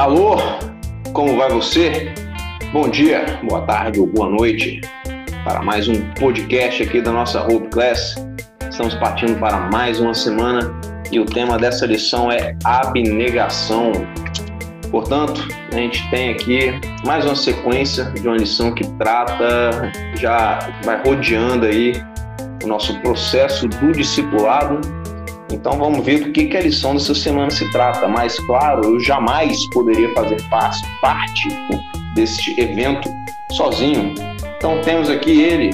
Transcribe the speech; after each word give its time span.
Alô, 0.00 0.38
como 1.12 1.36
vai 1.36 1.50
você? 1.50 2.14
Bom 2.72 2.88
dia, 2.88 3.38
boa 3.46 3.60
tarde 3.66 4.00
ou 4.00 4.06
boa 4.06 4.30
noite 4.30 4.80
para 5.44 5.60
mais 5.60 5.88
um 5.88 6.00
podcast 6.14 6.82
aqui 6.82 7.02
da 7.02 7.12
nossa 7.12 7.46
Hope 7.46 7.68
Class. 7.68 8.14
Estamos 8.70 8.94
partindo 8.94 9.38
para 9.38 9.58
mais 9.70 10.00
uma 10.00 10.14
semana 10.14 10.72
e 11.12 11.20
o 11.20 11.26
tema 11.26 11.58
dessa 11.58 11.84
lição 11.84 12.32
é 12.32 12.56
abnegação. 12.64 13.92
Portanto, 14.90 15.46
a 15.70 15.76
gente 15.76 16.10
tem 16.10 16.30
aqui 16.30 16.80
mais 17.04 17.26
uma 17.26 17.36
sequência 17.36 18.06
de 18.06 18.26
uma 18.26 18.38
lição 18.38 18.74
que 18.74 18.86
trata, 18.96 19.92
já 20.14 20.60
vai 20.82 20.98
rodeando 21.04 21.66
aí 21.66 22.02
o 22.64 22.66
nosso 22.66 22.98
processo 23.00 23.68
do 23.68 23.92
discipulado 23.92 24.80
então 25.52 25.72
vamos 25.72 26.04
ver 26.04 26.24
do 26.24 26.32
que, 26.32 26.46
que 26.46 26.56
a 26.56 26.60
lição 26.60 26.94
dessa 26.94 27.14
semana 27.14 27.50
se 27.50 27.70
trata. 27.72 28.06
Mas 28.06 28.38
claro, 28.40 28.84
eu 28.84 29.00
jamais 29.00 29.68
poderia 29.70 30.12
fazer 30.14 30.36
parte 31.00 31.48
deste 32.14 32.58
evento 32.60 33.08
sozinho. 33.52 34.14
Então 34.56 34.80
temos 34.82 35.10
aqui 35.10 35.42
ele, 35.42 35.70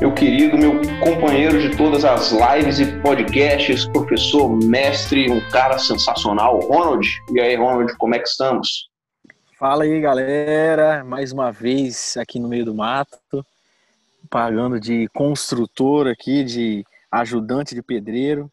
meu 0.00 0.12
querido, 0.12 0.58
meu 0.58 0.80
companheiro 1.00 1.60
de 1.60 1.76
todas 1.76 2.04
as 2.04 2.32
lives 2.32 2.80
e 2.80 2.86
podcasts, 3.00 3.86
professor, 3.88 4.48
mestre, 4.64 5.30
um 5.30 5.40
cara 5.50 5.78
sensacional, 5.78 6.58
Ronald. 6.60 7.06
E 7.32 7.40
aí, 7.40 7.54
Ronald, 7.56 7.96
como 7.96 8.14
é 8.14 8.18
que 8.18 8.28
estamos? 8.28 8.88
Fala 9.58 9.84
aí, 9.84 10.00
galera. 10.00 11.04
Mais 11.04 11.32
uma 11.32 11.52
vez 11.52 12.16
aqui 12.16 12.38
no 12.38 12.48
meio 12.48 12.64
do 12.64 12.74
mato, 12.74 13.44
pagando 14.28 14.80
de 14.80 15.08
construtor 15.14 16.08
aqui, 16.08 16.42
de 16.44 16.84
ajudante 17.10 17.74
de 17.74 17.82
pedreiro. 17.82 18.50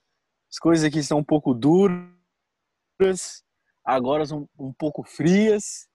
As 0.53 0.59
coisas 0.59 0.85
aqui 0.85 0.99
estão 0.99 1.17
um 1.17 1.23
pouco 1.23 1.51
duras, 1.51 1.97
agora 3.83 4.23
um, 4.31 4.45
um 4.59 4.71
pouco 4.71 5.01
frias, 5.03 5.87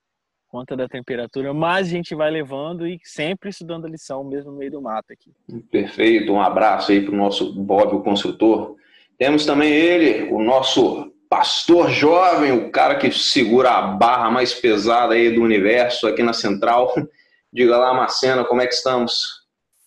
conta 0.48 0.77
da 0.77 0.88
temperatura, 0.88 1.55
mas 1.55 1.86
a 1.86 1.91
gente 1.91 2.12
vai 2.12 2.28
levando 2.28 2.84
e 2.84 2.98
sempre 3.05 3.50
estudando 3.50 3.84
a 3.84 3.88
lição, 3.88 4.24
mesmo 4.24 4.50
no 4.50 4.58
meio 4.58 4.72
do 4.72 4.82
mato 4.82 5.12
aqui. 5.12 5.32
Perfeito, 5.70 6.32
um 6.32 6.41
abraço 6.41 6.91
aí 6.91 7.05
para 7.05 7.14
o 7.14 7.16
nosso 7.16 7.52
Bob, 7.55 7.94
o 7.94 8.02
construtor. 8.02 8.74
Temos 9.16 9.47
também 9.47 9.72
ele, 9.72 10.28
o 10.32 10.42
nosso 10.42 11.08
pastor 11.30 11.88
jovem, 11.91 12.50
o 12.50 12.72
cara 12.72 12.97
que 12.97 13.12
segura 13.12 13.70
a 13.70 13.82
barra 13.82 14.28
mais 14.28 14.52
pesada 14.52 15.14
aí 15.14 15.32
do 15.32 15.41
universo 15.41 16.08
aqui 16.08 16.25
na 16.25 16.32
Central. 16.32 16.92
Diga 17.52 17.77
lá, 17.77 17.94
Marcena, 17.94 18.44
como 18.44 18.60
é 18.60 18.66
que 18.66 18.75
estamos? 18.75 19.38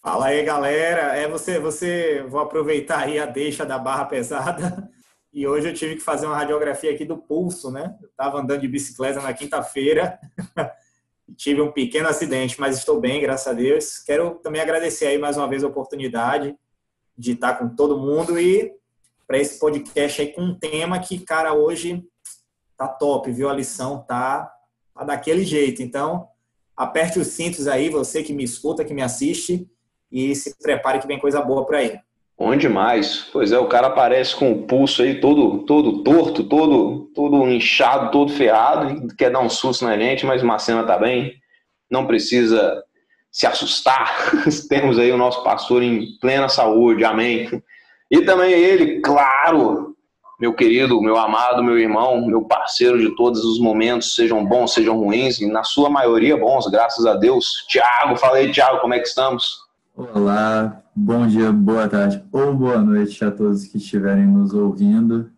Fala 0.03 0.27
aí, 0.27 0.43
galera. 0.43 1.15
É 1.15 1.27
você, 1.27 1.59
você. 1.59 2.25
Vou 2.27 2.39
aproveitar 2.39 3.01
aí 3.03 3.19
a 3.19 3.27
deixa 3.27 3.63
da 3.63 3.77
barra 3.77 4.05
pesada. 4.05 4.89
E 5.31 5.45
hoje 5.47 5.69
eu 5.69 5.73
tive 5.75 5.95
que 5.95 6.01
fazer 6.01 6.25
uma 6.25 6.35
radiografia 6.35 6.91
aqui 6.91 7.05
do 7.05 7.17
pulso, 7.17 7.69
né? 7.69 7.95
Eu 8.01 8.09
estava 8.09 8.39
andando 8.39 8.61
de 8.61 8.67
bicicleta 8.67 9.21
na 9.21 9.31
quinta-feira. 9.31 10.19
tive 11.37 11.61
um 11.61 11.71
pequeno 11.71 12.09
acidente, 12.09 12.59
mas 12.59 12.79
estou 12.79 12.99
bem, 12.99 13.21
graças 13.21 13.47
a 13.47 13.53
Deus. 13.53 13.99
Quero 13.99 14.39
também 14.39 14.59
agradecer 14.59 15.05
aí 15.05 15.19
mais 15.19 15.37
uma 15.37 15.47
vez 15.47 15.63
a 15.63 15.67
oportunidade 15.67 16.55
de 17.15 17.33
estar 17.33 17.59
com 17.59 17.69
todo 17.69 17.99
mundo 17.99 18.39
e 18.39 18.73
para 19.27 19.37
esse 19.37 19.59
podcast 19.59 20.19
aí 20.19 20.33
com 20.33 20.41
um 20.41 20.55
tema 20.57 20.99
que, 20.99 21.19
cara, 21.19 21.53
hoje 21.53 22.03
tá 22.75 22.87
top, 22.87 23.31
viu? 23.31 23.49
A 23.49 23.53
lição 23.53 24.01
tá, 24.01 24.51
tá 24.95 25.03
daquele 25.03 25.45
jeito. 25.45 25.83
Então, 25.83 26.27
aperte 26.75 27.19
os 27.19 27.27
cintos 27.27 27.67
aí, 27.67 27.87
você 27.87 28.23
que 28.23 28.33
me 28.33 28.43
escuta, 28.43 28.83
que 28.83 28.95
me 28.95 29.03
assiste 29.03 29.69
e 30.11 30.35
se 30.35 30.57
prepare 30.61 30.99
que 30.99 31.07
vem 31.07 31.19
coisa 31.19 31.41
boa 31.41 31.65
por 31.65 31.75
aí. 31.75 31.97
Bom 32.37 32.55
demais. 32.55 33.29
Pois 33.31 33.51
é, 33.51 33.59
o 33.59 33.67
cara 33.67 33.87
aparece 33.87 34.35
com 34.35 34.51
o 34.51 34.63
pulso 34.63 35.03
aí 35.03 35.19
todo, 35.19 35.59
todo 35.59 36.03
torto, 36.03 36.43
todo, 36.43 37.11
todo 37.13 37.47
inchado, 37.47 38.09
todo 38.09 38.31
ferrado, 38.31 39.07
quer 39.15 39.29
dar 39.29 39.41
um 39.41 39.49
susto 39.49 39.85
na 39.85 39.95
gente, 39.95 40.25
mas 40.25 40.41
o 40.41 40.45
Marcena 40.47 40.83
tá 40.83 40.97
bem. 40.97 41.35
Não 41.89 42.07
precisa 42.07 42.83
se 43.31 43.45
assustar. 43.45 44.31
Temos 44.67 44.97
aí 44.97 45.11
o 45.11 45.17
nosso 45.17 45.43
pastor 45.43 45.83
em 45.83 46.17
plena 46.19 46.49
saúde, 46.49 47.05
amém. 47.05 47.47
E 48.09 48.21
também 48.21 48.51
ele, 48.51 49.01
claro, 49.01 49.95
meu 50.39 50.55
querido, 50.55 50.99
meu 50.99 51.17
amado, 51.17 51.63
meu 51.63 51.77
irmão, 51.77 52.25
meu 52.25 52.41
parceiro 52.41 52.99
de 52.99 53.15
todos 53.15 53.45
os 53.45 53.59
momentos, 53.59 54.15
sejam 54.15 54.43
bons, 54.43 54.73
sejam 54.73 54.97
ruins, 54.97 55.39
e 55.39 55.45
na 55.45 55.63
sua 55.63 55.91
maioria 55.91 56.35
bons, 56.35 56.65
graças 56.71 57.05
a 57.05 57.13
Deus. 57.13 57.63
Tiago, 57.69 58.17
falei, 58.17 58.51
Tiago, 58.51 58.79
como 58.79 58.95
é 58.95 58.99
que 58.99 59.07
estamos? 59.07 59.59
Olá, 59.93 60.81
bom 60.95 61.27
dia, 61.27 61.51
boa 61.51 61.85
tarde 61.87 62.23
ou 62.31 62.53
boa 62.53 62.77
noite 62.77 63.23
a 63.25 63.29
todos 63.29 63.65
que 63.65 63.77
estiverem 63.77 64.25
nos 64.25 64.53
ouvindo. 64.53 65.29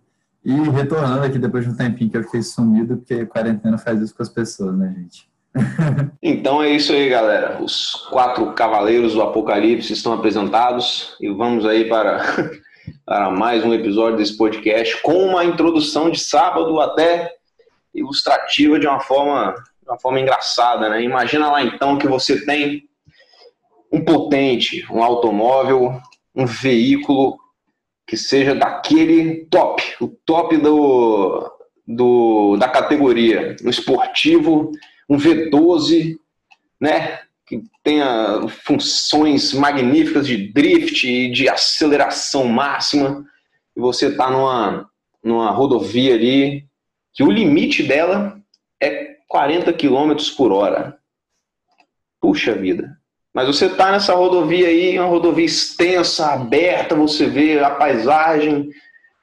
E 0.46 0.53
retornando 0.53 1.24
aqui 1.24 1.40
depois 1.40 1.66
de 1.66 1.72
um 1.72 1.75
tempinho 1.75 2.12
que 2.12 2.18
eu 2.18 2.24
fiquei 2.24 2.44
sumido, 2.44 2.97
porque 2.97 3.25
quarentena 3.25 3.80
faz 3.80 4.00
isso 4.00 4.16
com 4.16 4.22
as 4.22 4.30
pessoas, 4.30 4.78
né, 4.78 4.94
gente? 4.96 5.28
então 6.22 6.62
é 6.62 6.69
isso 6.69 6.94
aí, 6.94 7.09
galera. 7.09 7.62
Os 7.64 7.94
quatro 8.12 8.53
cavaleiros 8.53 9.14
do 9.14 9.24
Apocalipse 9.24 9.91
estão 9.91 10.14
apresentados 10.14 11.18
e 11.20 11.30
vamos 11.30 11.66
aí 11.66 11.90
para, 11.90 12.22
para 13.03 13.31
mais 13.31 13.66
um 13.66 13.74
episódio 13.74 14.18
desse 14.18 14.38
podcast 14.38 15.02
com 15.02 15.30
uma 15.30 15.44
introdução 15.44 16.12
de 16.12 16.20
sábado 16.20 16.80
até 16.80 17.34
ilustrativa 17.94 18.80
de 18.80 18.85
uma 18.85 19.00
forma, 19.00 19.56
de 19.81 19.90
uma 19.90 20.00
forma 20.00 20.20
engraçada, 20.20 20.90
né? 20.90 21.02
Imagina 21.02 21.50
lá 21.50 21.64
então 21.64 21.97
que 21.97 22.08
você 22.08 22.46
tem 22.46 22.84
um 23.93 24.03
potente, 24.03 24.83
um 24.91 25.03
automóvel, 25.03 26.01
um 26.35 26.47
veículo 26.47 27.37
que 28.07 28.17
seja 28.17 28.55
daquele 28.55 29.45
top, 29.45 29.83
o 30.01 30.07
top 30.07 30.57
do, 30.57 31.51
do, 31.87 32.57
da 32.57 32.67
categoria, 32.67 33.55
um 33.63 33.69
esportivo, 33.69 34.71
um 35.07 35.15
V12, 35.15 36.17
né, 36.81 37.19
que 37.45 37.61
tenha 37.83 38.47
funções 38.65 39.53
magníficas 39.53 40.25
de 40.25 40.51
drift 40.51 41.07
e 41.07 41.31
de 41.31 41.47
aceleração 41.47 42.45
máxima, 42.45 43.23
e 43.75 43.79
você 43.79 44.07
está 44.07 44.29
numa, 44.29 44.89
numa 45.23 45.51
rodovia 45.51 46.15
ali, 46.15 46.65
que 47.13 47.23
o 47.23 47.29
limite 47.29 47.83
dela 47.83 48.41
é 48.81 49.17
40 49.27 49.71
km 49.73 50.15
por 50.35 50.51
hora. 50.51 50.97
Puxa 52.19 52.55
vida. 52.55 52.97
Mas 53.33 53.47
você 53.47 53.66
está 53.66 53.91
nessa 53.91 54.13
rodovia 54.13 54.67
aí, 54.67 54.97
uma 54.99 55.07
rodovia 55.07 55.45
extensa, 55.45 56.27
aberta, 56.27 56.94
você 56.94 57.25
vê 57.25 57.59
a 57.59 57.71
paisagem. 57.71 58.69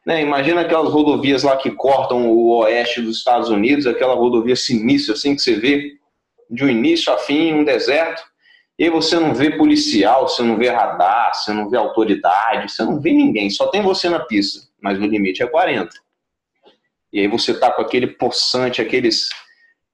Né? 0.04 0.20
Imagina 0.22 0.62
aquelas 0.62 0.92
rodovias 0.92 1.44
lá 1.44 1.56
que 1.56 1.70
cortam 1.70 2.28
o 2.28 2.58
oeste 2.58 3.00
dos 3.00 3.18
Estados 3.18 3.50
Unidos, 3.50 3.86
aquela 3.86 4.14
rodovia 4.14 4.56
sinistra, 4.56 5.14
assim, 5.14 5.36
que 5.36 5.42
você 5.42 5.54
vê 5.54 5.92
de 6.50 6.64
um 6.64 6.68
início 6.68 7.12
a 7.12 7.18
fim, 7.18 7.52
um 7.52 7.64
deserto. 7.64 8.20
E 8.76 8.88
você 8.90 9.20
não 9.20 9.32
vê 9.32 9.56
policial, 9.56 10.26
você 10.26 10.42
não 10.42 10.56
vê 10.56 10.70
radar, 10.70 11.34
você 11.34 11.52
não 11.52 11.68
vê 11.68 11.76
autoridade, 11.76 12.72
você 12.72 12.82
não 12.82 12.98
vê 12.98 13.12
ninguém, 13.12 13.50
só 13.50 13.68
tem 13.68 13.82
você 13.82 14.08
na 14.08 14.20
pista, 14.20 14.66
mas 14.82 14.98
o 14.98 15.02
limite 15.02 15.42
é 15.42 15.46
40. 15.46 15.90
E 17.12 17.20
aí 17.20 17.28
você 17.28 17.52
tá 17.52 17.70
com 17.70 17.82
aquele 17.82 18.06
poçante, 18.06 18.80
aqueles 18.80 19.28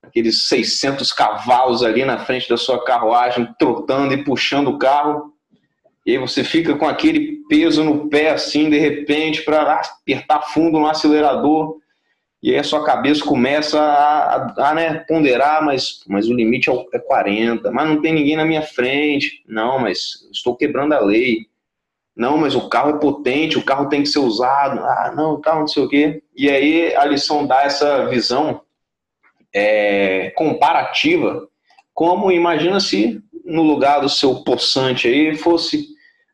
aqueles 0.06 0.47
600 0.47 1.12
cavalos 1.12 1.83
ali 1.83 2.05
na 2.05 2.19
frente 2.19 2.49
da 2.49 2.56
sua 2.56 2.84
carruagem, 2.84 3.49
trotando 3.59 4.15
e 4.15 4.22
puxando 4.22 4.69
o 4.69 4.78
carro. 4.78 5.33
E 6.05 6.12
aí 6.12 6.19
você 6.19 6.44
fica 6.44 6.77
com 6.77 6.87
aquele 6.87 7.41
peso 7.49 7.83
no 7.83 8.09
pé, 8.09 8.31
assim, 8.31 8.71
de 8.71 8.78
repente, 8.78 9.43
para 9.43 9.81
apertar 9.81 10.43
fundo 10.43 10.78
no 10.78 10.87
acelerador. 10.87 11.78
E 12.43 12.53
aí 12.53 12.59
a 12.59 12.65
sua 12.65 12.84
cabeça 12.84 13.25
começa 13.25 13.81
a, 13.81 14.37
a, 14.37 14.71
a 14.71 14.75
né, 14.75 14.94
ponderar, 15.09 15.65
mas, 15.65 16.05
mas 16.06 16.28
o 16.28 16.34
limite 16.34 16.71
é 16.71 16.99
40. 16.99 17.69
É 17.69 17.71
mas 17.73 17.88
não 17.88 18.00
tem 18.00 18.12
ninguém 18.15 18.37
na 18.37 18.44
minha 18.44 18.62
frente. 18.62 19.43
Não, 19.49 19.81
mas 19.81 20.28
estou 20.33 20.55
quebrando 20.55 20.93
a 20.93 21.00
lei. 21.00 21.47
Não, 22.15 22.38
mas 22.38 22.55
o 22.55 22.69
carro 22.69 22.91
é 22.91 22.99
potente, 22.99 23.58
o 23.58 23.64
carro 23.64 23.88
tem 23.88 24.03
que 24.03 24.08
ser 24.08 24.20
usado. 24.20 24.81
Ah, 24.81 25.12
não, 25.14 25.35
o 25.35 25.41
carro 25.41 25.61
não 25.61 25.67
sei 25.67 25.82
o 25.82 25.88
quê. 25.88 26.23
E 26.37 26.49
aí 26.49 26.94
a 26.94 27.05
lição 27.05 27.47
dá 27.47 27.62
essa 27.62 28.06
visão 28.06 28.62
é, 29.56 30.31
comparativa, 30.37 31.49
como 31.94 32.31
imagina 32.31 32.79
se 32.79 33.23
no 33.43 33.62
lugar 33.62 34.00
do 34.00 34.08
seu 34.08 34.43
poçante 34.44 35.08
aí 35.08 35.35
fosse 35.35 35.87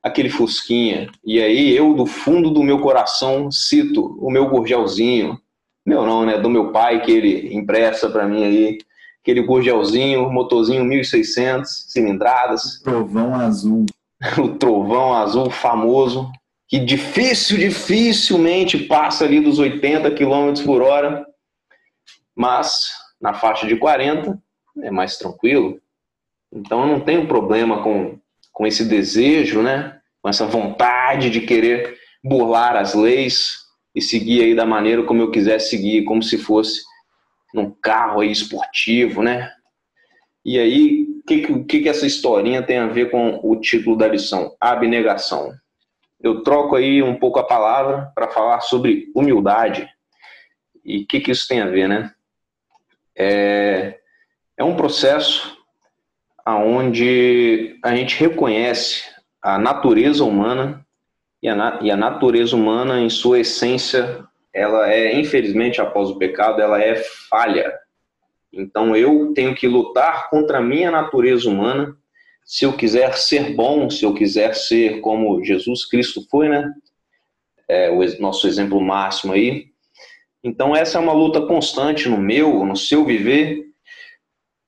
aquele 0.02 0.28
fusquinha. 0.28 1.08
E 1.24 1.40
aí 1.40 1.76
eu, 1.76 1.94
do 1.94 2.04
fundo 2.04 2.50
do 2.50 2.64
meu 2.64 2.80
coração, 2.80 3.48
cito 3.52 4.18
o 4.20 4.28
meu 4.28 4.48
gurgelzinho. 4.48 5.38
Meu 5.86 6.04
não, 6.04 6.26
né? 6.26 6.36
Do 6.36 6.50
meu 6.50 6.72
pai, 6.72 7.00
que 7.00 7.12
ele 7.12 7.54
empresta 7.54 8.10
para 8.10 8.26
mim 8.26 8.42
aí. 8.42 8.78
Aquele 9.22 9.42
gurgelzinho, 9.42 10.28
motorzinho 10.28 10.84
1600 10.84 11.92
cilindradas. 11.92 12.80
O 12.80 12.82
trovão 12.82 13.34
azul. 13.36 13.86
o 14.36 14.48
trovão 14.48 15.14
azul 15.14 15.48
famoso, 15.48 16.28
que 16.68 16.80
difícil, 16.80 17.56
dificilmente 17.56 18.78
passa 18.78 19.24
ali 19.24 19.38
dos 19.38 19.60
80 19.60 20.10
km 20.10 20.64
por 20.64 20.82
hora. 20.82 21.24
Mas 22.34 23.01
na 23.22 23.32
faixa 23.32 23.66
de 23.66 23.76
40 23.76 24.36
é 24.82 24.90
mais 24.90 25.16
tranquilo. 25.16 25.80
Então 26.52 26.80
eu 26.82 26.86
não 26.88 27.00
tenho 27.00 27.28
problema 27.28 27.82
com, 27.82 28.18
com 28.52 28.66
esse 28.66 28.84
desejo, 28.84 29.62
né? 29.62 30.00
Com 30.20 30.28
essa 30.28 30.44
vontade 30.44 31.30
de 31.30 31.40
querer 31.40 31.96
burlar 32.22 32.76
as 32.76 32.94
leis 32.94 33.62
e 33.94 34.02
seguir 34.02 34.42
aí 34.42 34.54
da 34.54 34.66
maneira 34.66 35.04
como 35.04 35.22
eu 35.22 35.30
quiser 35.30 35.60
seguir, 35.60 36.04
como 36.04 36.22
se 36.22 36.36
fosse 36.36 36.82
num 37.54 37.70
carro 37.70 38.20
aí 38.20 38.32
esportivo, 38.32 39.22
né? 39.22 39.52
E 40.44 40.58
aí, 40.58 41.06
o 41.20 41.22
que, 41.24 41.62
que, 41.64 41.80
que 41.82 41.88
essa 41.88 42.04
historinha 42.04 42.62
tem 42.62 42.78
a 42.78 42.88
ver 42.88 43.10
com 43.10 43.38
o 43.44 43.54
título 43.60 43.96
da 43.96 44.08
lição? 44.08 44.56
Abnegação. 44.60 45.52
Eu 46.20 46.42
troco 46.42 46.74
aí 46.74 47.00
um 47.02 47.16
pouco 47.16 47.38
a 47.38 47.44
palavra 47.44 48.10
para 48.14 48.28
falar 48.28 48.60
sobre 48.60 49.06
humildade. 49.14 49.88
E 50.84 51.02
o 51.02 51.06
que, 51.06 51.20
que 51.20 51.30
isso 51.30 51.46
tem 51.46 51.60
a 51.60 51.66
ver, 51.66 51.88
né? 51.88 52.12
É, 53.16 53.98
é 54.56 54.64
um 54.64 54.76
processo 54.76 55.56
onde 56.46 57.78
a 57.82 57.94
gente 57.94 58.18
reconhece 58.18 59.04
a 59.40 59.58
natureza 59.58 60.24
humana 60.24 60.84
e 61.42 61.48
a, 61.48 61.78
e 61.82 61.90
a 61.90 61.96
natureza 61.96 62.54
humana, 62.54 63.00
em 63.00 63.10
sua 63.10 63.40
essência, 63.40 64.24
ela 64.52 64.90
é, 64.92 65.18
infelizmente, 65.18 65.80
após 65.80 66.08
o 66.08 66.18
pecado, 66.18 66.60
ela 66.60 66.80
é 66.80 66.96
falha. 67.28 67.72
Então 68.52 68.94
eu 68.94 69.32
tenho 69.34 69.54
que 69.54 69.66
lutar 69.66 70.28
contra 70.28 70.58
a 70.58 70.62
minha 70.62 70.90
natureza 70.90 71.48
humana 71.48 71.96
se 72.44 72.64
eu 72.64 72.72
quiser 72.74 73.14
ser 73.14 73.54
bom, 73.54 73.88
se 73.88 74.04
eu 74.04 74.12
quiser 74.14 74.54
ser 74.54 75.00
como 75.00 75.42
Jesus 75.42 75.86
Cristo 75.86 76.26
foi, 76.30 76.48
né? 76.48 76.70
É 77.68 77.90
o 77.90 78.20
nosso 78.20 78.46
exemplo 78.46 78.80
máximo 78.80 79.32
aí. 79.32 79.71
Então 80.42 80.74
essa 80.74 80.98
é 80.98 81.00
uma 81.00 81.12
luta 81.12 81.42
constante 81.42 82.08
no 82.08 82.18
meu, 82.18 82.64
no 82.64 82.76
seu 82.76 83.04
viver, 83.04 83.66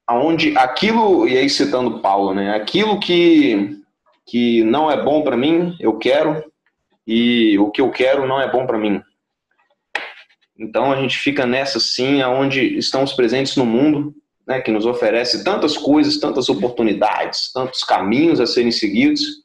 aonde 0.06 0.56
aquilo, 0.56 1.26
e 1.26 1.37
aí 1.37 1.49
citando 1.49 2.00
Paulo, 2.00 2.35
né? 2.35 2.55
Aquilo 2.55 3.00
que 3.00 3.82
que 4.26 4.65
não 4.65 4.91
é 4.91 5.03
bom 5.03 5.23
para 5.23 5.37
mim, 5.37 5.76
eu 5.79 5.99
quero, 5.99 6.43
e 7.06 7.59
o 7.59 7.71
que 7.71 7.81
eu 7.81 7.91
quero 7.91 8.26
não 8.26 8.41
é 8.41 8.50
bom 8.50 8.67
para 8.67 8.79
mim. 8.79 9.03
Então 10.59 10.93
a 10.93 10.97
gente 10.97 11.19
fica 11.19 11.44
nessa 11.44 11.79
sim, 11.79 12.23
aonde 12.23 12.79
estamos 12.79 13.12
presentes 13.12 13.56
no 13.56 13.67
mundo, 13.67 14.15
né, 14.47 14.61
que 14.61 14.70
nos 14.70 14.87
oferece 14.87 15.44
tantas 15.44 15.77
coisas, 15.77 16.19
tantas 16.19 16.49
oportunidades, 16.49 17.53
tantos 17.53 17.82
caminhos 17.82 18.41
a 18.41 18.47
serem 18.47 18.70
seguidos. 18.70 19.44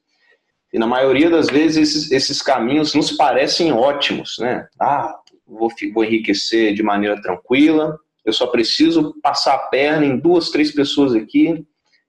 E 0.71 0.77
na 0.77 0.85
maioria 0.85 1.29
das 1.29 1.47
vezes 1.47 1.77
esses, 1.77 2.11
esses 2.11 2.41
caminhos 2.41 2.93
nos 2.93 3.11
parecem 3.11 3.71
ótimos, 3.71 4.37
né? 4.39 4.67
Ah, 4.79 5.15
vou, 5.49 5.69
vou 5.93 6.03
enriquecer 6.03 6.73
de 6.73 6.83
maneira 6.83 7.21
tranquila, 7.21 7.97
eu 8.23 8.33
só 8.33 8.47
preciso 8.47 9.15
passar 9.21 9.55
a 9.55 9.67
perna 9.69 10.05
em 10.05 10.17
duas, 10.17 10.49
três 10.51 10.71
pessoas 10.71 11.15
aqui, 11.15 11.65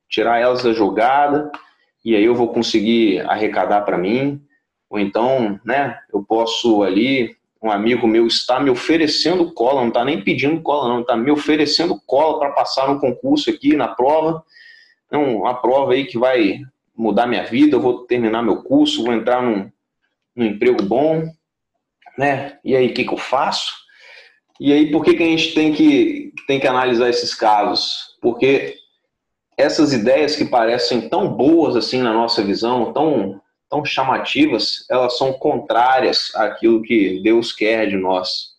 tirar 0.09 0.39
elas 0.39 0.63
da 0.63 0.73
jogada, 0.73 1.51
e 2.05 2.15
aí 2.15 2.25
eu 2.25 2.35
vou 2.35 2.49
conseguir 2.49 3.21
arrecadar 3.21 3.83
para 3.83 3.97
mim. 3.97 4.43
Ou 4.89 4.99
então, 4.99 5.61
né, 5.65 5.99
eu 6.13 6.23
posso 6.23 6.83
ali 6.83 7.37
um 7.63 7.71
amigo 7.71 8.07
meu 8.07 8.27
está 8.27 8.59
me 8.59 8.71
oferecendo 8.71 9.53
cola, 9.53 9.83
não 9.83 9.89
está 9.89 10.05
nem 10.05 10.23
pedindo 10.23 10.61
cola, 10.63 10.89
não, 10.89 11.01
está 11.03 11.17
me 11.17 11.31
oferecendo 11.31 12.01
cola 12.07 12.39
para 12.39 12.53
passar 12.53 12.89
no 12.89 12.99
concurso 12.99 13.51
aqui, 13.51 13.77
na 13.77 13.89
prova. 13.89 14.43
Então, 15.07 15.37
uma 15.37 15.55
prova 15.55 15.93
aí 15.93 16.07
que 16.07 16.19
vai 16.19 16.61
mudar 16.97 17.27
minha 17.27 17.45
vida, 17.45 17.77
eu 17.77 17.81
vou 17.81 18.07
terminar 18.07 18.43
meu 18.43 18.63
curso, 18.63 19.05
vou 19.05 19.13
entrar 19.13 19.43
num, 19.43 19.71
num 20.35 20.47
emprego 20.47 20.83
bom, 20.83 21.25
né? 22.21 22.59
E 22.63 22.77
aí, 22.77 22.89
o 22.89 22.93
que, 22.93 23.03
que 23.03 23.15
eu 23.15 23.17
faço? 23.17 23.73
E 24.61 24.75
aí, 24.75 24.91
por 24.91 25.03
que, 25.03 25.15
que 25.15 25.23
a 25.23 25.27
gente 25.27 25.55
tem 25.55 25.73
que, 25.73 26.35
tem 26.47 26.61
que 26.61 26.67
analisar 26.67 27.09
esses 27.09 27.35
casos? 27.35 28.15
Porque 28.21 28.75
essas 29.57 29.95
ideias 29.95 30.37
que 30.37 30.45
parecem 30.45 31.09
tão 31.09 31.33
boas 31.35 31.77
assim 31.77 32.03
na 32.03 32.13
nossa 32.13 32.45
visão, 32.45 32.93
tão 32.93 33.41
tão 33.71 33.85
chamativas, 33.85 34.85
elas 34.91 35.17
são 35.17 35.33
contrárias 35.33 36.35
àquilo 36.35 36.83
que 36.83 37.23
Deus 37.23 37.53
quer 37.53 37.89
de 37.89 37.97
nós, 37.97 38.57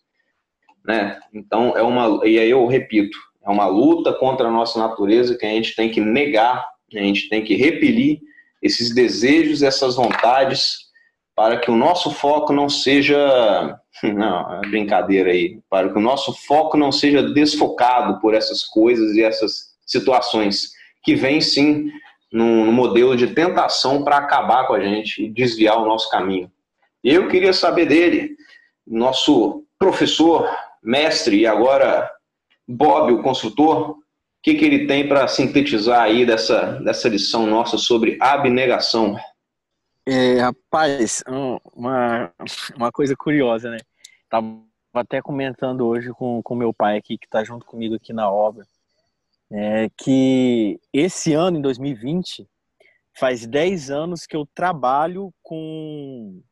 né? 0.84 1.20
Então 1.32 1.76
é 1.76 1.82
uma 1.82 2.26
e 2.26 2.38
aí 2.38 2.50
eu 2.50 2.66
repito, 2.66 3.16
é 3.46 3.50
uma 3.50 3.66
luta 3.66 4.12
contra 4.12 4.48
a 4.48 4.50
nossa 4.50 4.78
natureza 4.78 5.36
que 5.36 5.46
a 5.46 5.50
gente 5.50 5.76
tem 5.76 5.90
que 5.90 6.00
negar, 6.00 6.66
a 6.94 6.98
gente 6.98 7.28
tem 7.28 7.44
que 7.44 7.54
repelir 7.54 8.20
esses 8.60 8.92
desejos, 8.92 9.62
essas 9.62 9.94
vontades, 9.94 10.90
para 11.34 11.58
que 11.58 11.70
o 11.70 11.76
nosso 11.76 12.10
foco 12.10 12.52
não 12.52 12.68
seja 12.68 13.78
não, 14.02 14.54
é 14.54 14.60
brincadeira 14.68 15.30
aí, 15.30 15.60
para 15.68 15.88
que 15.88 15.98
o 15.98 16.02
nosso 16.02 16.32
foco 16.46 16.76
não 16.76 16.90
seja 16.90 17.22
desfocado 17.22 18.20
por 18.20 18.34
essas 18.34 18.64
coisas 18.64 19.14
e 19.14 19.22
essas 19.22 19.72
situações 19.86 20.70
que 21.02 21.14
vêm 21.14 21.40
sim 21.40 21.90
num, 22.32 22.72
modelo 22.72 23.16
de 23.16 23.28
tentação 23.28 24.02
para 24.02 24.16
acabar 24.16 24.66
com 24.66 24.74
a 24.74 24.80
gente 24.80 25.22
e 25.22 25.28
desviar 25.28 25.76
o 25.78 25.86
nosso 25.86 26.08
caminho. 26.10 26.50
Eu 27.04 27.28
queria 27.28 27.52
saber 27.52 27.86
dele, 27.86 28.36
nosso 28.86 29.64
professor, 29.78 30.48
mestre 30.82 31.40
e 31.40 31.46
agora 31.46 32.10
Bob, 32.66 33.12
o 33.12 33.22
construtor, 33.22 33.90
o 33.90 33.96
que, 34.42 34.54
que 34.54 34.64
ele 34.64 34.86
tem 34.86 35.06
para 35.06 35.28
sintetizar 35.28 36.02
aí 36.02 36.24
dessa, 36.24 36.80
dessa 36.84 37.08
lição 37.08 37.46
nossa 37.46 37.76
sobre 37.76 38.16
abnegação? 38.20 39.16
É, 40.06 40.40
rapaz, 40.40 41.22
uma, 41.74 42.32
uma 42.76 42.90
coisa 42.90 43.14
curiosa, 43.16 43.70
né? 43.70 43.78
Tava 44.28 44.62
até 44.92 45.22
comentando 45.22 45.86
hoje 45.86 46.10
com, 46.10 46.42
com 46.42 46.54
meu 46.54 46.72
pai 46.74 46.96
aqui, 46.96 47.16
que 47.16 47.26
está 47.26 47.44
junto 47.44 47.64
comigo 47.64 47.94
aqui 47.94 48.12
na 48.12 48.30
obra 48.30 48.66
é 49.52 49.90
que 49.98 50.80
esse 50.92 51.34
ano, 51.34 51.58
em 51.58 51.60
2020, 51.60 52.48
faz 53.12 53.46
10 53.46 53.90
anos 53.90 54.26
que 54.26 54.34
eu 54.34 54.46
trabalho 54.54 55.32
com 55.42 56.42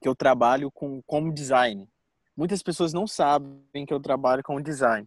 que 0.00 0.08
eu 0.08 0.14
trabalho 0.14 0.70
com 0.70 1.02
como 1.02 1.32
design. 1.32 1.88
Muitas 2.36 2.62
pessoas 2.62 2.92
não 2.92 3.06
sabem 3.06 3.86
que 3.86 3.92
eu 3.92 4.00
trabalho 4.00 4.42
com 4.42 4.60
design. 4.60 5.06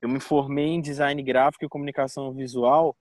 Eu 0.00 0.08
me 0.08 0.20
formei 0.20 0.68
em 0.68 0.80
design 0.80 1.22
gráfico 1.22 1.64
e 1.64 1.68
comunicação 1.68 2.32
visual 2.32 2.96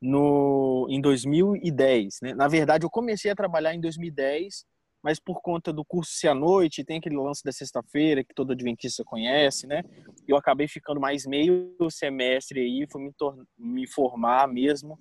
no 0.00 0.86
em 0.90 1.00
2010, 1.00 2.18
né? 2.22 2.34
Na 2.34 2.48
verdade, 2.48 2.84
eu 2.84 2.90
comecei 2.90 3.30
a 3.30 3.36
trabalhar 3.36 3.74
em 3.74 3.80
2010 3.80 4.64
mas 5.06 5.20
por 5.20 5.40
conta 5.40 5.72
do 5.72 5.84
curso 5.84 6.10
ser 6.10 6.26
à 6.26 6.34
noite, 6.34 6.84
tem 6.84 6.98
aquele 6.98 7.16
lance 7.16 7.40
da 7.44 7.52
sexta-feira 7.52 8.24
que 8.24 8.34
todo 8.34 8.50
adventista 8.50 9.04
conhece, 9.04 9.64
né? 9.64 9.84
Eu 10.26 10.36
acabei 10.36 10.66
ficando 10.66 11.00
mais 11.00 11.24
meio 11.24 11.76
semestre 11.88 12.58
aí, 12.58 12.88
fui 12.90 13.00
me, 13.00 13.12
me 13.56 13.86
formar 13.86 14.48
mesmo 14.48 14.98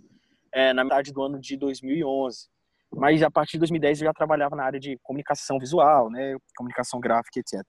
é, 0.53 0.73
na 0.73 0.83
metade 0.83 1.11
do 1.11 1.23
ano 1.23 1.39
de 1.39 1.57
2011. 1.57 2.47
Mas 2.93 3.23
a 3.23 3.31
partir 3.31 3.53
de 3.53 3.61
2010 3.61 4.01
eu 4.01 4.05
já 4.05 4.13
trabalhava 4.13 4.55
na 4.55 4.63
área 4.63 4.79
de 4.79 4.95
comunicação 5.01 5.57
visual, 5.57 6.11
né? 6.11 6.37
Comunicação 6.55 6.99
gráfica, 6.99 7.39
etc. 7.39 7.63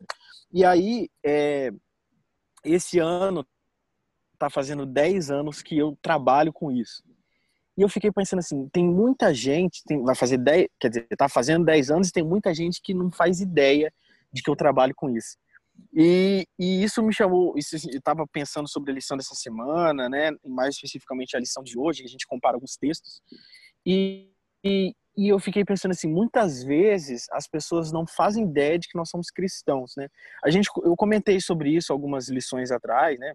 E 0.52 0.62
aí, 0.62 1.08
é, 1.24 1.70
esse 2.62 2.98
ano 2.98 3.46
tá 4.38 4.50
fazendo 4.50 4.84
10 4.84 5.30
anos 5.30 5.62
que 5.62 5.78
eu 5.78 5.96
trabalho 6.02 6.52
com 6.52 6.70
isso. 6.70 7.02
E 7.76 7.82
eu 7.82 7.88
fiquei 7.88 8.10
pensando 8.10 8.38
assim, 8.38 8.68
tem 8.70 8.84
muita 8.88 9.34
gente, 9.34 9.82
tem, 9.84 10.02
vai 10.02 10.14
fazer 10.14 10.38
10, 10.38 10.68
quer 10.80 10.88
dizer, 10.88 11.06
tá 11.16 11.28
fazendo 11.28 11.64
10 11.64 11.90
anos 11.90 12.08
e 12.08 12.12
tem 12.12 12.24
muita 12.24 12.54
gente 12.54 12.80
que 12.82 12.94
não 12.94 13.10
faz 13.10 13.40
ideia 13.40 13.92
de 14.32 14.42
que 14.42 14.50
eu 14.50 14.56
trabalho 14.56 14.94
com 14.96 15.10
isso. 15.10 15.36
E, 15.92 16.46
e 16.58 16.82
isso 16.82 17.02
me 17.02 17.12
chamou, 17.12 17.52
isso, 17.56 17.76
eu 17.76 17.98
estava 17.98 18.26
pensando 18.26 18.66
sobre 18.66 18.90
a 18.90 18.94
lição 18.94 19.16
dessa 19.16 19.34
semana, 19.34 20.08
né, 20.08 20.30
mais 20.44 20.74
especificamente 20.74 21.36
a 21.36 21.40
lição 21.40 21.62
de 21.62 21.78
hoje, 21.78 22.00
que 22.00 22.08
a 22.08 22.10
gente 22.10 22.26
compara 22.26 22.56
alguns 22.56 22.76
textos, 22.76 23.20
e, 23.84 24.30
e, 24.64 24.94
e 25.16 25.28
eu 25.28 25.38
fiquei 25.38 25.64
pensando 25.64 25.92
assim, 25.92 26.08
muitas 26.08 26.62
vezes 26.64 27.26
as 27.30 27.46
pessoas 27.46 27.92
não 27.92 28.06
fazem 28.06 28.44
ideia 28.44 28.78
de 28.78 28.88
que 28.88 28.96
nós 28.96 29.10
somos 29.10 29.30
cristãos, 29.30 29.92
né? 29.96 30.08
A 30.42 30.50
gente, 30.50 30.68
eu 30.82 30.96
comentei 30.96 31.40
sobre 31.40 31.70
isso 31.70 31.92
algumas 31.92 32.28
lições 32.28 32.70
atrás, 32.70 33.18
né? 33.18 33.34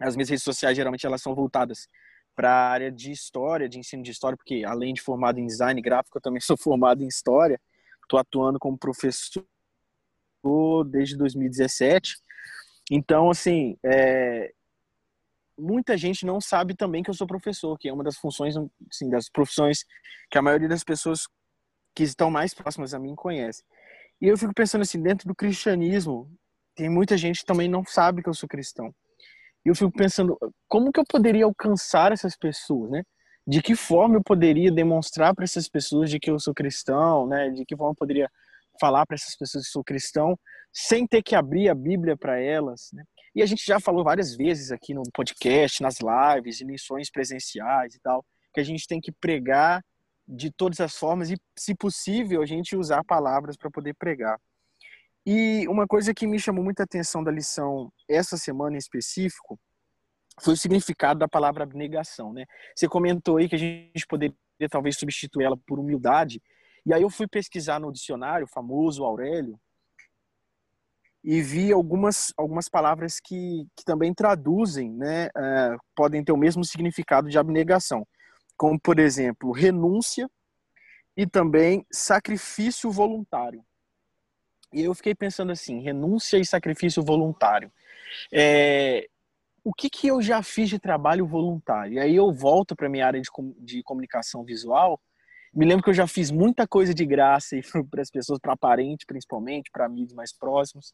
As 0.00 0.14
minhas 0.14 0.28
redes 0.28 0.44
sociais 0.44 0.76
geralmente 0.76 1.06
elas 1.06 1.20
são 1.20 1.34
voltadas 1.34 1.88
para 2.34 2.50
a 2.50 2.70
área 2.70 2.90
de 2.90 3.10
história, 3.10 3.68
de 3.68 3.78
ensino 3.78 4.02
de 4.02 4.10
história, 4.10 4.36
porque 4.36 4.64
além 4.64 4.94
de 4.94 5.00
formado 5.00 5.38
em 5.38 5.46
design 5.46 5.80
gráfico, 5.80 6.18
eu 6.18 6.22
também 6.22 6.40
sou 6.42 6.56
formado 6.56 7.02
em 7.02 7.08
história. 7.08 7.60
Estou 8.02 8.18
atuando 8.18 8.58
como 8.58 8.78
professor 8.78 9.44
desde 10.86 11.16
2017. 11.16 12.16
Então, 12.90 13.30
assim, 13.30 13.76
é, 13.84 14.52
muita 15.58 15.96
gente 15.96 16.26
não 16.26 16.40
sabe 16.40 16.74
também 16.74 17.02
que 17.02 17.10
eu 17.10 17.14
sou 17.14 17.26
professor, 17.26 17.78
que 17.78 17.88
é 17.88 17.92
uma 17.92 18.04
das 18.04 18.16
funções, 18.16 18.54
assim, 18.90 19.08
das 19.08 19.28
profissões 19.28 19.84
que 20.30 20.38
a 20.38 20.42
maioria 20.42 20.68
das 20.68 20.82
pessoas 20.82 21.28
que 21.94 22.02
estão 22.02 22.30
mais 22.30 22.52
próximas 22.54 22.94
a 22.94 22.98
mim 22.98 23.14
conhece. 23.14 23.62
E 24.20 24.26
eu 24.26 24.36
fico 24.36 24.54
pensando 24.54 24.82
assim, 24.82 25.00
dentro 25.00 25.28
do 25.28 25.34
cristianismo, 25.34 26.30
tem 26.74 26.88
muita 26.88 27.16
gente 27.16 27.40
que 27.40 27.46
também 27.46 27.68
não 27.68 27.84
sabe 27.84 28.22
que 28.22 28.28
eu 28.28 28.34
sou 28.34 28.48
cristão. 28.48 28.94
E 29.64 29.68
eu 29.68 29.74
fico 29.74 29.92
pensando, 29.92 30.36
como 30.68 30.92
que 30.92 30.98
eu 31.00 31.04
poderia 31.08 31.44
alcançar 31.44 32.12
essas 32.12 32.36
pessoas, 32.36 32.90
né? 32.90 33.02
De 33.46 33.62
que 33.62 33.74
forma 33.74 34.16
eu 34.16 34.22
poderia 34.22 34.70
demonstrar 34.70 35.34
para 35.34 35.44
essas 35.44 35.68
pessoas 35.68 36.10
de 36.10 36.18
que 36.18 36.30
eu 36.30 36.38
sou 36.38 36.54
cristão, 36.54 37.26
né? 37.26 37.50
De 37.50 37.64
que 37.64 37.76
forma 37.76 37.92
eu 37.92 37.96
poderia 37.96 38.30
falar 38.80 39.06
para 39.06 39.14
essas 39.14 39.36
pessoas 39.36 39.66
que 39.66 39.70
sou 39.72 39.84
cristão 39.84 40.38
sem 40.72 41.06
ter 41.06 41.22
que 41.22 41.34
abrir 41.34 41.68
a 41.68 41.74
Bíblia 41.74 42.16
para 42.16 42.40
elas, 42.40 42.88
né? 42.92 43.04
E 43.34 43.42
a 43.42 43.46
gente 43.46 43.64
já 43.64 43.80
falou 43.80 44.04
várias 44.04 44.36
vezes 44.36 44.70
aqui 44.72 44.92
no 44.94 45.02
podcast, 45.12 45.82
nas 45.82 45.98
lives, 46.00 46.60
em 46.60 46.66
lições 46.66 47.10
presenciais 47.10 47.94
e 47.94 48.00
tal, 48.00 48.24
que 48.52 48.60
a 48.60 48.64
gente 48.64 48.86
tem 48.86 49.00
que 49.00 49.12
pregar 49.12 49.82
de 50.26 50.50
todas 50.50 50.80
as 50.80 50.96
formas 50.96 51.30
e, 51.30 51.36
se 51.58 51.74
possível, 51.74 52.42
a 52.42 52.46
gente 52.46 52.76
usar 52.76 53.02
palavras 53.04 53.56
para 53.56 53.70
poder 53.70 53.94
pregar. 53.94 54.38
E 55.24 55.66
uma 55.68 55.86
coisa 55.86 56.12
que 56.12 56.26
me 56.26 56.38
chamou 56.38 56.64
muita 56.64 56.82
atenção 56.82 57.22
da 57.22 57.30
lição 57.30 57.92
essa 58.08 58.36
semana 58.36 58.74
em 58.74 58.78
específico 58.78 59.58
foi 60.40 60.54
o 60.54 60.56
significado 60.56 61.20
da 61.20 61.28
palavra 61.28 61.62
abnegação, 61.62 62.32
né? 62.32 62.44
Você 62.74 62.88
comentou 62.88 63.36
aí 63.36 63.48
que 63.48 63.54
a 63.54 63.58
gente 63.58 64.06
poderia 64.08 64.34
talvez 64.70 64.96
substituir 64.96 65.44
ela 65.44 65.56
por 65.56 65.78
humildade, 65.78 66.42
e 66.84 66.92
aí 66.92 67.02
eu 67.02 67.10
fui 67.10 67.28
pesquisar 67.28 67.78
no 67.78 67.92
dicionário 67.92 68.46
famoso 68.48 69.04
Aurélio 69.04 69.60
e 71.22 71.40
vi 71.40 71.70
algumas 71.70 72.32
algumas 72.36 72.68
palavras 72.68 73.20
que, 73.20 73.64
que 73.76 73.84
também 73.84 74.12
traduzem, 74.12 74.90
né? 74.90 75.26
Uh, 75.26 75.78
podem 75.94 76.24
ter 76.24 76.32
o 76.32 76.36
mesmo 76.36 76.64
significado 76.64 77.28
de 77.28 77.38
abnegação, 77.38 78.04
como 78.56 78.80
por 78.80 78.98
exemplo 78.98 79.52
renúncia 79.52 80.28
e 81.16 81.26
também 81.26 81.86
sacrifício 81.92 82.90
voluntário. 82.90 83.64
E 84.72 84.82
eu 84.82 84.94
fiquei 84.94 85.14
pensando 85.14 85.52
assim, 85.52 85.80
renúncia 85.80 86.38
e 86.38 86.46
sacrifício 86.46 87.02
voluntário. 87.02 87.70
É, 88.32 89.06
o 89.64 89.72
que, 89.72 89.88
que 89.88 90.08
eu 90.08 90.20
já 90.20 90.42
fiz 90.42 90.68
de 90.68 90.78
trabalho 90.78 91.26
voluntário? 91.26 91.94
E 91.94 92.00
aí 92.00 92.16
eu 92.16 92.32
volto 92.32 92.74
para 92.74 92.88
minha 92.88 93.06
área 93.06 93.20
de, 93.20 93.28
de 93.58 93.82
comunicação 93.82 94.44
visual. 94.44 95.00
Me 95.54 95.64
lembro 95.66 95.84
que 95.84 95.90
eu 95.90 95.94
já 95.94 96.06
fiz 96.06 96.30
muita 96.30 96.66
coisa 96.66 96.94
de 96.94 97.04
graça 97.04 97.56
para 97.90 98.02
as 98.02 98.10
pessoas, 98.10 98.38
para 98.40 98.56
parentes 98.56 99.06
principalmente, 99.06 99.70
para 99.70 99.86
amigos 99.86 100.14
mais 100.14 100.32
próximos, 100.32 100.92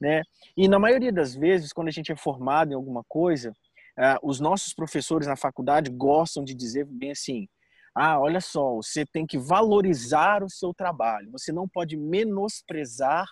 né? 0.00 0.22
E 0.56 0.68
na 0.68 0.78
maioria 0.78 1.12
das 1.12 1.34
vezes, 1.34 1.72
quando 1.72 1.88
a 1.88 1.92
gente 1.92 2.10
é 2.10 2.16
formado 2.16 2.72
em 2.72 2.74
alguma 2.74 3.04
coisa, 3.04 3.50
uh, 3.50 4.18
os 4.28 4.40
nossos 4.40 4.74
professores 4.74 5.26
na 5.26 5.36
faculdade 5.36 5.90
gostam 5.90 6.44
de 6.44 6.54
dizer 6.54 6.84
bem 6.84 7.12
assim: 7.12 7.48
ah, 7.94 8.18
olha 8.18 8.40
só, 8.40 8.76
você 8.76 9.04
tem 9.04 9.26
que 9.26 9.36
valorizar 9.36 10.42
o 10.42 10.48
seu 10.48 10.72
trabalho. 10.72 11.30
Você 11.32 11.52
não 11.52 11.68
pode 11.68 11.96
menosprezar 11.96 13.26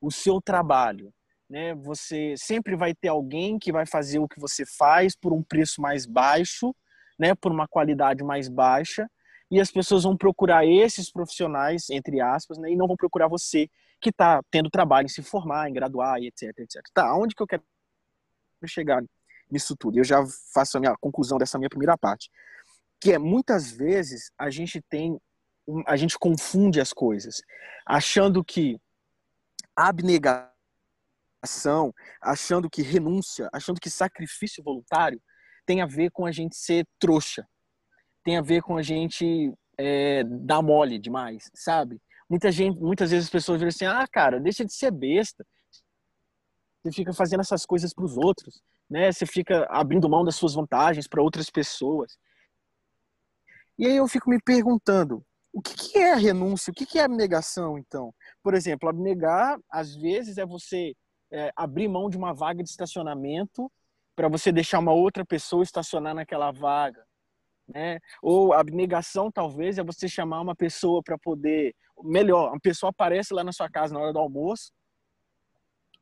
o 0.00 0.10
seu 0.10 0.40
trabalho. 0.40 1.12
Né? 1.48 1.74
Você 1.76 2.34
sempre 2.36 2.74
vai 2.76 2.94
ter 2.94 3.08
alguém 3.08 3.58
que 3.58 3.70
vai 3.70 3.86
fazer 3.86 4.18
o 4.18 4.28
que 4.28 4.40
você 4.40 4.64
faz 4.66 5.14
por 5.14 5.32
um 5.32 5.42
preço 5.42 5.80
mais 5.80 6.06
baixo, 6.06 6.74
né? 7.18 7.34
por 7.34 7.52
uma 7.52 7.68
qualidade 7.68 8.24
mais 8.24 8.48
baixa, 8.48 9.08
e 9.50 9.60
as 9.60 9.70
pessoas 9.70 10.04
vão 10.04 10.16
procurar 10.16 10.64
esses 10.64 11.10
profissionais, 11.10 11.90
entre 11.90 12.20
aspas, 12.20 12.58
né? 12.58 12.70
e 12.70 12.76
não 12.76 12.86
vão 12.86 12.96
procurar 12.96 13.28
você 13.28 13.68
que 14.00 14.10
está 14.10 14.40
tendo 14.50 14.70
trabalho 14.70 15.06
em 15.06 15.08
se 15.08 15.22
formar, 15.22 15.68
em 15.68 15.72
graduar, 15.72 16.18
etc, 16.20 16.56
etc. 16.58 16.82
Tá, 16.94 17.14
onde 17.14 17.34
que 17.34 17.42
eu 17.42 17.46
quero 17.46 17.62
chegar 18.66 19.02
nisso 19.50 19.76
tudo? 19.76 19.98
Eu 19.98 20.04
já 20.04 20.24
faço 20.54 20.78
a 20.78 20.80
minha 20.80 20.94
conclusão 21.00 21.36
dessa 21.36 21.58
minha 21.58 21.68
primeira 21.68 21.98
parte 21.98 22.30
que 23.00 23.12
é 23.12 23.18
muitas 23.18 23.70
vezes 23.70 24.30
a 24.38 24.50
gente 24.50 24.82
tem 24.88 25.18
a 25.86 25.96
gente 25.96 26.18
confunde 26.18 26.80
as 26.80 26.92
coisas, 26.92 27.40
achando 27.86 28.44
que 28.44 28.76
abnegação, 29.76 30.52
achando 32.20 32.68
que 32.68 32.82
renúncia, 32.82 33.48
achando 33.52 33.80
que 33.80 33.88
sacrifício 33.88 34.64
voluntário 34.64 35.20
tem 35.64 35.80
a 35.80 35.86
ver 35.86 36.10
com 36.10 36.26
a 36.26 36.32
gente 36.32 36.56
ser 36.56 36.84
trouxa, 36.98 37.46
tem 38.24 38.36
a 38.36 38.42
ver 38.42 38.62
com 38.62 38.76
a 38.76 38.82
gente 38.82 39.52
é, 39.78 40.24
dar 40.24 40.60
mole 40.60 40.98
demais, 40.98 41.50
sabe? 41.54 42.00
Muita 42.28 42.50
gente, 42.50 42.78
muitas 42.80 43.10
vezes 43.10 43.26
as 43.26 43.30
pessoas 43.30 43.60
dizem 43.60 43.68
assim, 43.68 43.96
ah, 43.96 44.06
cara, 44.08 44.40
deixa 44.40 44.64
de 44.64 44.74
ser 44.74 44.90
besta, 44.90 45.46
você 46.82 46.92
fica 46.92 47.12
fazendo 47.12 47.40
essas 47.40 47.66
coisas 47.66 47.92
para 47.92 48.04
os 48.04 48.16
outros, 48.16 48.60
né? 48.88 49.12
Você 49.12 49.26
fica 49.26 49.66
abrindo 49.70 50.08
mão 50.08 50.24
das 50.24 50.36
suas 50.36 50.54
vantagens 50.54 51.06
para 51.06 51.22
outras 51.22 51.50
pessoas. 51.50 52.16
E 53.80 53.86
aí 53.86 53.96
eu 53.96 54.06
fico 54.06 54.28
me 54.28 54.38
perguntando, 54.38 55.24
o 55.54 55.62
que, 55.62 55.74
que 55.74 55.98
é 55.98 56.14
renúncia? 56.14 56.70
O 56.70 56.74
que, 56.74 56.84
que 56.84 56.98
é 56.98 57.02
abnegação, 57.04 57.78
então? 57.78 58.14
Por 58.42 58.52
exemplo, 58.52 58.90
abnegar, 58.90 59.58
às 59.70 59.96
vezes, 59.96 60.36
é 60.36 60.44
você 60.44 60.92
é, 61.32 61.50
abrir 61.56 61.88
mão 61.88 62.10
de 62.10 62.18
uma 62.18 62.34
vaga 62.34 62.62
de 62.62 62.68
estacionamento 62.68 63.72
para 64.14 64.28
você 64.28 64.52
deixar 64.52 64.80
uma 64.80 64.92
outra 64.92 65.24
pessoa 65.24 65.62
estacionar 65.62 66.14
naquela 66.14 66.50
vaga. 66.50 67.02
Né? 67.66 67.98
Ou 68.22 68.52
abnegação, 68.52 69.32
talvez, 69.32 69.78
é 69.78 69.82
você 69.82 70.06
chamar 70.06 70.42
uma 70.42 70.54
pessoa 70.54 71.02
para 71.02 71.16
poder. 71.16 71.74
Melhor, 72.02 72.50
uma 72.50 72.60
pessoa 72.60 72.90
aparece 72.90 73.32
lá 73.32 73.42
na 73.42 73.52
sua 73.52 73.70
casa 73.70 73.94
na 73.94 74.00
hora 74.00 74.12
do 74.12 74.18
almoço 74.18 74.70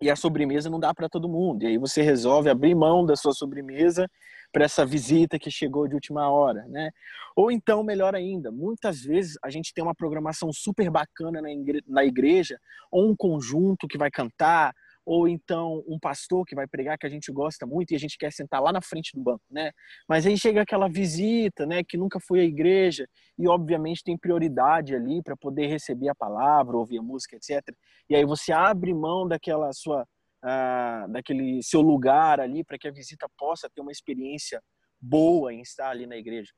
e 0.00 0.10
a 0.10 0.16
sobremesa 0.16 0.70
não 0.70 0.78
dá 0.78 0.94
para 0.94 1.08
todo 1.08 1.28
mundo. 1.28 1.64
E 1.64 1.66
aí 1.66 1.78
você 1.78 2.02
resolve 2.02 2.48
abrir 2.48 2.74
mão 2.74 3.04
da 3.04 3.16
sua 3.16 3.32
sobremesa 3.32 4.08
para 4.52 4.64
essa 4.64 4.86
visita 4.86 5.38
que 5.38 5.50
chegou 5.50 5.86
de 5.86 5.94
última 5.94 6.30
hora, 6.30 6.64
né? 6.68 6.90
Ou 7.36 7.50
então, 7.50 7.82
melhor 7.82 8.14
ainda, 8.14 8.50
muitas 8.50 9.02
vezes 9.02 9.36
a 9.42 9.50
gente 9.50 9.74
tem 9.74 9.84
uma 9.84 9.94
programação 9.94 10.52
super 10.52 10.90
bacana 10.90 11.40
na 11.86 12.04
igreja, 12.04 12.58
ou 12.90 13.10
um 13.10 13.16
conjunto 13.16 13.86
que 13.86 13.98
vai 13.98 14.10
cantar, 14.10 14.74
ou 15.08 15.26
então 15.26 15.82
um 15.88 15.98
pastor 15.98 16.44
que 16.44 16.54
vai 16.54 16.66
pregar 16.66 16.98
que 16.98 17.06
a 17.06 17.08
gente 17.08 17.32
gosta 17.32 17.64
muito 17.64 17.92
e 17.92 17.96
a 17.96 17.98
gente 17.98 18.18
quer 18.18 18.30
sentar 18.30 18.60
lá 18.60 18.70
na 18.70 18.82
frente 18.82 19.12
do 19.14 19.22
banco, 19.22 19.42
né? 19.50 19.72
Mas 20.06 20.26
aí 20.26 20.36
chega 20.36 20.60
aquela 20.60 20.86
visita, 20.86 21.64
né, 21.64 21.82
que 21.82 21.96
nunca 21.96 22.20
foi 22.20 22.40
à 22.40 22.44
igreja 22.44 23.08
e 23.38 23.48
obviamente 23.48 24.04
tem 24.04 24.18
prioridade 24.18 24.94
ali 24.94 25.22
para 25.22 25.34
poder 25.34 25.66
receber 25.66 26.10
a 26.10 26.14
palavra, 26.14 26.76
ouvir 26.76 26.98
a 26.98 27.02
música, 27.02 27.36
etc. 27.36 27.74
E 28.10 28.14
aí 28.14 28.24
você 28.26 28.52
abre 28.52 28.92
mão 28.92 29.26
daquela 29.26 29.72
sua 29.72 30.06
ah, 30.44 31.06
daquele 31.08 31.62
seu 31.62 31.80
lugar 31.80 32.38
ali 32.38 32.62
para 32.62 32.78
que 32.78 32.86
a 32.86 32.92
visita 32.92 33.26
possa 33.38 33.66
ter 33.74 33.80
uma 33.80 33.90
experiência 33.90 34.62
boa 35.00 35.54
em 35.54 35.62
estar 35.62 35.88
ali 35.88 36.06
na 36.06 36.18
igreja. 36.18 36.52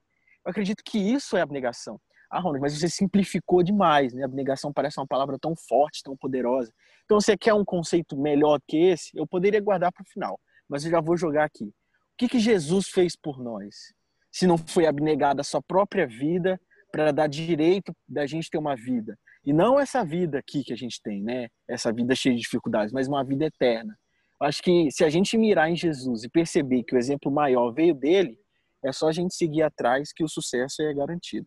Eu 0.45 0.51
acredito 0.51 0.83
que 0.85 0.99
isso 0.99 1.37
é 1.37 1.41
abnegação. 1.41 2.01
Ah, 2.31 2.39
Ronald, 2.39 2.61
mas 2.61 2.79
você 2.79 2.89
simplificou 2.89 3.63
demais, 3.63 4.13
né? 4.13 4.25
Abnegação 4.25 4.73
parece 4.73 5.01
uma 5.01 5.07
palavra 5.07 5.37
tão 5.39 5.57
forte, 5.57 6.03
tão 6.03 6.17
poderosa. 6.17 6.73
Então, 7.05 7.21
você 7.21 7.37
quer 7.37 7.55
um 7.55 7.65
conceito 7.65 8.17
melhor 8.17 8.61
que 8.69 8.77
esse? 8.77 9.11
Eu 9.15 9.27
poderia 9.27 9.61
guardar 9.61 9.91
para 9.91 10.03
o 10.03 10.09
final, 10.09 10.39
mas 10.69 10.85
eu 10.85 10.93
já 10.93 11.01
vou 11.01 11.17
jogar 11.17 11.45
aqui. 11.45 11.65
O 11.65 11.73
que, 12.17 12.29
que 12.29 12.39
Jesus 12.39 12.89
fez 12.89 13.17
por 13.17 13.41
nós? 13.41 13.93
Se 14.31 14.47
não 14.47 14.57
foi 14.57 14.87
abnegar 14.87 15.35
da 15.35 15.43
sua 15.43 15.61
própria 15.61 16.07
vida 16.07 16.61
para 16.93 17.11
dar 17.11 17.27
direito 17.27 17.93
da 18.09 18.27
gente 18.27 18.49
ter 18.49 18.59
uma 18.59 18.77
vida. 18.77 19.19
E 19.45 19.53
não 19.53 19.81
essa 19.81 20.05
vida 20.05 20.39
aqui 20.39 20.63
que 20.63 20.73
a 20.73 20.77
gente 20.77 21.01
tem, 21.03 21.23
né? 21.23 21.49
Essa 21.69 21.93
vida 21.93 22.15
cheia 22.15 22.35
de 22.35 22.43
dificuldades, 22.43 22.93
mas 22.93 23.09
uma 23.09 23.25
vida 23.25 23.47
eterna. 23.47 23.99
Acho 24.41 24.63
que 24.63 24.89
se 24.91 25.05
a 25.05 25.09
gente 25.09 25.37
mirar 25.37 25.71
em 25.71 25.77
Jesus 25.77 26.25
e 26.25 26.29
perceber 26.29 26.85
que 26.85 26.95
o 26.95 26.99
exemplo 26.99 27.31
maior 27.31 27.73
veio 27.73 27.95
dele, 27.95 28.39
é 28.85 28.93
só 28.93 29.09
a 29.09 29.13
gente 29.13 29.35
seguir 29.35 29.63
atrás 29.63 30.13
que 30.13 30.25
o 30.25 30.29
sucesso 30.29 30.83
é 30.83 30.95
garantido. 30.95 31.47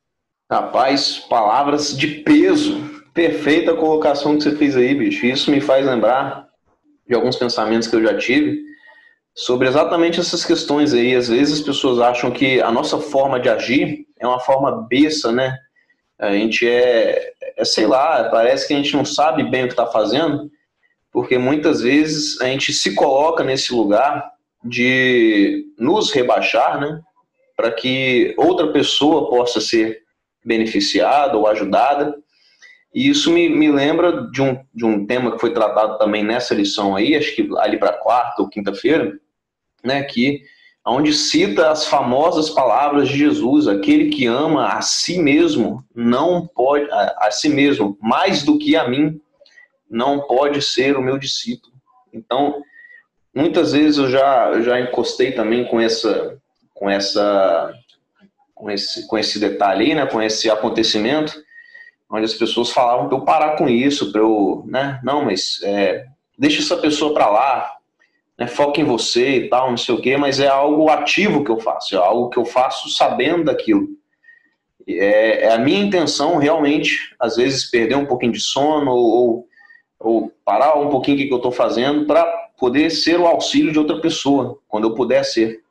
Rapaz, 0.50 1.20
palavras 1.30 1.98
de 1.98 2.08
peso. 2.08 2.92
Perfeita 3.14 3.76
colocação 3.76 4.38
que 4.38 4.44
você 4.44 4.56
fez 4.56 4.76
aí, 4.76 4.94
bicho. 4.94 5.26
Isso 5.26 5.52
me 5.52 5.62
faz 5.62 5.86
lembrar 5.86 6.48
de 7.08 7.16
alguns 7.16 7.36
pensamentos 7.36 7.88
que 7.88 7.96
eu 7.96 8.04
já 8.04 8.18
tive 8.18 8.62
sobre 9.36 9.68
exatamente 9.68 10.20
essas 10.20 10.46
questões 10.46 10.94
aí. 10.94 11.16
Às 11.16 11.28
vezes 11.28 11.60
as 11.60 11.66
pessoas 11.66 12.00
acham 12.00 12.32
que 12.32 12.62
a 12.62 12.72
nossa 12.72 13.00
forma 13.00 13.40
de 13.40 13.50
agir 13.50 14.06
é 14.20 14.28
uma 14.28 14.40
forma 14.40 14.86
besta, 14.88 15.32
né? 15.32 15.58
A 16.20 16.32
gente 16.32 16.68
é, 16.68 17.34
é 17.58 17.66
sei 17.66 17.86
lá, 17.86 18.30
parece 18.30 18.68
que 18.68 18.74
a 18.74 18.78
gente 18.78 18.96
não 18.96 19.06
sabe 19.06 19.44
bem 19.44 19.64
o 19.64 19.68
que 19.68 19.74
está 19.74 19.88
fazendo, 19.88 20.50
porque 21.12 21.38
muitas 21.38 21.82
vezes 21.82 22.40
a 22.42 22.46
gente 22.46 22.72
se 22.72 22.94
coloca 22.94 23.44
nesse 23.44 23.74
lugar 23.74 24.32
de 24.64 25.66
nos 25.78 26.12
rebaixar, 26.12 26.80
né? 26.80 27.02
Para 27.56 27.72
que 27.72 28.34
outra 28.38 28.72
pessoa 28.72 29.30
possa 29.30 29.60
ser 29.60 30.03
beneficiada 30.44 31.38
ou 31.38 31.48
ajudada. 31.48 32.16
E 32.94 33.10
isso 33.10 33.32
me, 33.32 33.50
me 33.50 33.72
lembra 33.72 34.30
de 34.30 34.42
um, 34.42 34.64
de 34.74 34.86
um 34.86 35.06
tema 35.06 35.32
que 35.32 35.40
foi 35.40 35.52
tratado 35.52 35.98
também 35.98 36.24
nessa 36.24 36.54
lição 36.54 36.96
aí, 36.96 37.16
acho 37.16 37.36
que 37.36 37.50
ali 37.58 37.78
para 37.78 37.98
quarta 37.98 38.42
ou 38.42 38.50
quinta-feira, 38.50 39.18
né, 39.84 40.04
que 40.04 40.44
onde 40.86 41.14
cita 41.14 41.72
as 41.72 41.88
famosas 41.88 42.50
palavras 42.50 43.08
de 43.08 43.18
Jesus, 43.18 43.68
aquele 43.68 44.10
que 44.10 44.26
ama 44.28 44.68
a 44.68 44.82
si 44.82 45.18
mesmo 45.18 45.84
não 45.96 46.46
pode 46.46 46.90
a, 46.92 47.28
a 47.28 47.32
si 47.32 47.50
mesmo 47.50 47.98
mais 48.02 48.44
do 48.44 48.58
que 48.58 48.76
a 48.76 48.88
mim 48.88 49.20
não 49.90 50.22
pode 50.22 50.62
ser 50.62 50.98
o 50.98 51.02
meu 51.02 51.18
discípulo. 51.18 51.74
Então, 52.12 52.62
muitas 53.34 53.72
vezes 53.72 53.98
eu 53.98 54.10
já 54.10 54.62
já 54.62 54.80
encostei 54.80 55.32
também 55.32 55.66
com 55.66 55.80
essa 55.80 56.38
com 56.74 56.90
essa 56.90 57.74
com 58.64 58.72
esse 58.72 59.06
com 59.08 59.18
esse 59.18 59.40
detalhe 59.40 59.88
aí, 59.88 59.96
né, 59.96 60.06
com 60.06 60.22
esse 60.22 60.50
acontecimento, 60.50 61.34
onde 62.10 62.24
as 62.24 62.34
pessoas 62.34 62.72
falavam 62.72 63.10
para 63.10 63.18
eu 63.18 63.26
parar 63.26 63.58
com 63.58 63.68
isso, 63.68 64.10
para 64.10 64.22
eu, 64.22 64.64
né, 64.66 65.02
não, 65.04 65.26
mas 65.26 65.60
é, 65.64 66.06
deixa 66.40 66.62
essa 66.62 66.78
pessoa 66.78 67.14
para 67.14 67.30
lá, 67.30 67.74
né, 68.40 68.48
foca 68.48 68.80
em 68.80 68.86
você 68.86 69.36
e 69.36 69.50
tal, 69.50 69.70
não 69.70 69.78
sei 69.78 69.94
o 69.94 70.02
quê, 70.02 70.16
mas 70.16 70.40
é 70.40 70.48
algo 70.48 70.90
ativo 70.90 71.44
que 71.44 71.52
eu 71.52 71.60
faço, 71.60 71.94
é 71.94 71.98
algo 71.98 72.30
que 72.30 72.40
eu 72.40 72.46
faço 72.46 72.90
sabendo 72.90 73.44
daquilo. 73.44 73.86
É, 74.88 75.46
é 75.46 75.54
a 75.54 75.58
minha 75.58 75.82
intenção 75.82 76.38
realmente, 76.38 77.14
às 77.20 77.36
vezes, 77.36 77.70
perder 77.70 77.96
um 77.96 78.06
pouquinho 78.06 78.32
de 78.32 78.40
sono 78.40 78.92
ou, 78.92 79.48
ou 80.00 80.32
parar 80.46 80.78
um 80.78 80.90
pouquinho 80.90 81.18
o 81.18 81.28
que 81.28 81.34
eu 81.34 81.38
estou 81.38 81.52
fazendo 81.52 82.06
para 82.06 82.26
poder 82.58 82.90
ser 82.90 83.20
o 83.20 83.28
auxílio 83.28 83.72
de 83.72 83.80
outra 83.80 84.00
pessoa, 84.00 84.58
quando 84.68 84.88
eu 84.88 84.96
puder 84.96 85.24
ser. 85.24 85.63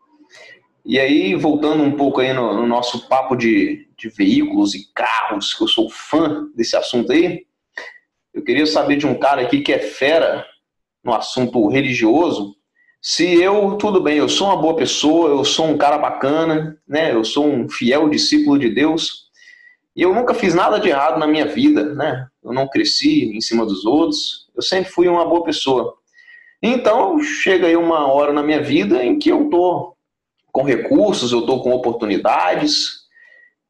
E 0.84 0.98
aí, 0.98 1.34
voltando 1.36 1.82
um 1.82 1.92
pouco 1.92 2.20
aí 2.20 2.32
no, 2.32 2.54
no 2.54 2.66
nosso 2.66 3.08
papo 3.08 3.36
de, 3.36 3.88
de 3.96 4.08
veículos 4.08 4.74
e 4.74 4.92
carros, 4.92 5.54
que 5.54 5.62
eu 5.62 5.68
sou 5.68 5.88
fã 5.88 6.48
desse 6.56 6.76
assunto 6.76 7.12
aí, 7.12 7.46
Eu 8.34 8.42
queria 8.42 8.66
saber 8.66 8.96
de 8.96 9.06
um 9.06 9.14
cara 9.14 9.42
aqui 9.42 9.60
que 9.60 9.72
é 9.72 9.78
fera 9.78 10.44
no 11.04 11.14
assunto 11.14 11.68
religioso. 11.68 12.56
Se 13.00 13.24
eu, 13.40 13.76
tudo 13.76 14.00
bem, 14.00 14.18
eu 14.18 14.28
sou 14.28 14.48
uma 14.48 14.56
boa 14.56 14.74
pessoa, 14.74 15.28
eu 15.30 15.44
sou 15.44 15.66
um 15.66 15.76
cara 15.76 15.98
bacana, 15.98 16.76
né? 16.86 17.12
Eu 17.12 17.24
sou 17.24 17.46
um 17.46 17.68
fiel 17.68 18.08
discípulo 18.08 18.58
de 18.58 18.68
Deus. 18.68 19.30
E 19.94 20.02
eu 20.02 20.14
nunca 20.14 20.34
fiz 20.34 20.54
nada 20.54 20.80
de 20.80 20.88
errado 20.88 21.18
na 21.18 21.26
minha 21.26 21.46
vida, 21.46 21.94
né? 21.94 22.26
Eu 22.42 22.52
não 22.52 22.68
cresci 22.68 23.24
em 23.36 23.40
cima 23.40 23.66
dos 23.66 23.84
outros. 23.84 24.48
Eu 24.54 24.62
sempre 24.62 24.90
fui 24.90 25.06
uma 25.06 25.24
boa 25.24 25.44
pessoa. 25.44 25.94
Então, 26.62 27.20
chega 27.20 27.66
aí 27.66 27.76
uma 27.76 28.06
hora 28.06 28.32
na 28.32 28.42
minha 28.42 28.62
vida 28.62 29.04
em 29.04 29.18
que 29.18 29.30
eu 29.30 29.50
tô 29.50 29.91
com 30.52 30.62
recursos, 30.62 31.32
eu 31.32 31.46
tô 31.46 31.60
com 31.62 31.72
oportunidades, 31.72 33.02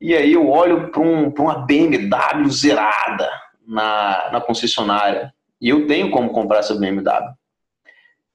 e 0.00 0.14
aí 0.14 0.32
eu 0.32 0.48
olho 0.50 0.90
para 0.90 1.00
um, 1.00 1.28
uma 1.28 1.64
BMW 1.64 2.50
zerada 2.50 3.30
na, 3.66 4.30
na 4.32 4.40
concessionária, 4.40 5.32
e 5.60 5.68
eu 5.68 5.86
tenho 5.86 6.10
como 6.10 6.30
comprar 6.30 6.58
essa 6.58 6.74
BMW. 6.74 7.32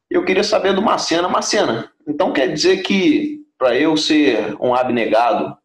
Eu 0.10 0.24
queria 0.24 0.46
saber 0.46 0.74
do 0.74 0.82
Macena. 0.82 1.28
Macena, 1.28 1.92
então 2.08 2.32
quer 2.32 2.54
dizer 2.54 2.78
que 2.78 3.42
para 3.58 3.76
eu 3.76 3.98
ser 3.98 4.56
um 4.62 4.74
abnegado, 4.74 5.58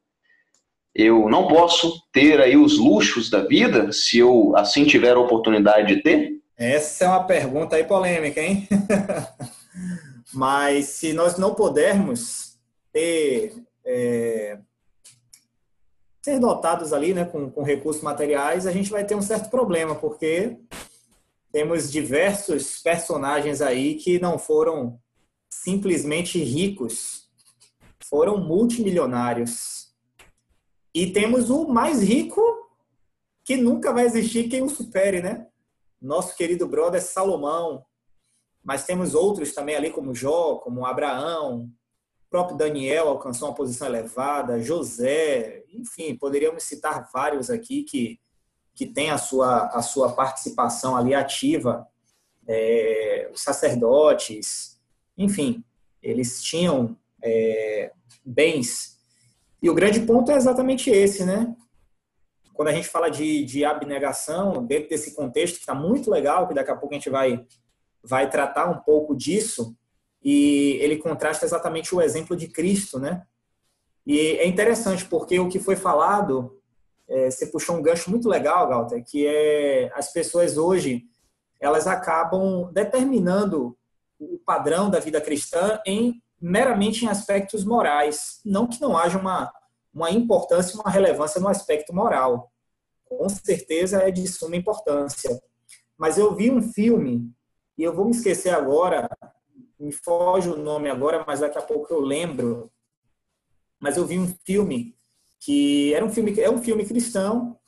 eu 0.92 1.28
não 1.28 1.46
posso 1.46 2.02
ter 2.12 2.40
aí 2.40 2.56
os 2.56 2.78
luxos 2.78 3.30
da 3.30 3.42
vida, 3.42 3.92
se 3.92 4.18
eu 4.18 4.52
assim 4.56 4.84
tiver 4.84 5.14
a 5.14 5.20
oportunidade 5.20 5.94
de 5.94 6.02
ter? 6.02 6.32
Essa 6.56 7.04
é 7.04 7.08
uma 7.08 7.24
pergunta 7.24 7.76
aí 7.76 7.84
polêmica, 7.84 8.40
hein? 8.40 8.68
Mas 10.34 10.86
se 10.86 11.12
nós 11.12 11.38
não 11.38 11.54
pudermos 11.54 12.51
ter 12.92 13.64
é, 13.84 14.58
ser 16.22 16.38
dotados 16.38 16.92
ali, 16.92 17.12
né, 17.12 17.24
com, 17.24 17.50
com 17.50 17.62
recursos 17.62 18.02
materiais, 18.02 18.66
a 18.66 18.70
gente 18.70 18.90
vai 18.90 19.04
ter 19.04 19.16
um 19.16 19.22
certo 19.22 19.50
problema, 19.50 19.94
porque 19.96 20.56
temos 21.50 21.90
diversos 21.90 22.78
personagens 22.78 23.60
aí 23.60 23.96
que 23.96 24.20
não 24.20 24.38
foram 24.38 24.98
simplesmente 25.50 26.42
ricos, 26.42 27.28
foram 28.08 28.38
multimilionários. 28.38 29.92
E 30.94 31.10
temos 31.10 31.50
o 31.50 31.66
mais 31.68 32.02
rico 32.02 32.40
que 33.44 33.56
nunca 33.56 33.92
vai 33.92 34.04
existir 34.04 34.48
quem 34.48 34.62
o 34.62 34.68
supere, 34.68 35.20
né? 35.20 35.46
Nosso 36.00 36.36
querido 36.36 36.66
brother 36.66 37.02
Salomão. 37.02 37.84
Mas 38.62 38.84
temos 38.84 39.14
outros 39.14 39.52
também 39.52 39.74
ali, 39.74 39.90
como 39.90 40.14
Jó, 40.14 40.56
como 40.56 40.86
Abraão, 40.86 41.68
próprio 42.32 42.56
Daniel 42.56 43.08
alcançou 43.08 43.48
uma 43.48 43.54
posição 43.54 43.86
elevada, 43.86 44.58
José, 44.58 45.62
enfim, 45.68 46.16
poderíamos 46.16 46.62
citar 46.64 47.10
vários 47.12 47.50
aqui 47.50 47.82
que, 47.82 48.18
que 48.74 48.86
têm 48.86 49.10
a 49.10 49.18
sua, 49.18 49.66
a 49.66 49.82
sua 49.82 50.14
participação 50.14 50.96
ali 50.96 51.14
ativa, 51.14 51.86
é, 52.48 53.30
os 53.32 53.42
sacerdotes, 53.42 54.80
enfim, 55.16 55.62
eles 56.02 56.42
tinham 56.42 56.96
é, 57.22 57.92
bens 58.24 58.98
e 59.62 59.68
o 59.68 59.74
grande 59.74 60.00
ponto 60.00 60.32
é 60.32 60.34
exatamente 60.34 60.90
esse, 60.90 61.24
né? 61.24 61.54
Quando 62.54 62.68
a 62.68 62.72
gente 62.72 62.88
fala 62.88 63.10
de, 63.10 63.44
de 63.44 63.62
abnegação, 63.64 64.64
dentro 64.64 64.88
desse 64.88 65.14
contexto, 65.14 65.56
que 65.56 65.60
está 65.60 65.74
muito 65.74 66.10
legal, 66.10 66.48
que 66.48 66.54
daqui 66.54 66.70
a 66.70 66.76
pouco 66.76 66.94
a 66.94 66.98
gente 66.98 67.10
vai, 67.10 67.46
vai 68.02 68.28
tratar 68.28 68.70
um 68.70 68.80
pouco 68.80 69.14
disso, 69.14 69.76
e 70.24 70.78
ele 70.80 70.98
contrasta 70.98 71.44
exatamente 71.44 71.94
o 71.94 72.00
exemplo 72.00 72.36
de 72.36 72.48
Cristo, 72.48 72.98
né? 72.98 73.26
E 74.06 74.18
é 74.18 74.46
interessante, 74.46 75.04
porque 75.04 75.38
o 75.38 75.48
que 75.48 75.58
foi 75.58 75.76
falado, 75.76 76.60
é, 77.08 77.30
você 77.30 77.46
puxou 77.46 77.76
um 77.76 77.82
gancho 77.82 78.10
muito 78.10 78.28
legal, 78.28 78.68
Galter, 78.68 79.04
que 79.04 79.26
é 79.26 79.90
as 79.94 80.12
pessoas 80.12 80.56
hoje, 80.56 81.04
elas 81.60 81.86
acabam 81.86 82.70
determinando 82.72 83.76
o 84.18 84.38
padrão 84.38 84.90
da 84.90 84.98
vida 84.98 85.20
cristã 85.20 85.80
em 85.86 86.20
meramente 86.40 87.04
em 87.04 87.08
aspectos 87.08 87.64
morais. 87.64 88.40
Não 88.44 88.66
que 88.66 88.80
não 88.80 88.96
haja 88.96 89.18
uma, 89.18 89.52
uma 89.94 90.10
importância, 90.10 90.78
uma 90.80 90.90
relevância 90.90 91.40
no 91.40 91.48
aspecto 91.48 91.94
moral. 91.94 92.50
Com 93.04 93.28
certeza 93.28 93.98
é 94.02 94.10
de 94.10 94.26
suma 94.26 94.56
importância. 94.56 95.40
Mas 95.96 96.18
eu 96.18 96.34
vi 96.34 96.50
um 96.50 96.60
filme, 96.60 97.30
e 97.78 97.84
eu 97.84 97.94
vou 97.94 98.04
me 98.04 98.10
esquecer 98.10 98.50
agora, 98.50 99.08
me 99.82 99.92
foge 99.92 100.48
o 100.48 100.56
nome 100.56 100.88
agora, 100.88 101.24
mas 101.26 101.40
daqui 101.40 101.58
a 101.58 101.62
pouco 101.62 101.92
eu 101.92 102.00
lembro. 102.00 102.70
Mas 103.80 103.96
eu 103.96 104.06
vi 104.06 104.18
um 104.18 104.32
filme 104.44 104.96
que 105.40 105.92
era 105.92 106.04
um 106.04 106.10
filme, 106.10 106.38
é 106.40 106.48
um 106.48 106.62
filme 106.62 106.86
cristão, 106.86 107.58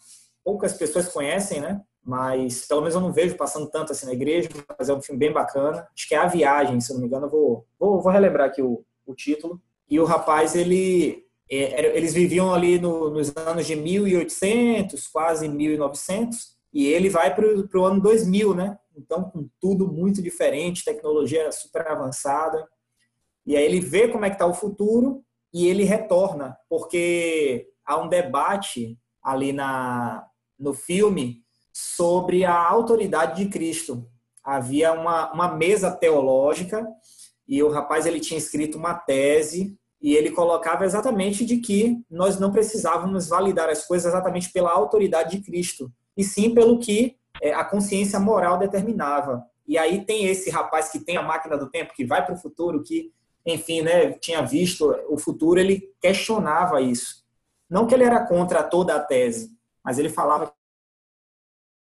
poucas 0.45 0.75
pessoas 0.75 1.09
conhecem, 1.09 1.61
né? 1.61 1.85
mas 2.05 2.67
pelo 2.67 2.83
menos 2.83 2.95
eu 2.95 3.01
não 3.01 3.13
vejo 3.13 3.37
passando 3.37 3.67
tanto 3.71 3.93
assim 3.93 4.05
na 4.05 4.13
igreja, 4.13 4.49
mas 4.79 4.89
é 4.89 4.95
um 4.95 5.01
filme 5.01 5.19
bem 5.19 5.33
bacana. 5.33 5.89
Acho 5.95 6.07
que 6.07 6.15
é 6.15 6.19
A 6.19 6.27
Viagem, 6.27 6.81
se 6.81 6.93
não 6.93 7.01
me 7.01 7.07
engano, 7.07 7.27
eu 7.27 7.31
vou, 7.31 7.67
vou, 7.79 8.03
vou 8.03 8.13
relembrar 8.13 8.49
aqui 8.49 8.61
o, 8.61 8.85
o 9.07 9.15
título. 9.15 9.61
E 9.89 9.99
o 9.99 10.05
rapaz, 10.05 10.55
ele, 10.55 11.25
é, 11.51 11.97
eles 11.97 12.13
viviam 12.13 12.53
ali 12.53 12.79
no, 12.79 13.09
nos 13.09 13.35
anos 13.35 13.67
de 13.67 13.75
1800, 13.75 15.09
quase 15.09 15.49
1900, 15.49 16.54
e 16.75 16.89
ele 16.89 17.09
vai 17.09 17.33
para 17.33 17.47
o 17.47 17.85
ano 17.85 18.01
2000, 18.01 18.53
né? 18.53 18.77
Então, 18.97 19.31
com 19.31 19.49
tudo 19.61 19.87
muito 19.87 20.21
diferente, 20.21 20.85
tecnologia 20.85 21.51
super 21.53 21.87
avançada. 21.87 22.69
E 23.47 23.57
aí 23.57 23.65
ele 23.65 23.81
vê 23.81 24.09
como 24.09 24.25
é 24.25 24.29
que 24.29 24.35
está 24.35 24.47
o 24.47 24.53
futuro 24.53 25.25
e 25.53 25.69
ele 25.69 25.85
retorna, 25.85 26.57
porque 26.69 27.69
há 27.87 27.97
um 27.97 28.09
debate 28.09 28.99
ali 29.23 29.53
na, 29.53 30.27
no 30.59 30.75
filme 30.75 31.45
sobre 31.73 32.45
a 32.45 32.57
autoridade 32.57 33.45
de 33.45 33.51
Cristo. 33.51 34.09
Havia 34.43 34.93
uma, 34.93 35.33
uma 35.33 35.55
mesa 35.55 35.93
teológica 35.93 36.85
e 37.47 37.63
o 37.63 37.71
rapaz 37.71 38.05
ele 38.05 38.19
tinha 38.19 38.39
escrito 38.39 38.77
uma 38.77 38.95
tese 38.95 39.79
e 40.03 40.15
ele 40.15 40.33
colocava 40.33 40.85
exatamente 40.85 41.45
de 41.45 41.59
que 41.59 42.05
nós 42.11 42.39
não 42.39 42.51
precisávamos 42.51 43.29
validar 43.29 43.69
as 43.69 43.87
coisas 43.87 44.13
exatamente 44.13 44.51
pela 44.53 44.73
autoridade 44.73 45.39
de 45.39 45.45
Cristo, 45.45 45.91
e 46.17 46.23
sim 46.23 46.55
pelo 46.55 46.79
que 46.79 47.17
é, 47.41 47.53
a 47.53 47.65
consciência 47.65 48.19
moral 48.19 48.59
determinava. 48.59 49.45
E 49.67 49.79
aí 49.79 50.05
tem 50.05 50.27
esse 50.27 50.51
rapaz 50.51 50.91
que 50.91 51.01
tem 51.01 51.17
a 51.17 51.23
máquina 51.23 51.57
do 51.57 51.71
tempo, 51.71 51.95
que 51.95 52.05
vai 52.05 52.25
para 52.25 52.35
o 52.35 52.39
futuro, 52.39 52.83
que, 52.83 53.13
enfim, 53.47 53.83
né, 53.83 54.13
tinha 54.13 54.43
visto 54.43 54.95
o 55.09 55.19
futuro, 55.19 55.59
ele 55.59 55.93
questionava 56.01 56.81
isso. 56.81 57.25
Não 57.69 57.87
que 57.87 57.95
ele 57.95 58.05
era 58.05 58.27
contra 58.27 58.63
toda 58.63 58.95
a 58.95 59.01
tese, 59.01 59.51
mas 59.83 59.99
ele 59.99 60.09
falava 60.09 60.53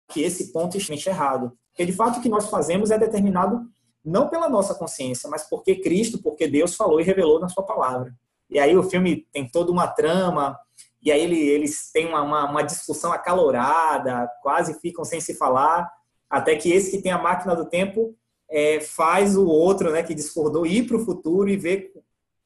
que 0.10 0.22
esse 0.22 0.52
ponto 0.52 0.78
é 0.78 1.10
errado. 1.10 1.58
Porque, 1.72 1.86
de 1.86 1.94
fato, 1.94 2.20
o 2.20 2.22
que 2.22 2.30
nós 2.30 2.50
fazemos 2.50 2.90
é 2.90 2.98
determinado 2.98 3.68
não 4.04 4.30
pela 4.30 4.50
nossa 4.50 4.74
consciência, 4.74 5.30
mas 5.30 5.48
porque 5.50 5.76
Cristo, 5.76 6.22
porque 6.22 6.48
Deus 6.48 6.76
falou 6.76 7.00
e 7.00 7.04
revelou 7.04 7.40
na 7.40 7.50
sua 7.50 7.64
palavra. 7.64 8.16
E 8.50 8.58
aí 8.58 8.76
o 8.76 8.84
filme 8.84 9.28
tem 9.34 9.48
toda 9.48 9.72
uma 9.72 9.88
trama, 9.88 10.58
e 11.02 11.12
aí 11.12 11.22
ele, 11.22 11.40
eles 11.40 11.92
têm 11.92 12.08
uma, 12.08 12.22
uma, 12.22 12.50
uma, 12.50 12.62
discussão 12.64 13.14
acalorada, 13.14 14.30
quase 14.42 14.80
ficam 14.80 15.06
sem 15.06 15.22
se 15.22 15.36
falar, 15.36 15.90
até 16.30 16.56
que 16.56 16.72
esse 16.72 16.92
que 16.92 17.02
tem 17.02 17.12
a 17.12 17.22
máquina 17.22 17.56
do 17.56 17.70
tempo 17.70 18.16
é, 18.50 18.80
faz 18.80 19.38
o 19.38 19.46
outro, 19.46 19.92
né, 19.92 20.04
que 20.04 20.16
discordou, 20.16 20.66
ir 20.66 20.88
para 20.88 20.98
o 20.98 21.06
futuro 21.06 21.50
e 21.50 21.58
ver 21.58 21.92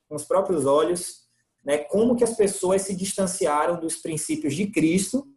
com 0.08 0.16
os 0.16 0.26
próprios 0.26 0.66
olhos 0.66 1.22
né, 1.64 1.78
como 1.78 2.16
que 2.16 2.24
as 2.24 2.36
pessoas 2.36 2.82
se 2.82 2.96
distanciaram 2.96 3.80
dos 3.80 3.98
princípios 3.98 4.56
de 4.56 4.68
Cristo 4.68 5.28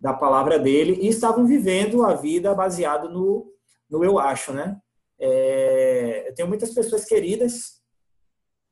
da 0.00 0.12
palavra 0.12 0.58
dele 0.58 0.98
e 1.00 1.08
estavam 1.08 1.46
vivendo 1.46 2.04
a 2.04 2.14
vida 2.14 2.54
baseado 2.54 3.08
no, 3.08 3.52
no 3.88 4.04
eu 4.04 4.18
acho, 4.18 4.52
né? 4.52 4.78
É, 5.18 6.28
eu 6.28 6.34
tenho 6.34 6.48
muitas 6.48 6.70
pessoas 6.74 7.04
queridas 7.04 7.80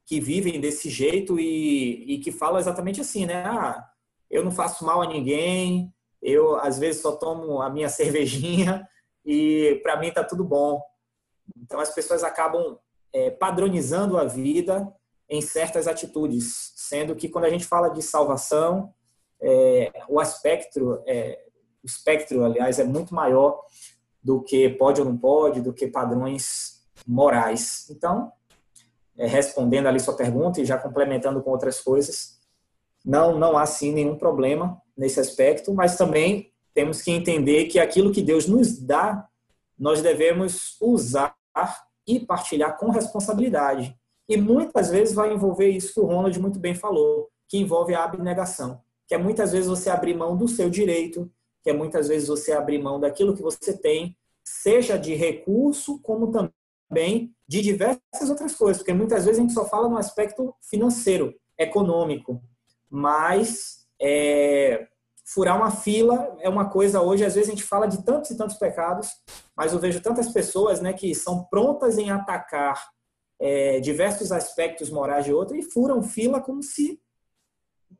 que 0.04 0.20
vivem 0.20 0.60
desse 0.60 0.90
jeito 0.90 1.38
e, 1.38 2.14
e 2.14 2.18
que 2.18 2.32
falam 2.32 2.58
exatamente 2.58 3.00
assim, 3.00 3.26
né? 3.26 3.44
Ah, 3.44 3.88
eu 4.30 4.44
não 4.44 4.50
faço 4.50 4.84
mal 4.84 5.02
a 5.02 5.06
ninguém, 5.06 5.92
eu 6.20 6.56
às 6.56 6.78
vezes 6.78 7.02
só 7.02 7.12
tomo 7.12 7.60
a 7.60 7.70
minha 7.70 7.88
cervejinha 7.90 8.88
e 9.24 9.80
para 9.82 9.98
mim 9.98 10.10
tá 10.10 10.24
tudo 10.24 10.44
bom. 10.44 10.82
Então 11.56 11.80
as 11.80 11.94
pessoas 11.94 12.22
acabam 12.24 12.78
é, 13.12 13.30
padronizando 13.30 14.18
a 14.18 14.24
vida 14.24 14.92
em 15.28 15.40
certas 15.40 15.86
atitudes, 15.86 16.72
sendo 16.76 17.14
que 17.14 17.28
quando 17.28 17.46
a 17.46 17.50
gente 17.50 17.64
fala 17.64 17.88
de 17.88 18.02
salvação, 18.02 18.92
é, 19.40 19.90
o 20.08 20.20
aspecto, 20.20 21.02
é, 21.06 21.42
o 21.82 21.86
espectro, 21.86 22.44
aliás, 22.44 22.78
é 22.78 22.84
muito 22.84 23.14
maior 23.14 23.60
do 24.22 24.42
que 24.42 24.68
pode 24.68 25.00
ou 25.00 25.06
não 25.06 25.16
pode, 25.16 25.60
do 25.60 25.72
que 25.72 25.86
padrões 25.86 26.82
morais. 27.06 27.88
Então, 27.90 28.32
é, 29.22 29.26
respondendo 29.26 29.86
ali 29.86 30.00
sua 30.00 30.16
pergunta 30.16 30.60
e 30.60 30.64
já 30.64 30.78
complementando 30.78 31.42
com 31.42 31.50
outras 31.50 31.80
coisas, 31.80 32.40
não, 33.04 33.38
não 33.38 33.56
há 33.56 33.66
sim 33.66 33.92
nenhum 33.92 34.16
problema 34.16 34.80
nesse 34.96 35.20
aspecto, 35.20 35.72
mas 35.74 35.96
também 35.96 36.52
temos 36.74 37.02
que 37.02 37.10
entender 37.10 37.66
que 37.66 37.78
aquilo 37.78 38.12
que 38.12 38.22
Deus 38.22 38.46
nos 38.46 38.78
dá, 38.78 39.26
nós 39.78 40.00
devemos 40.00 40.76
usar 40.80 41.34
e 42.06 42.20
partilhar 42.20 42.78
com 42.78 42.90
responsabilidade. 42.90 43.96
E 44.28 44.36
muitas 44.36 44.90
vezes 44.90 45.14
vai 45.14 45.32
envolver 45.32 45.68
isso 45.68 45.92
que 45.94 46.00
o 46.00 46.06
Ronald 46.06 46.38
muito 46.40 46.58
bem 46.58 46.74
falou, 46.74 47.28
que 47.48 47.58
envolve 47.58 47.94
a 47.94 48.04
abnegação 48.04 48.80
que 49.06 49.14
é 49.14 49.18
muitas 49.18 49.52
vezes 49.52 49.68
você 49.68 49.90
abrir 49.90 50.14
mão 50.14 50.34
do 50.34 50.48
seu 50.48 50.70
direito 50.70 51.30
que 51.62 51.70
é 51.70 51.72
muitas 51.72 52.08
vezes 52.08 52.28
você 52.28 52.52
abrir 52.52 52.78
mão 52.78 52.98
daquilo 52.98 53.36
que 53.36 53.42
você 53.42 53.76
tem, 53.76 54.16
seja 54.42 54.96
de 54.96 55.14
recurso, 55.14 56.00
como 56.00 56.32
também 56.92 57.34
de 57.48 57.62
diversas 57.62 58.28
outras 58.28 58.54
coisas, 58.54 58.78
porque 58.78 58.92
muitas 58.92 59.24
vezes 59.24 59.38
a 59.38 59.42
gente 59.42 59.54
só 59.54 59.64
fala 59.64 59.88
no 59.88 59.96
aspecto 59.96 60.54
financeiro, 60.60 61.34
econômico, 61.58 62.42
mas 62.90 63.86
é, 64.00 64.86
furar 65.24 65.56
uma 65.56 65.70
fila 65.70 66.36
é 66.40 66.48
uma 66.48 66.68
coisa 66.68 67.00
hoje, 67.00 67.24
às 67.24 67.34
vezes 67.34 67.48
a 67.48 67.52
gente 67.52 67.64
fala 67.64 67.86
de 67.86 68.04
tantos 68.04 68.30
e 68.30 68.36
tantos 68.36 68.56
pecados, 68.56 69.08
mas 69.56 69.72
eu 69.72 69.78
vejo 69.78 70.02
tantas 70.02 70.28
pessoas 70.28 70.80
né, 70.80 70.92
que 70.92 71.14
são 71.14 71.44
prontas 71.44 71.96
em 71.96 72.10
atacar 72.10 72.90
é, 73.40 73.80
diversos 73.80 74.30
aspectos 74.30 74.90
morais 74.90 75.24
de 75.24 75.32
outra 75.32 75.56
e 75.56 75.62
furam 75.62 76.02
fila 76.02 76.40
como 76.40 76.62
se 76.62 77.00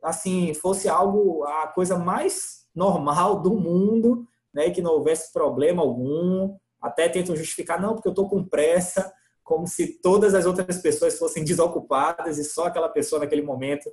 assim 0.03 0.55
fosse 0.55 0.89
algo 0.89 1.45
a 1.45 1.69
coisa 1.69 1.99
mais 1.99 2.67
normal 2.75 3.41
do 3.41 3.55
mundo, 3.55 4.27
né, 4.53 4.71
que 4.71 4.83
não 4.83 4.93
houvesse 4.93 5.33
problema 5.33 5.83
algum. 5.83 6.57
Até 6.83 7.09
tentam 7.09 7.37
justificar 7.37 7.81
não, 7.81 7.95
porque 7.95 8.09
eu 8.09 8.13
estou 8.13 8.29
com 8.29 8.45
pressa, 8.45 9.13
como 9.45 9.67
se 9.67 10.01
todas 10.01 10.35
as 10.35 10.47
outras 10.47 10.79
pessoas 10.79 11.19
fossem 11.19 11.45
desocupadas 11.45 12.39
e 12.39 12.45
só 12.45 12.67
aquela 12.67 12.89
pessoa 12.89 13.21
naquele 13.21 13.43
momento 13.43 13.91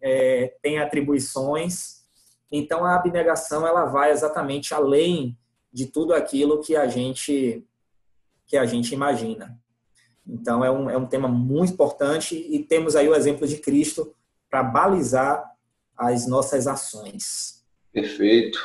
é, 0.00 0.54
tem 0.62 0.78
atribuições. 0.78 2.02
Então 2.50 2.84
a 2.84 2.94
abnegação 2.94 3.66
ela 3.66 3.84
vai 3.84 4.10
exatamente 4.10 4.72
além 4.72 5.36
de 5.72 5.86
tudo 5.86 6.14
aquilo 6.14 6.60
que 6.60 6.76
a 6.76 6.86
gente 6.86 7.64
que 8.46 8.56
a 8.56 8.64
gente 8.64 8.94
imagina. 8.94 9.60
Então 10.26 10.64
é 10.64 10.70
um, 10.70 10.88
é 10.88 10.96
um 10.96 11.06
tema 11.06 11.28
muito 11.28 11.74
importante 11.74 12.34
e 12.34 12.64
temos 12.64 12.96
aí 12.96 13.08
o 13.08 13.14
exemplo 13.14 13.46
de 13.46 13.58
Cristo 13.58 14.14
para 14.48 14.62
balizar 14.62 15.44
as 15.96 16.26
nossas 16.26 16.66
ações. 16.66 17.62
Perfeito. 17.92 18.58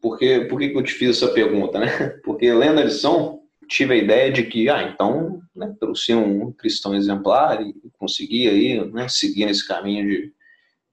Por 0.00 0.18
que, 0.18 0.46
que 0.46 0.76
eu 0.76 0.82
te 0.82 0.92
fiz 0.92 1.16
essa 1.16 1.32
pergunta, 1.32 1.78
né? 1.78 1.86
Porque 2.24 2.52
lendo 2.52 2.80
a 2.80 2.84
lição, 2.84 3.40
tive 3.70 3.94
a 3.94 3.96
ideia 3.96 4.32
de 4.32 4.42
que, 4.42 4.68
ah, 4.68 4.82
então, 4.82 5.40
né, 5.54 5.72
ser 5.94 6.16
um 6.16 6.52
cristão 6.52 6.94
exemplar 6.94 7.62
e 7.62 7.74
conseguir 7.98 8.48
aí, 8.48 8.90
né, 8.90 9.08
seguir 9.08 9.46
nesse 9.46 9.66
caminho 9.66 10.08
de, 10.08 10.32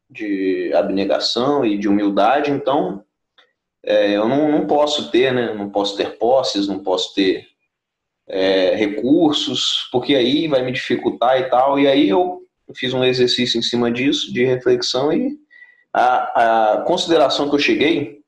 de 0.09 0.73
abnegação 0.73 1.65
e 1.65 1.77
de 1.77 1.87
humildade, 1.87 2.51
então 2.51 3.03
é, 3.83 4.15
eu 4.15 4.27
não, 4.27 4.51
não 4.51 4.67
posso 4.67 5.09
ter, 5.09 5.33
né, 5.33 5.53
não 5.53 5.69
posso 5.69 5.97
ter 5.97 6.17
posses, 6.17 6.67
não 6.67 6.83
posso 6.83 7.15
ter 7.15 7.47
é, 8.27 8.75
recursos, 8.75 9.87
porque 9.91 10.13
aí 10.13 10.47
vai 10.47 10.61
me 10.61 10.71
dificultar 10.71 11.39
e 11.39 11.49
tal, 11.49 11.79
e 11.79 11.87
aí 11.87 12.09
eu 12.09 12.41
fiz 12.75 12.93
um 12.93 13.03
exercício 13.03 13.57
em 13.57 13.63
cima 13.63 13.89
disso, 13.89 14.31
de 14.31 14.45
reflexão, 14.45 15.11
e 15.11 15.37
a, 15.91 16.75
a 16.75 16.81
consideração 16.81 17.49
que 17.49 17.55
eu 17.55 17.59
cheguei 17.59 18.19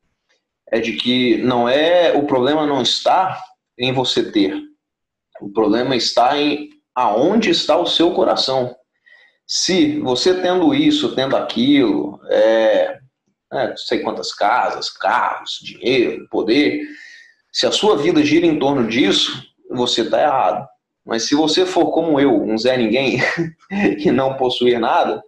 é 0.71 0.79
de 0.79 0.93
que 0.93 1.37
não 1.37 1.67
é 1.67 2.13
o 2.15 2.25
problema 2.25 2.65
não 2.65 2.81
está 2.81 3.41
em 3.77 3.91
você 3.91 4.31
ter, 4.31 4.55
o 5.41 5.49
problema 5.49 5.95
está 5.95 6.37
em 6.37 6.69
aonde 6.93 7.49
está 7.49 7.77
o 7.77 7.85
seu 7.85 8.11
coração. 8.11 8.75
Se 9.47 9.99
você 9.99 10.33
tendo 10.41 10.75
isso, 10.75 11.15
tendo 11.15 11.35
aquilo, 11.35 12.19
é, 12.29 12.99
é, 13.53 13.67
não 13.69 13.77
sei 13.77 13.99
quantas 13.99 14.33
casas, 14.33 14.89
carros, 14.89 15.59
dinheiro, 15.63 16.27
poder, 16.29 16.81
se 17.51 17.65
a 17.65 17.71
sua 17.71 17.97
vida 17.97 18.23
gira 18.23 18.45
em 18.45 18.59
torno 18.59 18.87
disso, 18.87 19.43
você 19.71 20.01
está 20.01 20.21
errado. 20.21 20.67
Mas 21.05 21.23
se 21.23 21.33
você 21.33 21.65
for 21.65 21.91
como 21.91 22.19
eu, 22.19 22.43
um 22.43 22.57
Zé 22.57 22.77
Ninguém, 22.77 23.19
que 24.01 24.11
não 24.11 24.35
possuir 24.35 24.79
nada, 24.79 25.23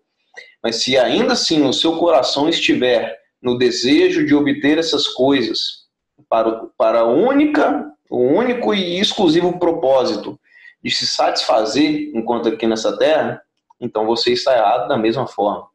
mas 0.63 0.83
se 0.83 0.97
ainda 0.97 1.33
assim 1.33 1.63
o 1.65 1.73
seu 1.73 1.97
coração 1.97 2.47
estiver 2.47 3.17
no 3.41 3.57
desejo 3.57 4.25
de 4.25 4.35
obter 4.35 4.77
essas 4.77 5.07
coisas 5.07 5.81
para, 6.29 6.65
para 6.77 6.99
a 6.99 7.05
única, 7.05 7.91
o 8.09 8.17
único 8.17 8.73
e 8.73 8.99
exclusivo 8.99 9.57
propósito 9.57 10.39
de 10.83 10.91
se 10.91 11.07
satisfazer 11.07 12.11
enquanto 12.13 12.49
aqui 12.49 12.67
nessa 12.67 12.97
terra, 12.97 13.41
então 13.79 14.05
você 14.05 14.31
está 14.31 14.55
errado 14.55 14.87
da 14.87 14.97
mesma 14.97 15.27
forma. 15.27 15.67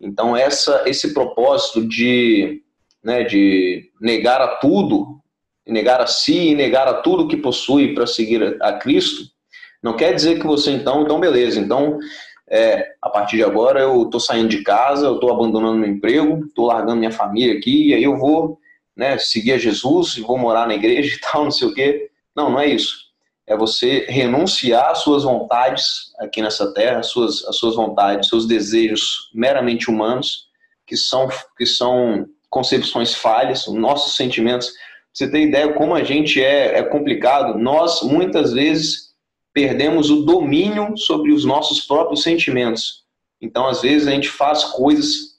Então 0.00 0.36
essa, 0.36 0.82
esse 0.86 1.14
propósito 1.14 1.86
de, 1.86 2.62
né, 3.02 3.24
de 3.24 3.90
negar 4.00 4.40
a 4.40 4.56
tudo, 4.56 5.20
negar 5.66 6.00
a 6.00 6.06
si 6.06 6.50
e 6.50 6.54
negar 6.54 6.86
a 6.86 6.94
tudo 6.94 7.28
que 7.28 7.36
possui 7.36 7.94
para 7.94 8.06
seguir 8.06 8.56
a 8.62 8.74
Cristo, 8.74 9.24
não 9.82 9.94
quer 9.94 10.14
dizer 10.14 10.38
que 10.38 10.46
você 10.46 10.70
então, 10.70 11.02
então 11.02 11.20
beleza, 11.20 11.60
então 11.60 11.98
é, 12.50 12.94
a 13.00 13.08
partir 13.08 13.36
de 13.36 13.44
agora 13.44 13.80
eu 13.80 14.02
estou 14.02 14.20
saindo 14.20 14.48
de 14.48 14.62
casa, 14.62 15.06
eu 15.06 15.14
estou 15.14 15.30
abandonando 15.30 15.78
meu 15.78 15.88
emprego, 15.88 16.44
estou 16.46 16.66
largando 16.66 16.96
minha 16.96 17.12
família 17.12 17.56
aqui, 17.56 17.88
e 17.88 17.94
aí 17.94 18.04
eu 18.04 18.16
vou 18.16 18.58
né, 18.96 19.18
seguir 19.18 19.52
a 19.52 19.58
Jesus, 19.58 20.18
vou 20.18 20.38
morar 20.38 20.66
na 20.66 20.74
igreja 20.74 21.14
e 21.14 21.20
tal, 21.20 21.44
não 21.44 21.50
sei 21.50 21.68
o 21.68 21.74
quê. 21.74 22.10
Não, 22.36 22.50
não 22.50 22.60
é 22.60 22.66
isso. 22.66 23.04
É 23.46 23.56
você 23.56 24.06
renunciar 24.08 24.90
às 24.90 24.98
suas 24.98 25.24
vontades 25.24 26.12
aqui 26.18 26.40
nessa 26.40 26.72
terra, 26.72 27.00
às 27.00 27.08
suas, 27.08 27.44
às 27.44 27.56
suas 27.56 27.76
vontades, 27.76 28.28
seus 28.28 28.46
desejos 28.46 29.30
meramente 29.34 29.90
humanos, 29.90 30.48
que 30.86 30.96
são, 30.96 31.28
que 31.56 31.66
são 31.66 32.26
concepções 32.48 33.14
falhas, 33.14 33.66
nossos 33.66 34.16
sentimentos. 34.16 34.72
Você 35.12 35.30
tem 35.30 35.48
ideia 35.48 35.72
como 35.74 35.94
a 35.94 36.02
gente 36.02 36.42
é, 36.42 36.78
é 36.78 36.82
complicado? 36.82 37.58
Nós, 37.58 38.02
muitas 38.02 38.52
vezes, 38.52 39.13
perdemos 39.54 40.10
o 40.10 40.24
domínio 40.24 40.98
sobre 40.98 41.32
os 41.32 41.44
nossos 41.44 41.80
próprios 41.86 42.22
sentimentos. 42.22 43.04
Então, 43.40 43.66
às 43.66 43.80
vezes, 43.80 44.08
a 44.08 44.10
gente 44.10 44.28
faz 44.28 44.64
coisas 44.64 45.38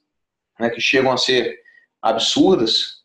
né, 0.60 0.70
que 0.70 0.80
chegam 0.80 1.12
a 1.12 1.18
ser 1.18 1.60
absurdas 2.02 3.04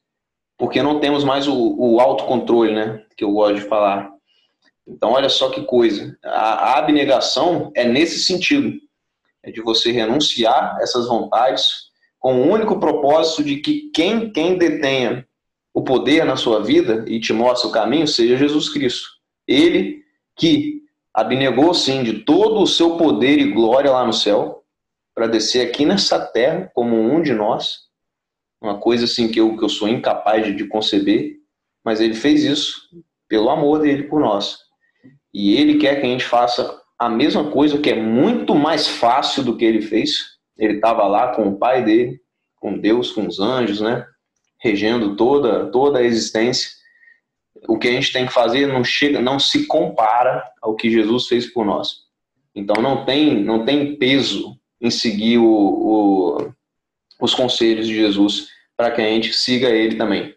porque 0.56 0.82
não 0.82 1.00
temos 1.00 1.24
mais 1.24 1.48
o, 1.48 1.74
o 1.78 2.00
autocontrole, 2.00 2.74
né, 2.74 3.02
que 3.16 3.24
eu 3.24 3.32
gosto 3.32 3.56
de 3.56 3.62
falar. 3.62 4.10
Então, 4.86 5.12
olha 5.12 5.28
só 5.28 5.48
que 5.48 5.62
coisa. 5.62 6.16
A, 6.22 6.72
a 6.74 6.78
abnegação 6.78 7.72
é 7.74 7.84
nesse 7.84 8.20
sentido, 8.20 8.78
é 9.42 9.50
de 9.50 9.62
você 9.62 9.90
renunciar 9.90 10.76
essas 10.80 11.08
vontades 11.08 11.90
com 12.18 12.34
o 12.34 12.52
único 12.52 12.78
propósito 12.78 13.42
de 13.42 13.56
que 13.56 13.90
quem, 13.94 14.30
quem 14.30 14.58
detenha 14.58 15.26
o 15.72 15.82
poder 15.82 16.24
na 16.24 16.36
sua 16.36 16.62
vida 16.62 17.04
e 17.08 17.18
te 17.18 17.32
mostra 17.32 17.68
o 17.68 17.72
caminho 17.72 18.06
seja 18.06 18.36
Jesus 18.36 18.68
Cristo. 18.68 19.08
Ele 19.48 20.02
que 20.36 20.79
abnegou 21.20 21.74
sim 21.74 22.02
de 22.02 22.20
todo 22.24 22.60
o 22.60 22.66
seu 22.66 22.96
poder 22.96 23.38
e 23.38 23.52
glória 23.52 23.90
lá 23.90 24.06
no 24.06 24.12
céu 24.12 24.62
para 25.14 25.26
descer 25.26 25.66
aqui 25.66 25.84
nessa 25.84 26.18
terra 26.18 26.70
como 26.74 26.96
um 26.96 27.20
de 27.22 27.34
nós, 27.34 27.80
uma 28.60 28.78
coisa 28.78 29.04
assim 29.04 29.28
que 29.28 29.40
eu, 29.40 29.56
que 29.56 29.64
eu 29.64 29.68
sou 29.68 29.88
incapaz 29.88 30.44
de, 30.46 30.54
de 30.54 30.66
conceber, 30.66 31.36
mas 31.84 32.00
ele 32.00 32.14
fez 32.14 32.42
isso 32.44 32.88
pelo 33.28 33.50
amor 33.50 33.80
dele 33.80 34.04
por 34.04 34.20
nós. 34.20 34.58
E 35.32 35.56
ele 35.56 35.78
quer 35.78 36.00
que 36.00 36.06
a 36.06 36.10
gente 36.10 36.24
faça 36.24 36.78
a 36.98 37.08
mesma 37.08 37.50
coisa, 37.50 37.78
que 37.78 37.90
é 37.90 38.00
muito 38.00 38.54
mais 38.54 38.86
fácil 38.86 39.42
do 39.42 39.56
que 39.56 39.64
ele 39.64 39.80
fez. 39.80 40.18
Ele 40.58 40.74
estava 40.74 41.06
lá 41.06 41.34
com 41.34 41.48
o 41.48 41.56
pai 41.56 41.84
dele, 41.84 42.20
com 42.56 42.78
Deus, 42.78 43.12
com 43.12 43.26
os 43.26 43.40
anjos, 43.40 43.80
né? 43.80 44.06
Regendo 44.58 45.16
toda, 45.16 45.70
toda 45.70 46.00
a 46.00 46.02
existência 46.02 46.79
o 47.68 47.78
que 47.78 47.88
a 47.88 47.92
gente 47.92 48.12
tem 48.12 48.26
que 48.26 48.32
fazer 48.32 48.66
não 48.66 48.82
chega, 48.84 49.20
não 49.20 49.38
se 49.38 49.66
compara 49.66 50.44
ao 50.62 50.74
que 50.74 50.90
Jesus 50.90 51.26
fez 51.26 51.46
por 51.46 51.64
nós. 51.64 52.04
Então 52.54 52.82
não 52.82 53.04
tem, 53.04 53.42
não 53.42 53.64
tem 53.64 53.96
peso 53.96 54.56
em 54.80 54.90
seguir 54.90 55.38
o, 55.38 55.46
o, 55.46 56.52
os 57.20 57.34
conselhos 57.34 57.86
de 57.86 57.94
Jesus 57.94 58.48
para 58.76 58.90
que 58.90 59.00
a 59.00 59.04
gente 59.04 59.32
siga 59.32 59.68
ele 59.68 59.96
também. 59.96 60.34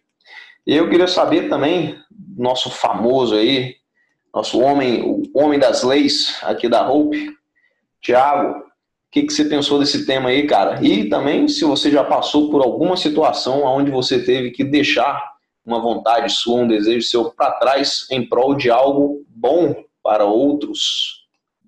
E 0.66 0.76
eu 0.76 0.90
queria 0.90 1.08
saber 1.08 1.50
também, 1.50 1.98
nosso 2.38 2.70
famoso 2.70 3.36
aí, 3.36 3.76
nosso 4.34 4.60
homem, 4.60 5.02
o 5.04 5.24
homem 5.34 5.60
das 5.60 5.84
leis 5.84 6.38
aqui 6.44 6.68
da 6.68 6.90
Hope, 6.90 7.32
Tiago, 8.02 8.60
o 8.60 8.64
que, 9.12 9.24
que 9.24 9.34
você 9.34 9.46
pensou 9.46 9.80
desse 9.80 10.06
tema 10.06 10.30
aí, 10.30 10.48
cara? 10.48 10.84
E 10.86 11.08
também 11.08 11.48
se 11.48 11.64
você 11.64 11.92
já 11.92 12.04
passou 12.04 12.50
por 12.50 12.64
alguma 12.64 12.98
situação 12.98 13.64
onde 13.64 13.92
você 13.92 14.24
teve 14.24 14.52
que 14.52 14.64
deixar 14.64 15.33
uma 15.66 15.80
vontade 15.80 16.32
sua, 16.32 16.62
um 16.62 16.68
desejo 16.68 17.08
seu 17.08 17.32
para 17.32 17.52
trás 17.54 18.06
em 18.12 18.28
prol 18.28 18.56
de 18.56 18.70
algo 18.70 19.26
bom 19.30 19.76
para 20.04 20.26
outros? 20.26 21.28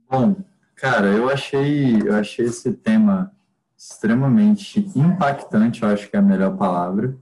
Bom, 0.09 0.35
cara, 0.75 1.07
eu 1.07 1.29
achei, 1.29 2.01
eu 2.01 2.15
achei 2.15 2.45
esse 2.45 2.73
tema 2.73 3.31
extremamente 3.77 4.79
impactante, 4.95 5.83
eu 5.83 5.89
acho 5.89 6.09
que 6.09 6.15
é 6.15 6.19
a 6.19 6.21
melhor 6.21 6.57
palavra. 6.57 7.15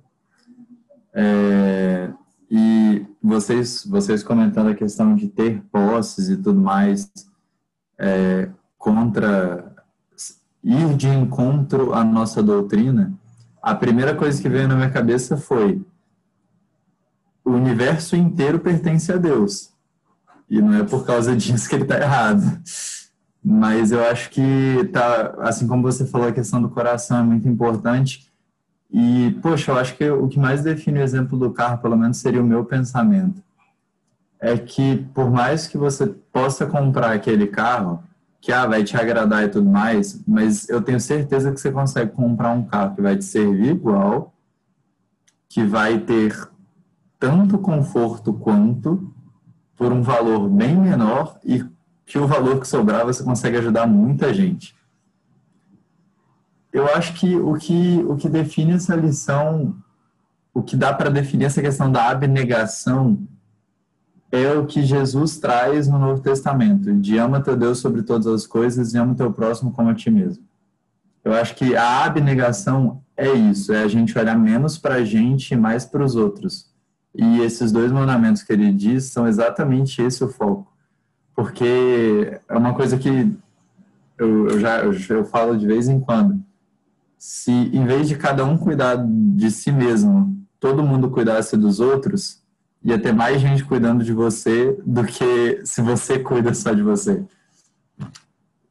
É, 1.14 2.10
e 2.50 3.06
vocês, 3.22 3.86
vocês 3.86 4.24
comentando 4.24 4.70
a 4.70 4.76
questão 4.76 5.16
de 5.16 5.28
ter 5.28 5.62
posses 5.72 6.30
e 6.30 6.38
tudo 6.38 6.60
mais, 6.60 7.12
é, 8.00 8.50
contra 8.78 9.74
ir 10.64 10.96
de 10.96 11.08
encontro 11.08 11.94
à 11.94 12.04
nossa 12.04 12.42
doutrina, 12.42 13.14
a 13.62 13.76
primeira 13.76 14.16
coisa 14.16 14.42
que 14.42 14.50
veio 14.50 14.68
na 14.68 14.76
minha 14.76 14.90
cabeça 14.90 15.38
foi 15.38 15.82
o 17.43 17.51
universo 17.51 18.15
inteiro 18.15 18.60
pertence 18.60 19.12
a 19.12 19.17
Deus. 19.17 19.71
E 20.49 20.62
não 20.62 20.73
é 20.73 20.84
por 20.84 21.06
causa 21.06 21.36
disso 21.36 21.67
que 21.67 21.75
ele 21.75 21.84
está 21.84 21.99
errado. 21.99 22.62
Mas 23.43 23.91
eu 23.91 24.03
acho 24.06 24.29
que 24.29 24.89
tá, 24.93 25.36
assim 25.39 25.67
como 25.67 25.82
você 25.82 26.06
falou, 26.06 26.27
a 26.27 26.32
questão 26.32 26.62
do 26.62 26.69
coração 26.69 27.19
é 27.19 27.23
muito 27.23 27.47
importante. 27.47 28.32
E, 28.91 29.38
poxa, 29.41 29.71
eu 29.71 29.77
acho 29.77 29.97
que 29.97 30.10
o 30.10 30.27
que 30.27 30.39
mais 30.39 30.62
define 30.62 30.99
o 30.99 31.03
exemplo 31.03 31.38
do 31.38 31.51
carro, 31.51 31.79
pelo 31.79 31.97
menos, 31.97 32.17
seria 32.17 32.41
o 32.41 32.45
meu 32.45 32.63
pensamento. 32.63 33.41
É 34.39 34.58
que, 34.58 34.97
por 35.13 35.29
mais 35.32 35.67
que 35.67 35.77
você 35.77 36.08
possa 36.08 36.65
comprar 36.65 37.12
aquele 37.12 37.47
carro, 37.47 38.03
que 38.39 38.51
ah, 38.51 38.67
vai 38.67 38.84
te 38.84 38.95
agradar 38.95 39.45
e 39.45 39.47
tudo 39.47 39.69
mais, 39.69 40.21
mas 40.27 40.69
eu 40.69 40.82
tenho 40.82 40.99
certeza 40.99 41.51
que 41.51 41.60
você 41.60 41.71
consegue 41.71 42.12
comprar 42.12 42.51
um 42.51 42.63
carro 42.63 42.93
que 42.93 43.01
vai 43.01 43.15
te 43.15 43.23
servir 43.23 43.71
igual, 43.71 44.34
que 45.47 45.63
vai 45.63 45.97
ter 45.99 46.49
tanto 47.24 47.58
conforto 47.58 48.34
quanto, 48.34 49.10
por 49.78 49.94
um 49.94 50.02
valor 50.02 50.50
bem 50.50 50.76
menor 50.76 51.40
e 51.42 51.64
que 52.06 52.20
o 52.20 52.28
valor 52.28 52.60
que 52.60 52.68
sobrar 52.68 53.06
você 53.06 53.24
consegue 53.24 53.56
ajudar 53.56 53.88
muita 53.88 54.34
gente. 54.34 54.76
Eu 56.74 56.86
acho 56.94 57.14
que 57.14 57.34
o 57.34 57.54
que, 57.54 58.04
o 58.10 58.18
que 58.18 58.28
define 58.28 58.74
essa 58.74 58.94
lição, 58.94 59.74
o 60.54 60.62
que 60.62 60.76
dá 60.76 60.94
para 60.94 61.10
definir 61.10 61.46
essa 61.46 61.62
questão 61.62 61.90
da 61.90 62.10
abnegação 62.10 63.26
é 64.30 64.52
o 64.52 64.66
que 64.66 64.84
Jesus 64.84 65.38
traz 65.38 65.88
no 65.88 65.98
Novo 65.98 66.22
Testamento, 66.22 66.94
de 66.94 67.18
ama 67.18 67.40
teu 67.40 67.56
Deus 67.56 67.80
sobre 67.80 68.04
todas 68.04 68.28
as 68.28 68.46
coisas 68.46 68.94
e 68.94 68.98
ama 68.98 69.16
teu 69.16 69.32
próximo 69.32 69.72
como 69.72 69.90
a 69.90 69.96
ti 69.96 70.12
mesmo. 70.12 70.44
Eu 71.24 71.34
acho 71.34 71.56
que 71.56 71.74
a 71.74 72.04
abnegação 72.04 73.02
é 73.16 73.32
isso, 73.32 73.72
é 73.72 73.82
a 73.82 73.88
gente 73.88 74.20
olhar 74.20 74.38
menos 74.38 74.78
para 74.78 74.96
a 74.96 75.06
gente 75.06 75.54
e 75.54 75.58
mais 75.58 75.86
para 75.86 76.04
os 76.04 76.18
outros. 76.18 76.73
E 77.15 77.41
esses 77.41 77.71
dois 77.71 77.91
mandamentos 77.91 78.41
que 78.43 78.54
ele 78.54 78.71
diz 78.73 79.06
são 79.06 79.28
exatamente 79.28 80.02
esse 80.02 80.23
o 80.23 80.28
foco. 80.28 80.71
Porque 81.36 82.39
é 82.47 82.58
uma 82.58 82.73
coisa 82.73 82.97
que 82.97 83.32
eu, 84.17 84.47
eu 84.49 84.60
já 84.60 84.80
eu, 84.80 84.93
eu 84.93 85.26
falo 85.26 85.58
de 85.58 85.67
vez 85.67 85.88
em 85.88 85.99
quando. 85.99 86.41
Se 87.17 87.52
em 87.52 87.86
vez 87.86 88.08
de 88.08 88.15
cada 88.15 88.43
um 88.43 88.58
cuidar 88.58 88.97
de 88.97 89.49
si 89.52 89.71
mesmo, 89.71 90.36
todo 90.60 90.84
mundo 90.84 91.10
cuidasse 91.10 91.56
dos 91.56 91.80
outros, 91.80 92.41
ia 92.84 92.99
ter 92.99 93.13
mais 93.13 93.39
gente 93.39 93.63
cuidando 93.63 94.04
de 94.04 94.13
você 94.13 94.78
do 94.86 95.04
que 95.06 95.62
se 95.63 95.82
você 95.82 96.19
cuida 96.19 96.54
só 96.54 96.73
de 96.73 96.82
você. 96.82 97.23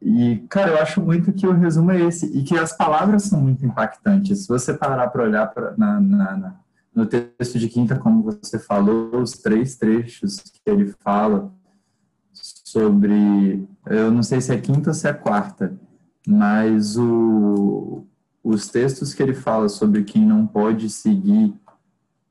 E, 0.05 0.45
cara, 0.49 0.73
eu 0.73 0.79
acho 0.83 1.01
muito 1.01 1.33
que 1.33 1.47
o 1.47 1.53
resumo 1.53 1.93
é 1.93 2.01
esse, 2.01 2.27
e 2.27 2.43
que 2.43 2.59
as 2.59 2.77
palavras 2.77 3.23
são 3.23 3.41
muito 3.41 3.65
impactantes. 3.65 4.41
Se 4.41 4.49
você 4.49 4.75
parar 4.75 5.09
para 5.09 5.23
olhar 5.23 5.47
pra, 5.47 5.75
na, 5.77 6.01
na, 6.01 6.37
na, 6.37 6.55
no 6.95 7.07
texto 7.07 7.59
de 7.59 7.69
quinta, 7.69 7.99
como 7.99 8.23
você 8.23 8.59
falou, 8.59 9.17
os 9.21 9.33
três 9.33 9.77
trechos 9.77 10.37
que 10.41 10.61
ele 10.67 10.95
fala 11.03 11.53
sobre, 12.33 13.67
eu 13.87 14.11
não 14.11 14.23
sei 14.23 14.41
se 14.41 14.53
é 14.53 14.61
quinta 14.61 14.91
ou 14.91 14.95
se 14.95 15.09
é 15.09 15.13
quarta, 15.13 15.79
mas 16.27 16.97
o, 16.97 18.07
os 18.43 18.69
textos 18.69 19.15
que 19.15 19.23
ele 19.23 19.35
fala 19.35 19.69
sobre 19.69 20.05
quem 20.05 20.25
não 20.25 20.47
pode 20.47 20.89
seguir, 20.91 21.55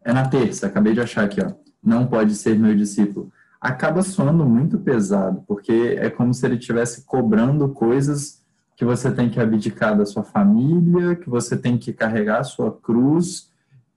é 0.04 0.13
na 0.13 0.28
terça, 0.28 0.67
acabei 0.67 0.93
de 0.93 1.02
achar 1.02 1.24
aqui, 1.24 1.41
ó 1.41 1.62
não 1.84 2.06
pode 2.06 2.36
ser 2.36 2.58
meu 2.58 2.76
discípulo, 2.76 3.32
acaba 3.60 4.04
soando 4.04 4.45
muito 4.45 4.78
pesado, 4.80 5.43
porque 5.47 5.97
é 6.00 6.10
como 6.10 6.34
se 6.34 6.45
ele 6.45 6.56
estivesse 6.56 7.06
cobrando 7.06 7.69
coisas 7.69 8.41
que 8.76 8.86
você 8.86 9.12
tem 9.12 9.30
que 9.30 9.39
abdicar 9.39 9.97
da 9.97 10.06
sua 10.06 10.24
família, 10.24 11.15
que 11.15 11.30
você 11.30 11.58
tem 11.58 11.78
que 11.78 11.91
carregar 11.93 12.39
a 12.39 12.43
sua 12.43 12.71
cruz 12.71 13.51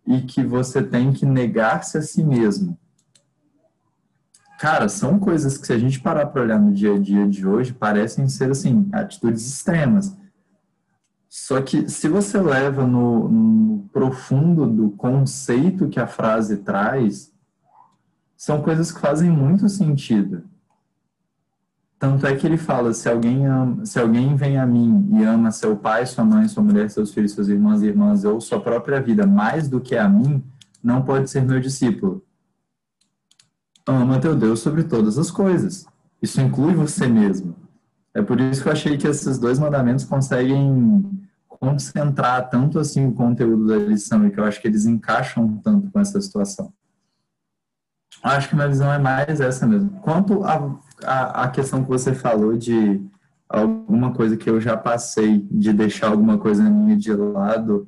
e 0.07 0.23
que 0.23 0.43
você 0.43 0.83
tem 0.83 1.13
que 1.13 1.25
negar-se 1.25 1.97
a 1.99 2.03
si 2.03 2.23
mesmo. 2.23 2.79
Cara, 4.59 4.89
são 4.89 5.19
coisas 5.19 5.59
que 5.59 5.67
se 5.67 5.73
a 5.73 5.79
gente 5.79 6.01
parar 6.01 6.27
para 6.27 6.43
olhar 6.43 6.59
no 6.59 6.73
dia 6.73 6.95
a 6.95 6.99
dia 6.99 7.29
de 7.29 7.47
hoje, 7.47 7.73
parecem 7.73 8.29
ser 8.29 8.51
assim, 8.51 8.89
atitudes 8.93 9.47
extremas. 9.47 10.17
Só 11.29 11.61
que 11.61 11.89
se 11.89 12.09
você 12.09 12.41
leva 12.41 12.87
no, 12.87 13.29
no 13.29 13.89
profundo 13.93 14.67
do 14.67 14.91
conceito 14.91 15.89
que 15.89 15.99
a 15.99 16.07
frase 16.07 16.59
traz, 16.59 17.33
são 18.37 18.63
coisas 18.63 18.93
que 18.93 19.01
fazem 19.01 19.31
muito 19.31 19.69
sentido. 19.69 20.45
Tanto 21.99 22.27
é 22.27 22.35
que 22.35 22.47
ele 22.47 22.57
fala: 22.57 22.93
se 22.93 23.09
alguém, 23.09 23.47
ama, 23.47 23.87
se 23.87 23.99
alguém 23.99 24.35
vem 24.37 24.59
a 24.59 24.67
mim 24.67 25.09
e 25.13 25.25
ama 25.25 25.51
seu 25.51 25.77
pai, 25.77 26.07
sua 26.07 26.25
mãe, 26.25 26.47
sua 26.49 26.63
mulher, 26.63 26.91
seus 26.91 27.13
filhos, 27.13 27.33
seus 27.33 27.49
irmãos 27.49 27.83
e 27.83 27.87
irmãs, 27.87 28.25
ou 28.25 28.41
sua 28.41 28.61
própria 28.61 29.01
vida 29.01 29.27
mais 29.27 29.69
do 29.69 29.81
que 29.81 29.97
a 29.97 30.09
mim, 30.09 30.43
não 30.83 31.03
pode 31.03 31.31
ser 31.31 31.43
meu 31.43 31.61
discípulo. 31.61 32.23
Ama 33.87 34.19
teu 34.19 34.35
Deus 34.35 34.61
sobre 34.61 34.85
todas 34.85 35.19
as 35.19 35.31
coisas. 35.31 35.87
Isso 36.21 36.41
inclui 36.41 36.75
você 36.75 37.07
mesmo. 37.07 37.55
É 38.15 38.23
por 38.23 38.41
isso 38.41 38.63
que 38.63 38.69
eu 38.69 38.73
achei 38.73 38.97
que 38.97 39.07
esses 39.07 39.39
dois 39.39 39.59
mandamentos 39.59 40.05
conseguem 40.05 41.05
concentrar 41.49 42.49
tanto 42.49 42.79
assim 42.79 43.07
o 43.07 43.13
conteúdo 43.13 43.67
da 43.67 43.77
lição 43.77 44.27
e 44.27 44.31
que 44.31 44.39
eu 44.39 44.45
acho 44.45 44.61
que 44.61 44.69
eles 44.69 44.87
encaixam 44.87 45.59
tanto 45.59 45.91
com 45.91 46.01
essa 46.01 46.21
situação. 46.21 46.73
Acho 48.25 48.49
que 48.49 48.55
minha 48.55 48.69
visão 48.69 48.91
é 48.91 48.99
mais 48.99 49.39
essa 49.39 49.67
mesmo. 49.67 49.91
Quanto 50.01 50.43
à 50.45 51.47
questão 51.49 51.85
que 51.85 51.91
você 51.91 52.15
falou 52.15 52.57
de 52.57 53.03
alguma 53.47 54.15
coisa 54.15 54.35
que 54.35 54.49
eu 54.49 54.59
já 54.59 54.79
passei, 54.79 55.47
de 55.51 55.75
deixar 55.75 56.09
alguma 56.09 56.39
coisa 56.39 56.63
minha 56.63 56.97
de 56.97 57.13
lado 57.13 57.87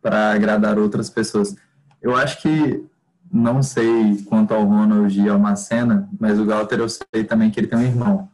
para 0.00 0.32
agradar 0.32 0.78
outras 0.78 1.10
pessoas. 1.10 1.54
Eu 2.00 2.16
acho 2.16 2.40
que, 2.40 2.82
não 3.30 3.62
sei 3.62 4.22
quanto 4.24 4.54
ao 4.54 4.64
Ronald 4.64 5.20
e 5.20 5.28
ao 5.28 5.38
Macena, 5.38 6.08
mas 6.18 6.40
o 6.40 6.46
Galter 6.46 6.78
eu 6.78 6.88
sei 6.88 7.24
também 7.24 7.50
que 7.50 7.60
ele 7.60 7.66
tem 7.66 7.78
um 7.78 7.82
irmão. 7.82 8.28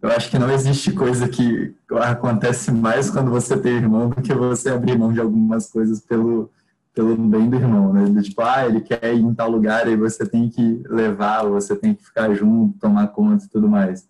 Eu 0.00 0.10
acho 0.10 0.30
que 0.30 0.38
não 0.38 0.50
existe 0.50 0.92
coisa 0.92 1.28
que 1.28 1.74
acontece 2.00 2.70
mais 2.70 3.10
quando 3.10 3.30
você 3.30 3.56
tem 3.56 3.72
irmão 3.72 4.08
do 4.08 4.22
que 4.22 4.32
você 4.32 4.70
abrir 4.70 4.96
mão 4.96 5.12
de 5.12 5.20
algumas 5.20 5.68
coisas 5.68 6.00
pelo, 6.00 6.50
pelo 6.94 7.16
bem 7.16 7.48
do 7.48 7.56
irmão, 7.56 7.92
né? 7.92 8.04
Do 8.04 8.22
tipo, 8.22 8.42
ah, 8.42 8.66
ele 8.66 8.80
quer 8.80 9.14
ir 9.14 9.20
em 9.20 9.34
tal 9.34 9.50
lugar 9.50 9.88
e 9.88 9.96
você 9.96 10.26
tem 10.26 10.48
que 10.48 10.82
levar, 10.88 11.44
você 11.44 11.74
tem 11.74 11.94
que 11.94 12.04
ficar 12.04 12.32
junto, 12.34 12.78
tomar 12.78 13.08
conta 13.08 13.44
e 13.44 13.48
tudo 13.48 13.68
mais. 13.68 14.06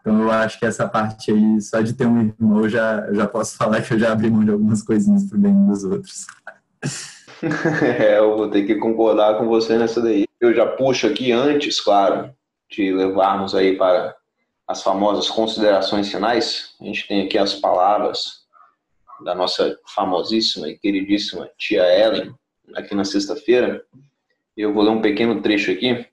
Então 0.00 0.22
eu 0.22 0.30
acho 0.30 0.58
que 0.58 0.66
essa 0.66 0.88
parte 0.88 1.32
aí, 1.32 1.60
só 1.60 1.80
de 1.80 1.92
ter 1.92 2.06
um 2.06 2.20
irmão, 2.20 2.60
eu 2.62 2.68
já, 2.68 3.12
já 3.12 3.26
posso 3.26 3.56
falar 3.58 3.82
que 3.82 3.94
eu 3.94 3.98
já 3.98 4.12
abri 4.12 4.30
mão 4.30 4.44
de 4.44 4.50
algumas 4.50 4.82
coisinhas 4.82 5.24
pro 5.28 5.38
bem 5.38 5.66
dos 5.66 5.84
outros. 5.84 6.26
é, 7.82 8.18
eu 8.18 8.36
vou 8.36 8.50
ter 8.50 8.66
que 8.66 8.76
concordar 8.76 9.38
com 9.38 9.46
você 9.46 9.78
nessa 9.78 10.00
daí. 10.00 10.26
Eu 10.40 10.54
já 10.54 10.66
puxo 10.66 11.06
aqui 11.06 11.32
antes, 11.32 11.80
claro, 11.80 12.30
de 12.70 12.92
levarmos 12.92 13.54
aí 13.54 13.76
para 13.76 14.14
as 14.66 14.82
famosas 14.82 15.28
considerações 15.28 16.10
finais. 16.10 16.74
A 16.80 16.84
gente 16.84 17.06
tem 17.06 17.24
aqui 17.24 17.38
as 17.38 17.54
palavras 17.54 18.45
da 19.24 19.34
nossa 19.34 19.78
famosíssima 19.94 20.68
e 20.68 20.78
queridíssima 20.78 21.48
tia 21.56 21.82
Ellen, 21.82 22.34
aqui 22.74 22.94
na 22.94 23.04
sexta-feira. 23.04 23.82
Eu 24.56 24.72
vou 24.72 24.82
ler 24.82 24.90
um 24.90 25.00
pequeno 25.00 25.40
trecho 25.40 25.70
aqui. 25.70 26.06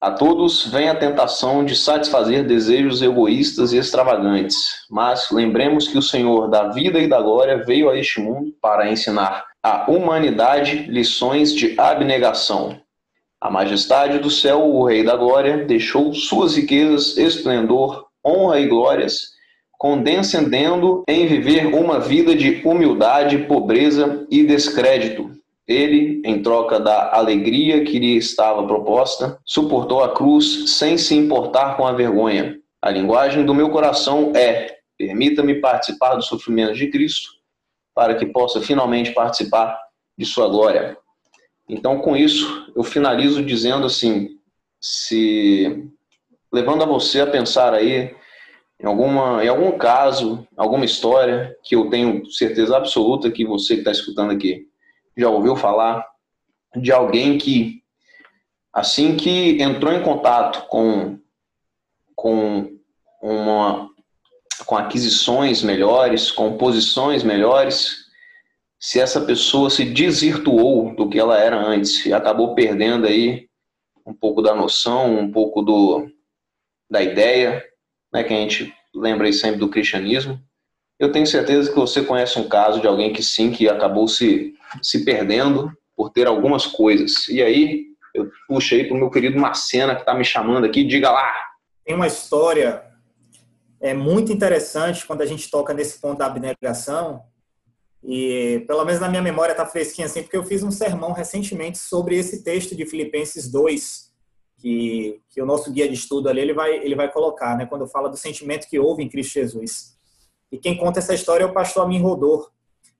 A 0.00 0.10
todos 0.10 0.66
vem 0.66 0.88
a 0.88 0.96
tentação 0.96 1.64
de 1.64 1.76
satisfazer 1.76 2.44
desejos 2.44 3.02
egoístas 3.02 3.72
e 3.72 3.78
extravagantes, 3.78 4.84
mas 4.90 5.30
lembremos 5.30 5.86
que 5.86 5.96
o 5.96 6.02
Senhor 6.02 6.48
da 6.48 6.70
vida 6.70 6.98
e 6.98 7.06
da 7.06 7.20
glória 7.20 7.64
veio 7.64 7.88
a 7.88 7.96
este 7.96 8.20
mundo 8.20 8.52
para 8.60 8.90
ensinar 8.90 9.44
à 9.62 9.88
humanidade 9.88 10.86
lições 10.90 11.54
de 11.54 11.78
abnegação. 11.78 12.80
A 13.40 13.48
majestade 13.48 14.18
do 14.18 14.30
céu, 14.30 14.68
o 14.68 14.84
Rei 14.84 15.04
da 15.04 15.16
Glória, 15.16 15.64
deixou 15.64 16.12
suas 16.14 16.56
riquezas, 16.56 17.16
esplendor, 17.16 18.06
honra 18.24 18.58
e 18.58 18.66
glórias 18.66 19.32
condescendendo 19.82 21.02
em 21.08 21.26
viver 21.26 21.66
uma 21.66 21.98
vida 21.98 22.36
de 22.36 22.62
humildade, 22.64 23.46
pobreza 23.48 24.24
e 24.30 24.44
descrédito. 24.44 25.32
Ele, 25.66 26.22
em 26.24 26.40
troca 26.40 26.78
da 26.78 27.12
alegria 27.12 27.82
que 27.82 27.98
lhe 27.98 28.16
estava 28.16 28.64
proposta, 28.64 29.40
suportou 29.44 30.04
a 30.04 30.14
cruz 30.14 30.70
sem 30.70 30.96
se 30.96 31.16
importar 31.16 31.76
com 31.76 31.84
a 31.84 31.90
vergonha. 31.90 32.60
A 32.80 32.92
linguagem 32.92 33.44
do 33.44 33.52
meu 33.52 33.70
coração 33.70 34.30
é: 34.36 34.72
permita-me 34.96 35.56
participar 35.56 36.14
do 36.14 36.22
sofrimento 36.22 36.74
de 36.74 36.86
Cristo, 36.86 37.30
para 37.92 38.14
que 38.14 38.26
possa 38.26 38.60
finalmente 38.60 39.10
participar 39.10 39.76
de 40.16 40.24
sua 40.24 40.46
glória. 40.46 40.96
Então, 41.68 41.98
com 41.98 42.16
isso, 42.16 42.72
eu 42.76 42.84
finalizo 42.84 43.42
dizendo 43.42 43.86
assim: 43.86 44.38
se 44.80 45.90
levando 46.52 46.84
a 46.84 46.86
você 46.86 47.20
a 47.22 47.26
pensar 47.26 47.74
aí 47.74 48.14
em, 48.82 48.86
alguma, 48.86 49.44
em 49.44 49.48
algum 49.48 49.78
caso, 49.78 50.46
alguma 50.56 50.84
história 50.84 51.56
que 51.62 51.76
eu 51.76 51.88
tenho 51.88 52.28
certeza 52.30 52.76
absoluta 52.76 53.30
que 53.30 53.44
você 53.44 53.74
que 53.74 53.80
está 53.80 53.92
escutando 53.92 54.32
aqui 54.32 54.66
já 55.16 55.28
ouviu 55.28 55.54
falar 55.54 56.04
de 56.74 56.90
alguém 56.90 57.38
que, 57.38 57.82
assim 58.72 59.16
que 59.16 59.62
entrou 59.62 59.92
em 59.92 60.02
contato 60.02 60.66
com, 60.68 61.18
com, 62.16 62.76
uma, 63.20 63.88
com 64.66 64.76
aquisições 64.76 65.62
melhores, 65.62 66.30
com 66.30 66.56
posições 66.56 67.22
melhores, 67.22 68.06
se 68.80 68.98
essa 68.98 69.20
pessoa 69.20 69.70
se 69.70 69.84
desvirtuou 69.84 70.96
do 70.96 71.08
que 71.08 71.18
ela 71.18 71.38
era 71.38 71.56
antes 71.56 72.04
e 72.04 72.12
acabou 72.12 72.54
perdendo 72.54 73.06
aí 73.06 73.48
um 74.04 74.12
pouco 74.12 74.42
da 74.42 74.54
noção, 74.54 75.18
um 75.18 75.30
pouco 75.30 75.62
do, 75.62 76.08
da 76.90 77.00
ideia, 77.00 77.64
né, 78.12 78.22
que 78.22 78.32
a 78.32 78.36
gente 78.36 78.74
lembra 78.94 79.26
aí 79.26 79.32
sempre 79.32 79.58
do 79.58 79.68
cristianismo, 79.68 80.40
eu 80.98 81.10
tenho 81.10 81.26
certeza 81.26 81.70
que 81.70 81.76
você 81.76 82.02
conhece 82.02 82.38
um 82.38 82.48
caso 82.48 82.80
de 82.80 82.86
alguém 82.86 83.12
que 83.12 83.22
sim, 83.22 83.50
que 83.50 83.68
acabou 83.68 84.06
se, 84.06 84.54
se 84.82 85.04
perdendo 85.04 85.72
por 85.96 86.10
ter 86.10 86.26
algumas 86.26 86.66
coisas. 86.66 87.28
E 87.28 87.42
aí, 87.42 87.86
eu 88.14 88.30
puxei 88.46 88.84
para 88.84 88.94
o 88.94 88.98
meu 88.98 89.10
querido 89.10 89.38
Macena, 89.38 89.94
que 89.94 90.02
está 90.02 90.14
me 90.14 90.24
chamando 90.24 90.64
aqui, 90.64 90.84
diga 90.84 91.10
lá. 91.10 91.32
Tem 91.84 91.94
uma 91.94 92.06
história 92.06 92.92
é 93.82 93.92
muito 93.92 94.32
interessante 94.32 95.04
quando 95.04 95.22
a 95.22 95.26
gente 95.26 95.50
toca 95.50 95.74
nesse 95.74 96.00
ponto 96.00 96.18
da 96.18 96.26
abnegação, 96.26 97.24
e 98.04 98.64
pelo 98.66 98.84
menos 98.84 99.00
na 99.00 99.08
minha 99.08 99.20
memória 99.20 99.52
está 99.52 99.66
fresquinha 99.66 100.06
assim, 100.06 100.22
porque 100.22 100.36
eu 100.36 100.44
fiz 100.44 100.62
um 100.62 100.70
sermão 100.70 101.12
recentemente 101.12 101.78
sobre 101.78 102.16
esse 102.16 102.44
texto 102.44 102.76
de 102.76 102.86
Filipenses 102.86 103.50
2, 103.50 104.11
que, 104.62 105.20
que 105.28 105.42
o 105.42 105.46
nosso 105.46 105.72
guia 105.72 105.88
de 105.88 105.94
estudo 105.94 106.28
ali 106.28 106.40
ele 106.40 106.54
vai, 106.54 106.76
ele 106.76 106.94
vai 106.94 107.10
colocar, 107.10 107.56
né, 107.56 107.66
quando 107.66 107.88
fala 107.88 108.08
do 108.08 108.16
sentimento 108.16 108.68
que 108.68 108.78
houve 108.78 109.02
em 109.02 109.08
Cristo 109.08 109.32
Jesus. 109.32 109.98
E 110.52 110.56
quem 110.56 110.78
conta 110.78 111.00
essa 111.00 111.12
história 111.12 111.42
é 111.42 111.46
o 111.46 111.52
pastor 111.52 111.84
Amin 111.84 112.00
Rodor. 112.00 112.48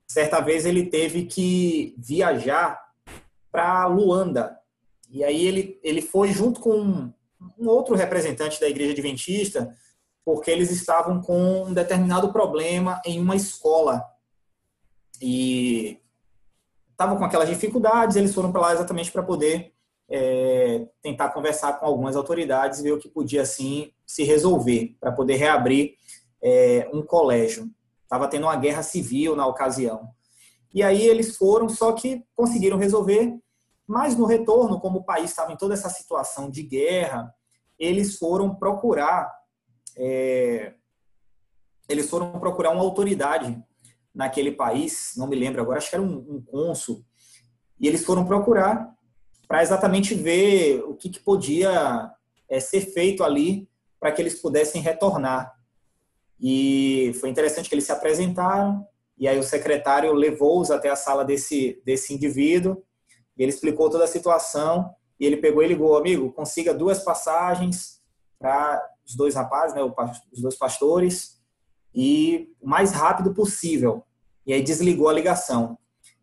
Certa 0.05 0.41
vez 0.41 0.67
ele 0.67 0.87
teve 0.87 1.25
que 1.25 1.95
viajar 1.97 2.83
para 3.51 3.87
Luanda. 3.87 4.59
E 5.09 5.23
aí 5.23 5.47
ele, 5.47 5.79
ele 5.85 6.03
foi 6.03 6.33
junto 6.33 6.59
com 6.61 7.13
um 7.59 7.69
outro 7.69 7.95
representante 7.95 8.61
da 8.61 8.69
igreja 8.69 8.93
adventista, 8.93 9.73
porque 10.25 10.51
eles 10.51 10.71
estavam 10.71 11.21
com 11.21 11.65
um 11.65 11.73
determinado 11.73 12.33
problema 12.33 13.01
em 13.07 13.21
uma 13.21 13.37
escola. 13.37 14.03
E 15.21 16.01
estavam 16.91 17.17
com 17.17 17.25
aquelas 17.25 17.49
dificuldades, 17.49 18.17
eles 18.17 18.35
foram 18.35 18.51
para 18.51 18.63
lá 18.63 18.73
exatamente 18.73 19.13
para 19.13 19.23
poder 19.23 19.72
é, 20.13 20.87
tentar 21.01 21.31
conversar 21.31 21.81
com 21.81 21.87
algumas 21.87 22.15
autoridades 22.15 22.79
e 22.79 22.83
ver 22.83 22.93
o 22.93 22.99
que 22.99 23.09
podia, 23.09 23.41
assim, 23.41 23.91
se 24.07 24.23
resolver, 24.25 24.95
para 25.01 25.11
poder 25.11 25.37
reabrir 25.37 25.95
é, 26.43 26.87
um 26.93 27.03
colégio. 27.03 27.71
Estava 28.03 28.29
tendo 28.29 28.45
uma 28.45 28.57
guerra 28.57 28.83
civil 28.83 29.35
na 29.35 29.47
ocasião. 29.47 30.11
E 30.75 30.83
aí 30.83 31.03
eles 31.03 31.37
foram, 31.37 31.67
só 31.69 31.93
que 31.93 32.23
conseguiram 32.37 32.77
resolver, 32.77 33.35
mas 33.87 34.15
no 34.15 34.27
retorno, 34.27 34.79
como 34.79 34.99
o 34.99 35.05
país 35.05 35.31
estava 35.31 35.51
em 35.53 35.57
toda 35.57 35.73
essa 35.73 35.89
situação 35.89 36.51
de 36.51 36.63
guerra, 36.63 37.35
eles 37.79 38.19
foram 38.19 38.55
procurar 38.55 39.33
é, 39.97 40.75
eles 41.89 42.09
foram 42.09 42.39
procurar 42.39 42.71
uma 42.71 42.83
autoridade 42.83 43.63
naquele 44.15 44.53
país, 44.53 45.13
não 45.17 45.27
me 45.27 45.37
lembro 45.37 45.61
agora, 45.61 45.79
acho 45.79 45.91
que 45.91 45.97
era 45.97 46.05
um, 46.05 46.37
um 46.37 46.43
cônsul, 46.43 47.05
e 47.79 47.89
eles 47.89 48.05
foram 48.05 48.25
procurar 48.25 48.95
para 49.53 49.63
exatamente 49.63 50.15
ver 50.15 50.83
o 50.87 50.95
que, 50.95 51.11
que 51.11 51.21
podia 51.21 52.11
é, 52.49 52.59
ser 52.59 52.81
feito 52.81 53.23
ali 53.23 53.69
para 54.01 54.11
que 54.11 54.23
eles 54.23 54.41
pudessem 54.41 54.81
retornar. 54.81 55.53
E 56.41 57.13
foi 57.21 57.29
interessante 57.29 57.69
que 57.69 57.75
eles 57.75 57.85
se 57.85 57.93
apresentaram, 57.93 58.83
e 59.19 59.29
aí 59.29 59.39
o 59.39 59.43
secretário 59.43 60.11
levou-os 60.15 60.71
até 60.71 60.89
a 60.89 60.97
sala 60.97 61.23
desse, 61.23 61.83
desse 61.85 62.15
indivíduo, 62.15 62.83
ele 63.37 63.51
explicou 63.51 63.91
toda 63.91 64.05
a 64.05 64.07
situação, 64.07 64.91
e 65.21 65.27
ele 65.27 65.37
pegou 65.37 65.63
e 65.63 65.69
ligou, 65.69 65.99
amigo, 65.99 66.33
consiga 66.33 66.73
duas 66.73 67.01
passagens 67.01 68.01
para 68.39 68.83
os 69.07 69.15
dois 69.15 69.35
rapazes, 69.35 69.77
né, 69.77 69.83
os 70.33 70.41
dois 70.41 70.57
pastores, 70.57 71.43
e 71.95 72.49
o 72.59 72.67
mais 72.67 72.93
rápido 72.93 73.35
possível. 73.35 74.03
E 74.47 74.55
aí 74.55 74.63
desligou 74.63 75.11
a 75.11 75.13
ligação. 75.13 75.77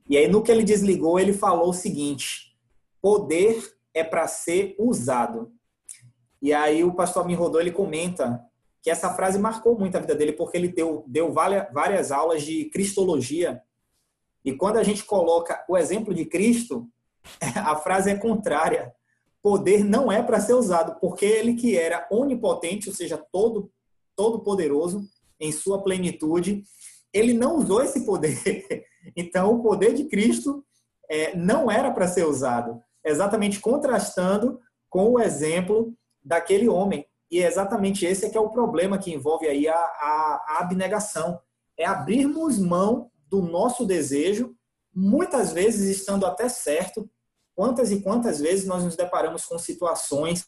E 0.09 0.17
aí 0.17 0.27
no 0.27 0.41
que 0.41 0.51
ele 0.51 0.63
desligou, 0.63 1.19
ele 1.19 1.31
falou 1.31 1.69
o 1.69 1.73
seguinte: 1.73 2.48
poder 3.01 3.61
é 3.93 4.03
para 4.03 4.27
ser 4.27 4.75
usado. 4.79 5.51
E 6.41 6.53
aí 6.53 6.83
o 6.83 6.93
pastor 6.93 7.25
me 7.25 7.33
rodou, 7.33 7.59
ele 7.59 7.71
comenta 7.71 8.43
que 8.81 8.89
essa 8.89 9.13
frase 9.13 9.37
marcou 9.37 9.77
muito 9.77 9.97
a 9.97 9.99
vida 9.99 10.15
dele 10.15 10.33
porque 10.33 10.57
ele 10.57 10.69
deu, 10.69 11.03
deu 11.07 11.33
várias 11.33 12.11
aulas 12.11 12.43
de 12.43 12.65
cristologia. 12.65 13.61
E 14.43 14.53
quando 14.53 14.77
a 14.77 14.83
gente 14.83 15.03
coloca 15.03 15.65
o 15.67 15.77
exemplo 15.77 16.13
de 16.13 16.25
Cristo, 16.25 16.89
a 17.55 17.75
frase 17.75 18.09
é 18.09 18.15
contrária 18.15 18.93
poder 19.41 19.85
não 19.85 20.11
é 20.11 20.21
para 20.21 20.41
ser 20.41 20.53
usado, 20.53 20.99
porque 20.99 21.25
ele 21.25 21.53
que 21.53 21.77
era 21.77 22.05
onipotente, 22.11 22.89
ou 22.89 22.95
seja, 22.95 23.17
todo 23.31 23.71
todo 24.19 24.41
poderoso 24.41 25.07
em 25.39 25.49
sua 25.49 25.81
plenitude, 25.81 26.61
ele 27.13 27.33
não 27.33 27.55
usou 27.55 27.81
esse 27.81 28.05
poder. 28.05 28.37
Então, 29.15 29.55
o 29.55 29.63
poder 29.63 29.93
de 29.93 30.03
Cristo 30.03 30.63
é, 31.09 31.33
não 31.35 31.71
era 31.71 31.89
para 31.89 32.05
ser 32.05 32.27
usado, 32.27 32.83
exatamente 33.03 33.59
contrastando 33.59 34.59
com 34.89 35.11
o 35.11 35.19
exemplo 35.19 35.93
daquele 36.23 36.67
homem. 36.67 37.05
E 37.31 37.41
é 37.41 37.47
exatamente 37.47 38.05
esse 38.05 38.25
é 38.25 38.29
que 38.29 38.37
é 38.37 38.41
o 38.41 38.49
problema 38.49 38.97
que 38.97 39.13
envolve 39.13 39.47
aí 39.47 39.67
a, 39.67 39.75
a, 39.75 40.45
a 40.47 40.57
abnegação. 40.61 41.39
É 41.77 41.85
abrirmos 41.85 42.57
mão 42.57 43.11
do 43.27 43.41
nosso 43.41 43.85
desejo, 43.85 44.55
muitas 44.93 45.53
vezes 45.53 45.95
estando 45.95 46.25
até 46.25 46.49
certo, 46.49 47.09
Quantas 47.59 47.91
e 47.91 47.99
quantas 47.99 48.39
vezes 48.39 48.65
nós 48.65 48.85
nos 48.85 48.95
deparamos 48.95 49.43
com 49.43 49.59
situações 49.59 50.47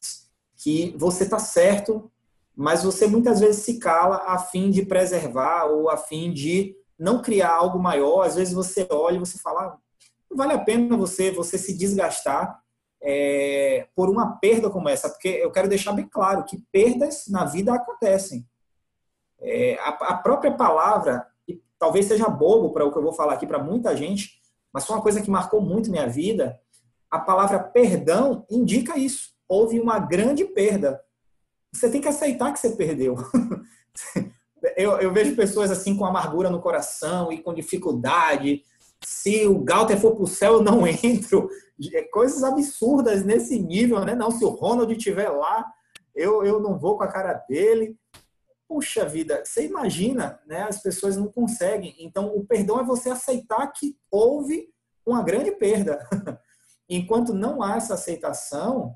que 0.56 0.96
você 0.98 1.26
está 1.26 1.38
certo, 1.38 2.10
mas 2.56 2.84
você 2.84 3.06
muitas 3.06 3.42
vezes 3.42 3.66
se 3.66 3.80
cala 3.80 4.24
a 4.28 4.38
fim 4.38 4.72
de 4.72 4.86
preservar 4.86 5.66
ou 5.66 5.90
a 5.90 5.98
fim 5.98 6.32
de 6.32 6.74
não 6.98 7.22
criar 7.22 7.54
algo 7.54 7.78
maior. 7.78 8.22
Às 8.22 8.36
vezes 8.36 8.54
você 8.54 8.88
olha 8.90 9.18
e 9.18 9.20
você 9.20 9.38
fala, 9.40 9.62
ah, 9.62 9.78
vale 10.36 10.54
a 10.54 10.60
pena 10.60 10.98
você 10.98 11.32
você 11.32 11.58
se 11.58 11.78
desgastar 11.78 12.62
é, 13.02 13.88
por 13.96 14.10
uma 14.10 14.38
perda 14.38 14.70
como 14.70 14.88
essa, 14.88 15.10
porque 15.10 15.28
eu 15.28 15.52
quero 15.52 15.68
deixar 15.68 15.92
bem 15.94 16.08
claro 16.08 16.46
que 16.46 16.64
perdas 16.72 17.26
na 17.28 17.46
vida 17.46 17.74
acontecem. 17.74 18.48
É, 19.40 19.76
a, 19.80 19.90
a, 19.90 20.18
própria 20.18 20.52
palavra, 20.52 21.26
e 21.48 21.60
talvez 21.80 22.06
seja 22.06 22.30
bobo 22.30 22.72
para 22.72 22.86
o 22.86 22.92
que 22.92 22.98
eu 22.98 23.02
vou 23.02 23.14
falar 23.14 23.34
aqui 23.34 23.48
para 23.48 23.58
muita 23.58 23.98
gente, 23.98 24.40
mas 24.72 24.86
foi 24.86 24.96
uma 24.96 25.02
coisa 25.02 25.22
que 25.22 25.32
marcou 25.32 25.62
muito 25.62 25.90
minha 25.90 26.08
vida, 26.08 26.60
a 27.10 27.20
palavra 27.20 27.60
perdão 27.60 28.46
indica 28.50 28.98
isso. 28.98 29.32
Houve 29.48 29.80
uma 29.80 30.00
grande 30.00 30.46
perda. 30.46 31.02
Você 31.74 31.90
tem 31.90 32.00
que 32.00 32.08
aceitar 32.08 32.54
que 32.54 32.60
você 32.60 32.70
perdeu. 32.70 33.16
eu, 34.78 34.92
eu, 35.00 35.12
vejo 35.12 35.36
pessoas 35.36 35.72
assim 35.72 35.98
com 35.98 36.06
amargura 36.06 36.50
no 36.50 36.62
coração 36.62 37.32
e 37.32 37.42
com 37.42 37.54
dificuldade. 37.54 38.64
Se 39.04 39.48
o 39.48 39.60
Galter 39.60 40.00
for 40.00 40.16
para 40.16 40.24
o 40.24 40.28
céu, 40.28 40.54
eu 40.54 40.64
não 40.64 40.86
entro. 40.88 41.50
É 41.94 42.04
coisas 42.04 42.44
absurdas 42.44 43.24
nesse 43.26 43.60
nível, 43.60 44.04
né? 44.06 44.14
Não, 44.14 44.30
se 44.30 44.46
o 44.46 44.50
Ronald 44.50 44.92
estiver 44.92 45.30
lá, 45.30 45.66
eu, 46.14 46.44
eu 46.44 46.60
não 46.60 46.78
vou 46.78 46.98
com 46.98 47.04
a 47.04 47.12
cara 47.12 47.34
dele. 47.50 47.98
Puxa 48.68 49.06
vida, 49.06 49.44
você 49.44 49.66
imagina, 49.66 50.40
né? 50.46 50.64
As 50.64 50.82
pessoas 50.82 51.18
não 51.18 51.28
conseguem. 51.28 51.96
Então, 52.00 52.36
o 52.36 52.46
perdão 52.46 52.80
é 52.80 52.84
você 52.84 53.10
aceitar 53.10 53.68
que 53.72 53.98
houve 54.10 54.70
uma 55.06 55.24
grande 55.24 55.52
perda. 55.52 56.08
Enquanto 56.88 57.34
não 57.34 57.64
há 57.64 57.78
essa 57.78 57.96
aceitação, 57.96 58.96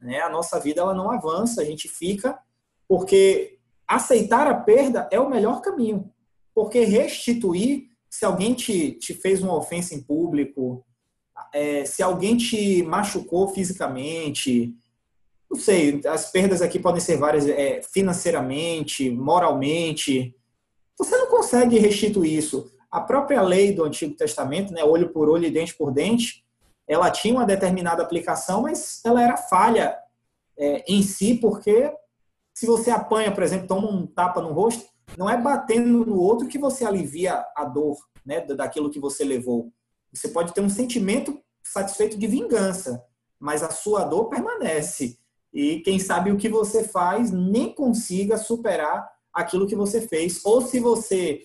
né, 0.00 0.20
a 0.20 0.28
nossa 0.28 0.60
vida 0.60 0.80
ela 0.80 0.94
não 0.94 1.10
avança, 1.10 1.60
a 1.62 1.64
gente 1.64 1.88
fica, 1.88 2.38
porque 2.86 3.58
aceitar 3.86 4.46
a 4.46 4.54
perda 4.54 5.08
é 5.10 5.18
o 5.18 5.28
melhor 5.28 5.60
caminho. 5.60 6.12
Porque 6.54 6.84
restituir, 6.84 7.88
se 8.16 8.24
alguém 8.24 8.54
te, 8.54 8.92
te 8.92 9.12
fez 9.12 9.42
uma 9.42 9.54
ofensa 9.54 9.94
em 9.94 10.00
público, 10.02 10.82
é, 11.52 11.84
se 11.84 12.02
alguém 12.02 12.34
te 12.34 12.82
machucou 12.82 13.48
fisicamente, 13.48 14.74
não 15.50 15.60
sei, 15.60 16.00
as 16.06 16.30
perdas 16.30 16.62
aqui 16.62 16.78
podem 16.78 16.98
ser 16.98 17.18
várias, 17.18 17.46
é, 17.46 17.82
financeiramente, 17.82 19.10
moralmente, 19.10 20.34
você 20.96 21.14
não 21.14 21.26
consegue 21.26 21.78
restituir 21.78 22.38
isso. 22.38 22.72
A 22.90 23.02
própria 23.02 23.42
lei 23.42 23.74
do 23.74 23.84
Antigo 23.84 24.16
Testamento, 24.16 24.72
né, 24.72 24.82
olho 24.82 25.10
por 25.10 25.28
olho 25.28 25.44
e 25.44 25.50
dente 25.50 25.74
por 25.74 25.92
dente, 25.92 26.42
ela 26.88 27.10
tinha 27.10 27.34
uma 27.34 27.44
determinada 27.44 28.02
aplicação, 28.02 28.62
mas 28.62 29.02
ela 29.04 29.22
era 29.22 29.36
falha 29.36 29.94
é, 30.58 30.82
em 30.90 31.02
si, 31.02 31.34
porque 31.34 31.92
se 32.54 32.64
você 32.64 32.90
apanha, 32.90 33.30
por 33.30 33.42
exemplo, 33.42 33.66
toma 33.66 33.90
um 33.90 34.06
tapa 34.06 34.40
no 34.40 34.54
rosto, 34.54 34.86
não 35.16 35.28
é 35.28 35.40
batendo 35.40 36.04
no 36.04 36.18
outro 36.18 36.48
que 36.48 36.58
você 36.58 36.84
alivia 36.84 37.44
a 37.56 37.64
dor 37.64 37.96
né, 38.24 38.40
daquilo 38.40 38.90
que 38.90 39.00
você 39.00 39.24
levou. 39.24 39.72
Você 40.12 40.28
pode 40.28 40.52
ter 40.52 40.60
um 40.60 40.68
sentimento 40.68 41.40
satisfeito 41.62 42.18
de 42.18 42.26
vingança, 42.26 43.04
mas 43.38 43.62
a 43.62 43.70
sua 43.70 44.04
dor 44.04 44.28
permanece. 44.28 45.18
E 45.52 45.80
quem 45.80 45.98
sabe 45.98 46.30
o 46.30 46.36
que 46.36 46.48
você 46.48 46.84
faz 46.84 47.30
nem 47.30 47.72
consiga 47.72 48.36
superar 48.36 49.08
aquilo 49.32 49.66
que 49.66 49.76
você 49.76 50.06
fez. 50.06 50.44
Ou 50.44 50.60
se 50.60 50.80
você, 50.80 51.44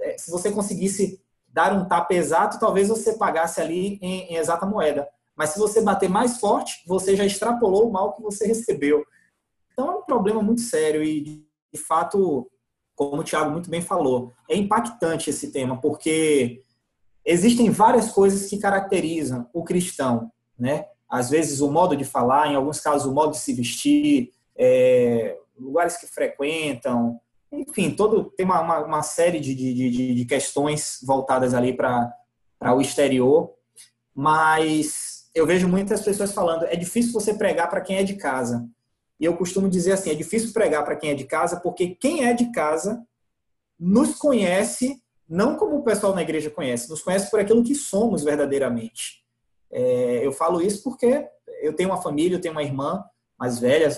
é, 0.00 0.18
se 0.18 0.30
você 0.30 0.50
conseguisse 0.50 1.22
dar 1.48 1.72
um 1.72 1.86
tapa 1.86 2.14
exato, 2.14 2.60
talvez 2.60 2.88
você 2.88 3.14
pagasse 3.14 3.60
ali 3.60 3.98
em, 4.00 4.32
em 4.32 4.36
exata 4.36 4.66
moeda. 4.66 5.08
Mas 5.36 5.50
se 5.50 5.58
você 5.58 5.80
bater 5.80 6.08
mais 6.08 6.38
forte, 6.38 6.82
você 6.86 7.16
já 7.16 7.24
extrapolou 7.24 7.88
o 7.88 7.92
mal 7.92 8.14
que 8.14 8.22
você 8.22 8.46
recebeu. 8.46 9.04
Então 9.72 9.90
é 9.90 9.94
um 9.96 10.02
problema 10.02 10.42
muito 10.42 10.60
sério 10.60 11.02
e, 11.02 11.20
de 11.22 11.78
fato, 11.86 12.50
como 13.08 13.22
o 13.22 13.24
Thiago 13.24 13.50
muito 13.50 13.70
bem 13.70 13.80
falou, 13.80 14.30
é 14.46 14.54
impactante 14.54 15.30
esse 15.30 15.50
tema, 15.50 15.80
porque 15.80 16.62
existem 17.24 17.70
várias 17.70 18.10
coisas 18.10 18.50
que 18.50 18.58
caracterizam 18.58 19.48
o 19.54 19.64
cristão, 19.64 20.30
né? 20.58 20.84
Às 21.08 21.30
vezes 21.30 21.62
o 21.62 21.70
modo 21.70 21.96
de 21.96 22.04
falar, 22.04 22.52
em 22.52 22.56
alguns 22.56 22.78
casos 22.78 23.10
o 23.10 23.14
modo 23.14 23.32
de 23.32 23.38
se 23.38 23.54
vestir, 23.54 24.32
é, 24.54 25.34
lugares 25.58 25.96
que 25.96 26.06
frequentam, 26.06 27.18
enfim, 27.50 27.90
todo, 27.90 28.24
tem 28.36 28.44
uma, 28.44 28.60
uma, 28.60 28.78
uma 28.84 29.02
série 29.02 29.40
de, 29.40 29.54
de, 29.54 30.14
de, 30.14 30.24
questões 30.26 30.98
voltadas 31.02 31.54
ali 31.54 31.74
para 31.74 32.12
o 32.76 32.82
exterior, 32.82 33.54
mas 34.14 35.30
eu 35.34 35.46
vejo 35.46 35.66
muitas 35.66 36.02
pessoas 36.02 36.32
falando, 36.34 36.66
é 36.66 36.76
difícil 36.76 37.14
você 37.14 37.32
pregar 37.32 37.70
para 37.70 37.80
quem 37.80 37.96
é 37.96 38.02
de 38.02 38.16
casa. 38.16 38.68
E 39.20 39.24
eu 39.26 39.36
costumo 39.36 39.68
dizer 39.68 39.92
assim, 39.92 40.10
é 40.10 40.14
difícil 40.14 40.52
pregar 40.52 40.82
para 40.82 40.96
quem 40.96 41.10
é 41.10 41.14
de 41.14 41.24
casa, 41.24 41.60
porque 41.60 41.94
quem 41.94 42.24
é 42.24 42.32
de 42.32 42.50
casa 42.50 43.04
nos 43.78 44.14
conhece, 44.14 45.00
não 45.28 45.56
como 45.56 45.76
o 45.76 45.84
pessoal 45.84 46.14
na 46.14 46.22
igreja 46.22 46.48
conhece, 46.48 46.88
nos 46.88 47.02
conhece 47.02 47.30
por 47.30 47.38
aquilo 47.38 47.62
que 47.62 47.74
somos 47.74 48.24
verdadeiramente. 48.24 49.22
É, 49.70 50.26
eu 50.26 50.32
falo 50.32 50.62
isso 50.62 50.82
porque 50.82 51.28
eu 51.60 51.74
tenho 51.74 51.90
uma 51.90 52.00
família, 52.00 52.36
eu 52.36 52.40
tenho 52.40 52.54
uma 52.54 52.62
irmã 52.62 53.04
mais 53.38 53.58
velha, 53.58 53.88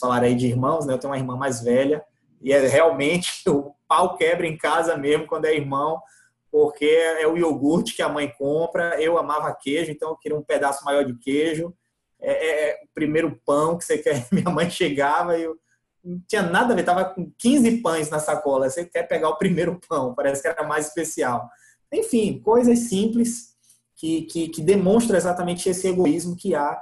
falar 0.00 0.22
aí 0.22 0.34
de 0.34 0.46
irmãos, 0.46 0.86
né? 0.86 0.94
Eu 0.94 0.98
tenho 0.98 1.12
uma 1.12 1.18
irmã 1.18 1.36
mais 1.36 1.62
velha, 1.62 2.04
e 2.40 2.52
é 2.52 2.66
realmente 2.66 3.42
o 3.48 3.72
pau 3.88 4.16
quebra 4.16 4.46
em 4.46 4.56
casa 4.56 4.96
mesmo 4.96 5.26
quando 5.26 5.46
é 5.46 5.54
irmão, 5.54 6.00
porque 6.50 6.86
é 6.86 7.26
o 7.26 7.36
iogurte 7.36 7.94
que 7.94 8.02
a 8.02 8.08
mãe 8.08 8.32
compra. 8.38 9.00
Eu 9.00 9.18
amava 9.18 9.54
queijo, 9.54 9.90
então 9.90 10.10
eu 10.10 10.16
queria 10.16 10.38
um 10.38 10.42
pedaço 10.42 10.84
maior 10.84 11.04
de 11.04 11.14
queijo. 11.18 11.74
É, 12.20 12.32
é, 12.32 12.70
é 12.70 12.84
o 12.84 12.88
primeiro 12.94 13.40
pão 13.44 13.76
que 13.78 13.84
você 13.84 13.98
quer. 13.98 14.26
Minha 14.32 14.50
mãe 14.50 14.70
chegava 14.70 15.38
e 15.38 15.44
eu 15.44 15.56
não 16.04 16.20
tinha 16.26 16.42
nada 16.42 16.72
a 16.72 16.76
ver, 16.76 16.84
tava 16.84 17.04
com 17.04 17.30
15 17.38 17.78
pães 17.82 18.10
na 18.10 18.18
sacola. 18.18 18.68
Você 18.68 18.84
quer 18.84 19.04
pegar 19.04 19.28
o 19.28 19.38
primeiro 19.38 19.78
pão, 19.88 20.14
parece 20.14 20.42
que 20.42 20.48
era 20.48 20.66
mais 20.66 20.88
especial. 20.88 21.48
Enfim, 21.92 22.40
coisas 22.40 22.78
simples 22.80 23.56
que, 23.96 24.22
que, 24.22 24.48
que 24.48 24.62
demonstram 24.62 25.16
exatamente 25.16 25.68
esse 25.68 25.88
egoísmo 25.88 26.36
que 26.36 26.54
há 26.54 26.80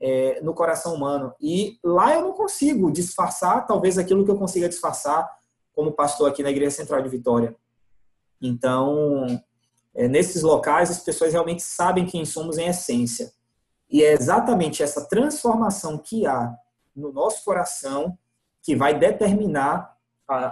é, 0.00 0.40
no 0.42 0.54
coração 0.54 0.94
humano. 0.94 1.34
E 1.40 1.78
lá 1.82 2.14
eu 2.14 2.22
não 2.22 2.32
consigo 2.32 2.90
disfarçar, 2.90 3.66
talvez 3.66 3.98
aquilo 3.98 4.24
que 4.24 4.30
eu 4.30 4.38
consiga 4.38 4.68
disfarçar 4.68 5.28
como 5.72 5.92
pastor 5.92 6.28
aqui 6.28 6.42
na 6.42 6.50
Igreja 6.50 6.76
Central 6.76 7.02
de 7.02 7.08
Vitória. 7.08 7.54
Então, 8.40 9.26
é, 9.94 10.06
nesses 10.08 10.42
locais, 10.42 10.90
as 10.90 11.00
pessoas 11.00 11.32
realmente 11.32 11.62
sabem 11.62 12.06
quem 12.06 12.24
somos 12.24 12.58
em 12.58 12.68
essência. 12.68 13.32
E 13.90 14.02
é 14.02 14.12
exatamente 14.12 14.82
essa 14.82 15.08
transformação 15.08 15.98
que 15.98 16.26
há 16.26 16.54
no 16.94 17.12
nosso 17.12 17.44
coração 17.44 18.18
que 18.62 18.76
vai 18.76 18.98
determinar 18.98 19.96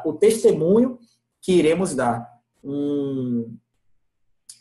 o 0.05 0.13
testemunho 0.13 0.99
que 1.43 1.53
iremos 1.53 1.95
dar. 1.95 2.27
Um, 2.65 3.57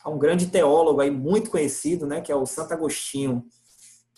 um 0.06 0.18
grande 0.18 0.48
teólogo 0.48 1.00
aí 1.00 1.10
muito 1.10 1.50
conhecido, 1.50 2.06
né, 2.06 2.20
que 2.20 2.30
é 2.30 2.36
o 2.36 2.46
Santo 2.46 2.74
Agostinho, 2.74 3.44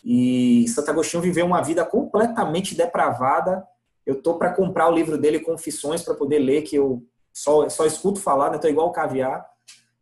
e 0.05 0.67
Santo 0.69 0.91
Agostinho 0.91 1.23
viveu 1.23 1.47
uma 1.47 1.63
vida 1.63 1.85
completamente 1.85 2.75
depravada. 2.75 3.67
Eu 4.07 4.23
tô 4.23 4.39
para 4.39 4.53
comprar 4.53 4.89
o 4.89 4.95
livro 4.95 5.19
dele, 5.19 5.41
Confissões, 5.41 6.03
para 6.03 6.15
poder 6.15 6.39
ler, 6.39 6.63
que 6.63 6.77
eu 6.77 7.05
só, 7.33 7.69
só 7.69 7.85
escuto 7.85 8.21
falar, 8.21 8.51
né? 8.51 8.59
Tô 8.59 8.69
igual 8.69 8.89
o 8.89 8.93
caviar, 8.93 9.47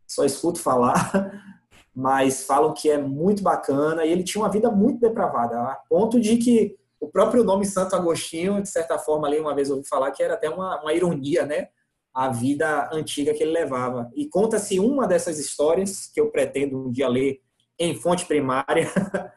só 0.07 0.23
escuto 0.23 0.59
falar, 0.59 1.11
mas 1.97 2.43
falam 2.43 2.75
que 2.75 2.91
é 2.91 2.97
muito 2.99 3.41
bacana. 3.41 4.05
E 4.05 4.11
ele 4.11 4.23
tinha 4.23 4.43
uma 4.43 4.51
vida 4.51 4.69
muito 4.69 4.99
depravada, 4.99 5.59
a 5.59 5.81
ponto 5.89 6.19
de 6.19 6.37
que 6.37 6.77
o 6.99 7.07
próprio 7.07 7.43
nome 7.43 7.65
Santo 7.65 7.95
Agostinho, 7.95 8.61
de 8.61 8.69
certa 8.69 8.99
forma, 8.99 9.27
ali 9.27 9.39
uma 9.39 9.55
vez 9.55 9.71
ouvi 9.71 9.87
falar 9.87 10.11
que 10.11 10.21
era 10.21 10.35
até 10.35 10.47
uma, 10.47 10.79
uma 10.79 10.93
ironia, 10.93 11.43
né? 11.43 11.69
A 12.13 12.29
vida 12.29 12.87
antiga 12.93 13.33
que 13.33 13.41
ele 13.41 13.51
levava. 13.51 14.11
E 14.15 14.29
conta-se 14.29 14.79
uma 14.79 15.07
dessas 15.07 15.39
histórias 15.39 16.05
que 16.13 16.21
eu 16.21 16.29
pretendo 16.29 16.77
um 16.77 16.91
dia 16.91 17.07
ler 17.07 17.39
em 17.79 17.95
fonte 17.95 18.27
primária, 18.27 18.91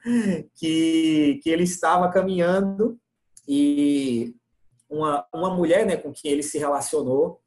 que, 0.54 1.40
que 1.42 1.48
ele 1.48 1.64
estava 1.64 2.10
caminhando 2.10 2.98
e 3.48 4.34
uma, 4.88 5.26
uma 5.32 5.48
mulher 5.54 5.86
né, 5.86 5.96
com 5.96 6.12
quem 6.12 6.30
ele 6.30 6.42
se 6.42 6.58
relacionou 6.58 7.40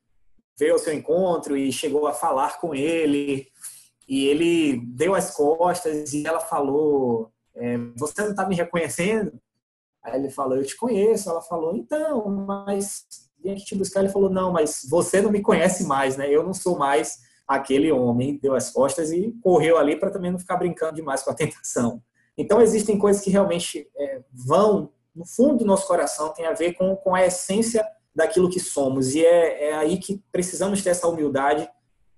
veio 0.58 0.74
ao 0.74 0.80
seu 0.80 0.94
encontro 0.94 1.56
e 1.56 1.72
chegou 1.72 2.08
a 2.08 2.14
falar 2.14 2.60
com 2.60 2.74
ele 2.74 3.48
e 4.08 4.28
ele 4.28 4.82
deu 4.86 5.16
as 5.16 5.32
costas 5.32 6.14
e 6.14 6.26
ela 6.26 6.40
falou 6.40 7.32
é, 7.56 7.78
você 7.96 8.22
não 8.22 8.32
está 8.32 8.48
me 8.48 8.56
reconhecendo? 8.56 9.40
Aí 10.04 10.20
ele 10.20 10.30
falou, 10.30 10.58
eu 10.58 10.66
te 10.66 10.76
conheço. 10.76 11.30
Ela 11.30 11.42
falou, 11.42 11.76
então, 11.76 12.26
mas 12.30 13.06
vim 13.42 13.52
aqui 13.52 13.64
te 13.64 13.76
buscar. 13.76 14.02
Ele 14.02 14.10
falou, 14.10 14.30
não, 14.30 14.52
mas 14.52 14.82
você 14.90 15.22
não 15.22 15.32
me 15.32 15.42
conhece 15.42 15.86
mais, 15.86 16.18
né? 16.18 16.30
Eu 16.30 16.44
não 16.44 16.54
sou 16.54 16.78
mais 16.78 17.20
aquele 17.46 17.92
homem 17.92 18.40
deu 18.42 18.56
as 18.56 18.72
costas 18.72 19.12
e 19.12 19.32
correu 19.42 19.78
ali 19.78 19.98
para 19.98 20.10
também 20.10 20.32
não 20.32 20.40
ficar 20.40 20.56
brincando 20.56 20.96
demais 20.96 21.22
com 21.22 21.30
a 21.30 21.36
tentação. 21.36 22.02
Então, 22.38 22.62
existem 22.62 22.98
coisas 22.98 23.22
que 23.22 23.30
realmente 23.30 23.88
é, 23.96 24.22
vão 24.32 24.92
no 25.14 25.26
fundo 25.26 25.58
do 25.58 25.66
nosso 25.66 25.86
coração, 25.86 26.34
tem 26.34 26.46
a 26.48 26.54
ver 26.54 26.74
com, 26.74 26.96
com 26.96 27.14
a 27.14 27.24
essência 27.24 27.86
daquilo 28.16 28.50
que 28.50 28.60
somos. 28.60 29.14
E 29.14 29.24
é, 29.24 29.70
é 29.70 29.74
aí 29.76 29.98
que 30.00 30.24
precisamos 30.32 30.82
ter 30.82 30.90
essa 30.90 31.08
humildade 31.08 31.70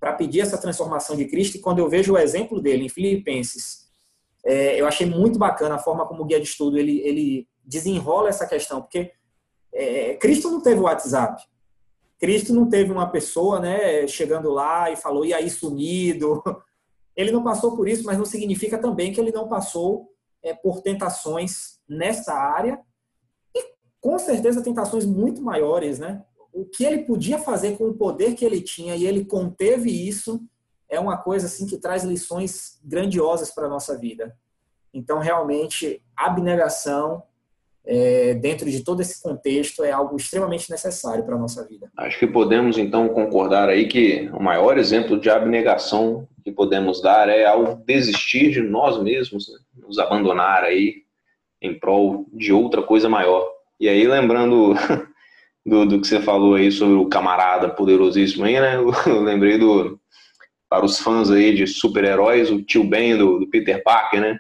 para 0.06 0.14
pedir 0.14 0.42
essa 0.42 0.60
transformação 0.60 1.16
de 1.16 1.26
Cristo. 1.26 1.58
E 1.58 1.60
quando 1.60 1.80
eu 1.80 1.90
vejo 1.90 2.14
o 2.14 2.18
exemplo 2.20 2.62
dele 2.62 2.86
em 2.86 2.90
Filipenses, 2.90 3.90
é, 4.46 4.80
eu 4.80 4.86
achei 4.86 5.08
muito 5.08 5.40
bacana 5.40 5.74
a 5.74 5.80
forma 5.80 6.06
como 6.06 6.22
o 6.22 6.26
guia 6.26 6.40
de 6.40 6.46
estudo 6.46 6.78
ele, 6.78 7.00
ele 7.00 7.48
desenrola 7.64 8.30
essa 8.30 8.46
questão, 8.46 8.84
porque 8.84 9.12
é, 9.74 10.14
Cristo 10.18 10.52
não 10.52 10.62
teve 10.62 10.80
o 10.80 10.84
WhatsApp. 10.84 11.42
Cristo 12.20 12.54
não 12.54 12.70
teve 12.70 12.92
uma 12.92 13.10
pessoa, 13.10 13.60
né, 13.60 14.06
chegando 14.06 14.52
lá 14.52 14.92
e 14.92 14.96
falou, 14.96 15.26
e 15.26 15.34
aí 15.34 15.50
sumido. 15.50 16.44
Ele 17.18 17.32
não 17.32 17.44
passou 17.44 17.76
por 17.76 17.88
isso, 17.88 18.04
mas 18.04 18.18
não 18.18 18.26
significa 18.26 18.78
também 18.78 19.14
que 19.14 19.22
ele 19.22 19.32
não 19.32 19.48
passou 19.48 20.10
é, 20.44 20.54
por 20.54 20.82
tentações 20.82 21.80
nessa 21.88 22.34
área 22.34 22.78
e 23.56 23.64
com 24.02 24.20
certeza 24.20 24.62
tentações 24.62 25.06
muito 25.06 25.42
maiores, 25.42 25.98
né? 25.98 26.26
O 26.56 26.64
que 26.64 26.86
ele 26.86 27.00
podia 27.00 27.38
fazer 27.38 27.78
com 27.78 27.90
o 27.90 27.94
poder 27.94 28.34
que 28.34 28.46
ele 28.46 28.62
tinha 28.62 28.96
e 28.96 29.06
ele 29.06 29.26
conteve 29.26 29.92
isso 29.92 30.42
é 30.88 30.98
uma 30.98 31.18
coisa 31.18 31.48
assim 31.48 31.68
que 31.68 31.78
traz 31.78 32.06
lições 32.06 32.80
grandiosas 32.82 33.54
para 33.54 33.66
a 33.66 33.70
nossa 33.70 33.98
vida. 33.98 34.34
Então, 34.94 35.20
realmente, 35.20 36.02
abnegação 36.16 37.22
é, 37.86 38.36
dentro 38.36 38.72
de 38.72 38.86
todo 38.86 39.02
esse 39.02 39.22
contexto, 39.22 39.84
é 39.84 39.92
algo 39.92 40.16
extremamente 40.16 40.72
necessário 40.72 41.26
para 41.26 41.36
a 41.36 41.38
nossa 41.38 41.68
vida. 41.68 41.92
Acho 41.98 42.18
que 42.18 42.26
podemos, 42.26 42.78
então, 42.78 43.10
concordar 43.10 43.68
aí 43.68 43.90
que 43.90 44.30
o 44.34 44.42
maior 44.42 44.78
exemplo 44.78 45.20
de 45.20 45.30
abnegação 45.30 46.26
que 46.42 46.54
podemos 46.54 47.02
dar 47.02 47.28
é 47.28 47.46
ao 47.46 47.76
desistir 47.76 48.52
de 48.52 48.62
nós 48.62 48.98
mesmos, 49.04 49.50
né? 49.50 49.60
nos 49.86 50.00
abandonar 50.00 50.64
aí 50.64 51.04
em 51.62 51.78
prol 51.78 52.26
de 52.32 52.54
outra 52.54 52.82
coisa 52.82 53.10
maior. 53.10 53.46
E 53.78 53.90
aí, 53.90 54.08
lembrando 54.08 54.74
do, 55.66 55.86
do 55.86 56.02
que 56.02 56.08
você 56.08 56.22
falou 56.22 56.56
aí 56.56 56.72
sobre 56.72 56.96
o 56.96 57.08
camarada 57.08 57.70
poderosíssimo 57.70 58.46
aí, 58.46 58.60
né? 58.60 58.76
Eu 59.08 59.22
lembrei 59.22 59.58
do, 59.58 60.00
para 60.70 60.86
os 60.86 61.00
fãs 61.00 61.32
aí 61.32 61.56
de 61.56 61.66
super-heróis, 61.66 62.52
o 62.52 62.62
tio 62.62 62.84
Ben 62.84 63.18
do, 63.18 63.40
do 63.40 63.48
Peter 63.48 63.82
Parker, 63.84 64.22
né? 64.22 64.38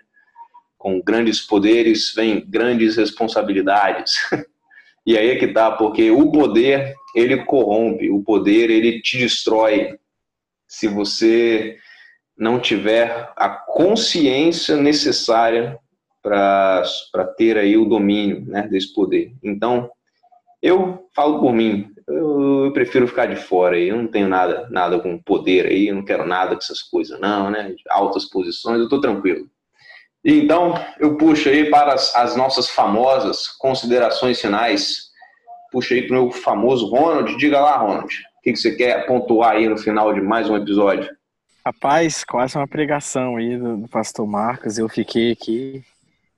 com 0.86 1.01
grandes 1.01 1.41
poderes 1.41 2.13
vem 2.13 2.45
grandes 2.47 2.95
responsabilidades. 2.95 4.19
e 5.03 5.17
aí 5.17 5.32
é 5.32 5.36
que 5.36 5.47
tá, 5.47 5.71
porque 5.71 6.11
o 6.11 6.32
poder, 6.32 6.93
ele 7.15 7.43
corrompe, 7.43 8.11
o 8.11 8.21
poder, 8.21 8.69
ele 8.69 9.01
te 9.01 9.17
destrói. 9.17 9.97
Se 10.67 10.88
você 10.88 11.80
não 12.38 12.59
tiver 12.59 13.34
a 13.36 13.49
consciência 13.49 14.78
necessária 14.78 15.76
para 16.21 16.84
ter 17.36 17.57
aí 17.57 17.76
o 17.78 17.86
domínio 17.86 18.45
né, 18.45 18.67
desse 18.67 18.93
poder. 18.93 19.34
Então, 19.43 19.89
eu 20.61 21.07
falo 21.15 21.39
por 21.39 21.53
mim, 21.53 21.91
eu, 22.07 22.65
eu, 22.65 22.71
prefiro 22.71 23.07
ficar 23.07 23.25
de 23.25 23.35
fora 23.35 23.75
aí, 23.75 23.89
eu 23.89 23.97
não 23.97 24.07
tenho 24.07 24.27
nada, 24.27 24.67
nada 24.69 24.99
com 24.99 25.21
poder 25.21 25.65
aí, 25.65 25.87
eu 25.87 25.95
não 25.95 26.05
quero 26.05 26.25
nada 26.25 26.51
com 26.51 26.61
essas 26.61 26.81
coisas 26.81 27.19
não, 27.19 27.49
né, 27.49 27.73
altas 27.89 28.25
posições, 28.25 28.79
eu 28.79 28.89
tô 28.89 28.99
tranquilo. 28.99 29.47
Então, 30.27 30.73
eu 30.99 31.17
puxo 31.17 31.49
aí 31.49 31.69
para 31.69 31.93
as, 31.93 32.15
as 32.15 32.35
nossas 32.35 32.67
famosas 32.67 33.47
considerações 33.47 34.41
finais. 34.41 35.11
Puxa 35.71 35.93
aí 35.93 36.07
para 36.07 36.17
o 36.17 36.23
meu 36.23 36.31
famoso 36.31 36.87
Ronald. 36.87 37.37
Diga 37.37 37.59
lá, 37.59 37.77
Ronald, 37.77 38.11
o 38.11 38.41
que, 38.41 38.53
que 38.53 38.57
você 38.57 38.75
quer 38.75 39.05
pontuar 39.05 39.51
aí 39.51 39.69
no 39.69 39.77
final 39.77 40.11
de 40.15 40.21
mais 40.21 40.49
um 40.49 40.57
episódio? 40.57 41.07
Rapaz, 41.63 42.23
quase 42.23 42.57
uma 42.57 42.67
pregação 42.67 43.37
aí 43.37 43.55
do, 43.55 43.77
do 43.77 43.87
pastor 43.87 44.25
Marcos. 44.25 44.79
Eu 44.79 44.89
fiquei 44.89 45.31
aqui 45.31 45.83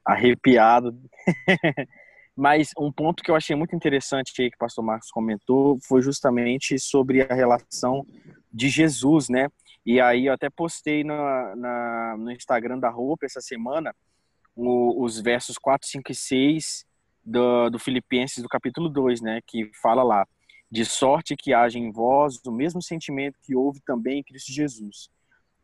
arrepiado. 0.05 0.93
Mas 2.37 2.69
um 2.77 2.91
ponto 2.91 3.23
que 3.23 3.31
eu 3.31 3.35
achei 3.35 3.55
muito 3.55 3.75
interessante 3.75 4.31
aí 4.39 4.51
que 4.51 4.55
o 4.55 4.59
pastor 4.59 4.85
Marcos 4.85 5.09
comentou 5.09 5.79
foi 5.81 6.03
justamente 6.03 6.77
sobre 6.77 7.23
a 7.23 7.33
relação 7.33 8.05
de 8.53 8.69
Jesus, 8.69 9.27
né? 9.27 9.49
E 9.83 9.99
aí 9.99 10.27
eu 10.27 10.33
até 10.33 10.47
postei 10.47 11.03
na, 11.03 11.55
na 11.55 12.15
no 12.15 12.31
Instagram 12.31 12.77
da 12.77 12.91
Roupa 12.91 13.25
essa 13.25 13.41
semana 13.41 13.95
o, 14.55 15.03
os 15.03 15.19
versos 15.19 15.57
4, 15.57 15.87
5 15.87 16.11
e 16.11 16.15
6 16.15 16.85
do, 17.25 17.71
do 17.71 17.79
Filipenses 17.79 18.43
do 18.43 18.49
capítulo 18.49 18.87
2, 18.87 19.19
né? 19.19 19.39
Que 19.47 19.71
fala 19.81 20.03
lá, 20.03 20.27
de 20.69 20.85
sorte 20.85 21.35
que 21.35 21.55
haja 21.55 21.79
em 21.79 21.91
vós 21.91 22.39
o 22.45 22.51
mesmo 22.51 22.83
sentimento 22.83 23.39
que 23.41 23.55
houve 23.55 23.79
também 23.81 24.19
em 24.19 24.23
Cristo 24.23 24.51
Jesus, 24.51 25.09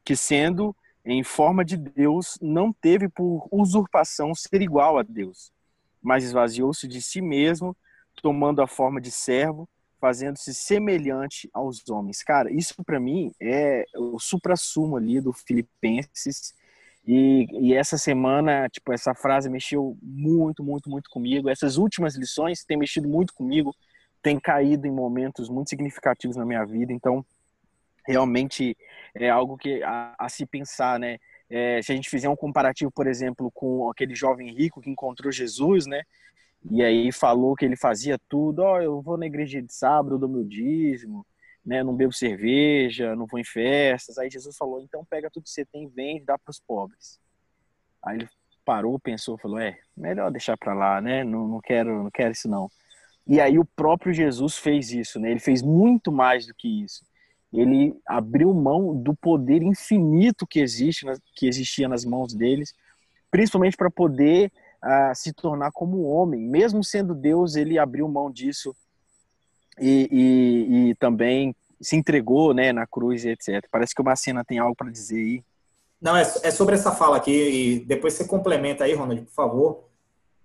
que 0.03 0.15
sendo 0.15 0.76
em 1.05 1.24
forma 1.24 1.63
de 1.63 1.78
Deus, 1.78 2.39
não 2.41 2.74
teve 2.74 3.09
por 3.09 3.47
usurpação 3.51 4.34
ser 4.34 4.61
igual 4.61 4.97
a 4.97 5.03
Deus, 5.03 5.51
mas 6.03 6.23
esvaziou-se 6.23 6.87
de 6.87 7.01
si 7.01 7.21
mesmo, 7.21 7.75
tomando 8.21 8.61
a 8.61 8.67
forma 8.67 8.99
de 8.99 9.09
servo, 9.09 9.67
fazendo-se 9.99 10.53
semelhante 10.53 11.49
aos 11.53 11.87
homens. 11.89 12.21
Cara, 12.21 12.51
isso 12.51 12.83
para 12.83 12.99
mim 12.99 13.31
é 13.41 13.85
o 13.95 14.19
supra-sumo 14.19 14.97
ali 14.97 15.21
do 15.21 15.31
Filipenses. 15.31 16.53
E, 17.07 17.47
e, 17.51 17.73
essa 17.73 17.97
semana, 17.97 18.67
tipo, 18.69 18.91
essa 18.91 19.15
frase 19.15 19.49
mexeu 19.49 19.97
muito, 20.01 20.61
muito, 20.61 20.89
muito 20.89 21.09
comigo. 21.09 21.49
Essas 21.49 21.77
últimas 21.77 22.15
lições 22.15 22.65
têm 22.65 22.77
mexido 22.77 23.07
muito 23.07 23.33
comigo, 23.33 23.73
têm 24.21 24.37
caído 24.39 24.85
em 24.85 24.91
momentos 24.91 25.49
muito 25.49 25.69
significativos 25.69 26.35
na 26.35 26.45
minha 26.45 26.65
vida. 26.65 26.91
Então, 26.91 27.25
realmente 28.05 28.75
é 29.15 29.29
algo 29.29 29.57
que 29.57 29.81
a, 29.83 30.15
a 30.17 30.27
se 30.27 30.45
pensar, 30.45 30.99
né? 30.99 31.17
É, 31.55 31.79
se 31.83 31.91
a 31.91 31.95
gente 31.95 32.09
fizer 32.09 32.27
um 32.27 32.35
comparativo, 32.35 32.89
por 32.89 33.05
exemplo, 33.05 33.51
com 33.51 33.87
aquele 33.87 34.15
jovem 34.15 34.51
rico 34.51 34.81
que 34.81 34.89
encontrou 34.89 35.31
Jesus, 35.31 35.85
né? 35.85 36.01
E 36.71 36.81
aí 36.81 37.11
falou 37.11 37.55
que 37.55 37.63
ele 37.63 37.75
fazia 37.75 38.17
tudo, 38.27 38.63
ó, 38.63 38.77
oh, 38.77 38.81
eu 38.81 39.01
vou 39.03 39.17
na 39.17 39.27
igreja 39.27 39.61
de 39.61 39.71
sábado, 39.71 40.15
eu 40.15 40.19
dou 40.19 40.27
meu 40.27 40.43
dízimo, 40.43 41.23
né, 41.63 41.83
não 41.83 41.95
bebo 41.95 42.11
cerveja, 42.11 43.15
não 43.15 43.27
vou 43.27 43.39
em 43.39 43.43
festas. 43.43 44.17
Aí 44.17 44.31
Jesus 44.31 44.57
falou, 44.57 44.81
então 44.81 45.05
pega 45.05 45.29
tudo 45.29 45.43
que 45.43 45.51
você 45.51 45.63
tem, 45.63 45.87
vende 45.87 46.25
dá 46.25 46.39
para 46.39 46.49
os 46.49 46.59
pobres. 46.59 47.19
Aí 48.03 48.17
ele 48.17 48.29
parou, 48.65 48.97
pensou, 48.97 49.37
falou, 49.37 49.59
é, 49.59 49.77
melhor 49.95 50.31
deixar 50.31 50.57
para 50.57 50.73
lá, 50.73 50.99
né, 51.01 51.23
não, 51.23 51.47
não 51.47 51.61
quero, 51.61 52.03
não 52.03 52.09
quero 52.09 52.31
isso 52.31 52.49
não. 52.49 52.67
E 53.27 53.39
aí 53.39 53.59
o 53.59 53.65
próprio 53.65 54.11
Jesus 54.11 54.57
fez 54.57 54.91
isso, 54.91 55.19
né, 55.19 55.29
ele 55.29 55.39
fez 55.39 55.61
muito 55.61 56.11
mais 56.11 56.47
do 56.47 56.55
que 56.55 56.83
isso. 56.83 57.05
Ele 57.53 57.95
abriu 58.05 58.53
mão 58.53 58.95
do 58.95 59.13
poder 59.13 59.61
infinito 59.61 60.47
que 60.47 60.59
existe, 60.59 61.05
que 61.35 61.47
existia 61.47 61.87
nas 61.87 62.03
mãos 62.03 62.33
deles, 62.33 62.73
principalmente 63.29 63.77
para 63.77 63.91
poder 63.91 64.51
a 64.81 65.13
se 65.13 65.31
tornar 65.31 65.71
como 65.71 66.03
homem. 66.03 66.41
Mesmo 66.41 66.83
sendo 66.83 67.13
Deus, 67.13 67.55
ele 67.55 67.77
abriu 67.77 68.07
mão 68.07 68.31
disso 68.31 68.75
e, 69.79 70.09
e, 70.11 70.89
e 70.89 70.95
também 70.95 71.55
se 71.79 71.95
entregou 71.95 72.53
né, 72.53 72.73
na 72.73 72.87
cruz 72.87 73.25
etc. 73.25 73.65
Parece 73.71 73.93
que 73.93 74.01
o 74.01 74.05
Macena 74.05 74.43
tem 74.43 74.57
algo 74.57 74.75
para 74.75 74.89
dizer 74.89 75.17
aí. 75.17 75.43
Não, 76.01 76.17
é, 76.17 76.21
é 76.21 76.51
sobre 76.51 76.75
essa 76.75 76.91
fala 76.91 77.15
aqui, 77.15 77.31
e 77.31 77.79
depois 77.85 78.13
você 78.13 78.25
complementa 78.25 78.83
aí, 78.83 78.93
Ronald, 78.93 79.21
por 79.21 79.33
favor. 79.33 79.89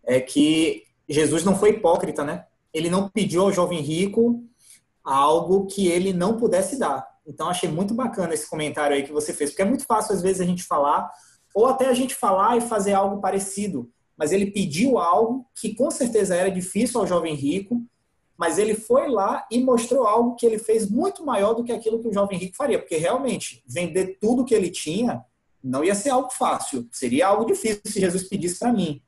É 0.04 0.20
que 0.20 0.84
Jesus 1.08 1.42
não 1.42 1.56
foi 1.56 1.70
hipócrita, 1.70 2.22
né? 2.24 2.44
Ele 2.72 2.88
não 2.88 3.08
pediu 3.08 3.42
ao 3.42 3.52
jovem 3.52 3.80
rico 3.80 4.44
algo 5.12 5.66
que 5.66 5.88
ele 5.88 6.12
não 6.12 6.36
pudesse 6.36 6.78
dar. 6.78 7.06
Então, 7.26 7.48
achei 7.48 7.68
muito 7.68 7.94
bacana 7.94 8.34
esse 8.34 8.48
comentário 8.48 8.96
aí 8.96 9.02
que 9.02 9.12
você 9.12 9.32
fez, 9.32 9.50
porque 9.50 9.62
é 9.62 9.66
muito 9.66 9.84
fácil, 9.84 10.14
às 10.14 10.22
vezes, 10.22 10.40
a 10.40 10.46
gente 10.46 10.62
falar, 10.62 11.10
ou 11.54 11.66
até 11.66 11.86
a 11.86 11.94
gente 11.94 12.14
falar 12.14 12.56
e 12.56 12.60
fazer 12.60 12.94
algo 12.94 13.20
parecido 13.20 13.90
mas 14.18 14.32
ele 14.32 14.50
pediu 14.50 14.98
algo 14.98 15.46
que 15.54 15.74
com 15.76 15.90
certeza 15.92 16.34
era 16.34 16.50
difícil 16.50 17.00
ao 17.00 17.06
jovem 17.06 17.34
rico, 17.34 17.80
mas 18.36 18.58
ele 18.58 18.74
foi 18.74 19.08
lá 19.08 19.46
e 19.50 19.62
mostrou 19.62 20.04
algo 20.06 20.34
que 20.34 20.44
ele 20.44 20.58
fez 20.58 20.90
muito 20.90 21.24
maior 21.24 21.54
do 21.54 21.62
que 21.62 21.72
aquilo 21.72 22.00
que 22.00 22.08
o 22.08 22.12
jovem 22.12 22.36
rico 22.36 22.56
faria, 22.56 22.80
porque 22.80 22.96
realmente 22.96 23.62
vender 23.66 24.18
tudo 24.20 24.44
que 24.44 24.54
ele 24.54 24.70
tinha 24.70 25.24
não 25.62 25.84
ia 25.84 25.94
ser 25.94 26.10
algo 26.10 26.30
fácil, 26.30 26.88
seria 26.90 27.28
algo 27.28 27.46
difícil 27.46 27.80
se 27.84 28.00
Jesus 28.00 28.24
pedisse 28.24 28.58
para 28.58 28.72
mim. 28.72 29.00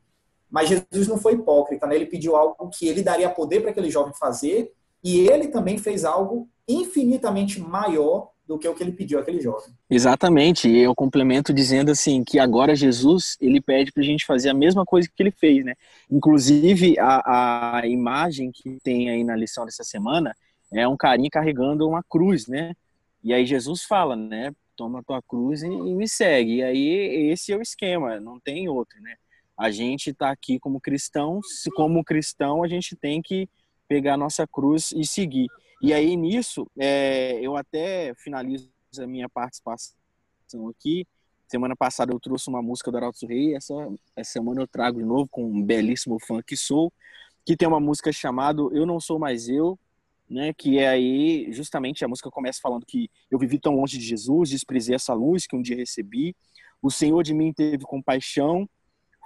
Mas 0.48 0.68
Jesus 0.68 1.08
não 1.08 1.18
foi 1.18 1.34
hipócrita, 1.34 1.86
né? 1.86 1.94
ele 1.96 2.06
pediu 2.06 2.36
algo 2.36 2.70
que 2.70 2.86
ele 2.86 3.02
daria 3.02 3.30
poder 3.30 3.60
para 3.60 3.70
aquele 3.70 3.90
jovem 3.90 4.14
fazer, 4.14 4.72
e 5.02 5.20
ele 5.28 5.48
também 5.48 5.78
fez 5.78 6.04
algo 6.04 6.48
infinitamente 6.68 7.60
maior 7.60 8.30
do 8.46 8.58
que 8.58 8.66
o 8.66 8.74
que 8.74 8.82
ele 8.82 8.92
pediu 8.92 9.20
àquele 9.20 9.40
jovem. 9.40 9.72
Exatamente, 9.88 10.68
e 10.68 10.78
eu 10.78 10.92
complemento 10.92 11.52
dizendo 11.52 11.92
assim 11.92 12.24
que 12.24 12.36
agora 12.36 12.74
Jesus 12.74 13.36
ele 13.40 13.60
pede 13.60 13.92
para 13.92 14.02
a 14.02 14.06
gente 14.06 14.26
fazer 14.26 14.50
a 14.50 14.54
mesma 14.54 14.84
coisa 14.84 15.08
que 15.08 15.22
ele 15.22 15.30
fez, 15.30 15.64
né? 15.64 15.74
Inclusive 16.10 16.98
a, 16.98 17.78
a 17.78 17.86
imagem 17.86 18.50
que 18.50 18.78
tem 18.82 19.08
aí 19.08 19.22
na 19.22 19.36
lição 19.36 19.64
dessa 19.64 19.84
semana 19.84 20.34
é 20.72 20.86
um 20.86 20.96
carinha 20.96 21.30
carregando 21.30 21.88
uma 21.88 22.02
cruz, 22.02 22.48
né? 22.48 22.74
E 23.22 23.32
aí 23.32 23.46
Jesus 23.46 23.84
fala, 23.84 24.16
né? 24.16 24.52
Toma 24.74 25.02
tua 25.04 25.22
cruz 25.22 25.62
e, 25.62 25.68
e 25.68 25.94
me 25.94 26.08
segue. 26.08 26.56
E 26.56 26.62
aí 26.64 27.30
esse 27.30 27.52
é 27.52 27.56
o 27.56 27.62
esquema, 27.62 28.18
não 28.18 28.40
tem 28.40 28.68
outro, 28.68 29.00
né? 29.00 29.14
A 29.56 29.70
gente 29.70 30.10
está 30.10 30.30
aqui 30.30 30.58
como 30.58 30.80
cristão, 30.80 31.38
como 31.76 32.02
cristão 32.02 32.64
a 32.64 32.68
gente 32.68 32.96
tem 32.96 33.22
que 33.22 33.48
pegar 33.90 34.14
a 34.14 34.16
nossa 34.16 34.46
cruz 34.46 34.92
e 34.92 35.04
seguir. 35.04 35.48
E 35.82 35.92
aí, 35.92 36.16
nisso, 36.16 36.64
é, 36.78 37.40
eu 37.42 37.56
até 37.56 38.14
finalizo 38.14 38.70
a 39.00 39.06
minha 39.06 39.28
participação 39.28 39.96
aqui. 40.70 41.04
Semana 41.48 41.74
passada 41.74 42.12
eu 42.12 42.20
trouxe 42.20 42.48
uma 42.48 42.62
música 42.62 42.88
do 42.92 42.96
Arauto 42.96 43.26
Rei, 43.26 43.56
essa, 43.56 43.74
essa 44.14 44.30
semana 44.30 44.60
eu 44.60 44.68
trago 44.68 45.00
de 45.00 45.04
novo 45.04 45.26
com 45.28 45.44
um 45.44 45.60
belíssimo 45.60 46.20
fã 46.24 46.40
que 46.40 46.56
sou, 46.56 46.92
que 47.44 47.56
tem 47.56 47.66
uma 47.66 47.80
música 47.80 48.12
chamada 48.12 48.62
Eu 48.72 48.86
Não 48.86 49.00
Sou 49.00 49.18
Mais 49.18 49.48
Eu, 49.48 49.76
né, 50.28 50.52
que 50.52 50.78
é 50.78 50.86
aí, 50.86 51.52
justamente, 51.52 52.04
a 52.04 52.08
música 52.08 52.30
começa 52.30 52.60
falando 52.62 52.86
que 52.86 53.10
eu 53.28 53.40
vivi 53.40 53.58
tão 53.58 53.74
longe 53.74 53.98
de 53.98 54.04
Jesus, 54.04 54.50
desprezei 54.50 54.94
essa 54.94 55.12
luz 55.12 55.48
que 55.48 55.56
um 55.56 55.62
dia 55.62 55.74
recebi, 55.74 56.36
o 56.80 56.92
Senhor 56.92 57.24
de 57.24 57.34
mim 57.34 57.52
teve 57.52 57.82
compaixão, 57.82 58.70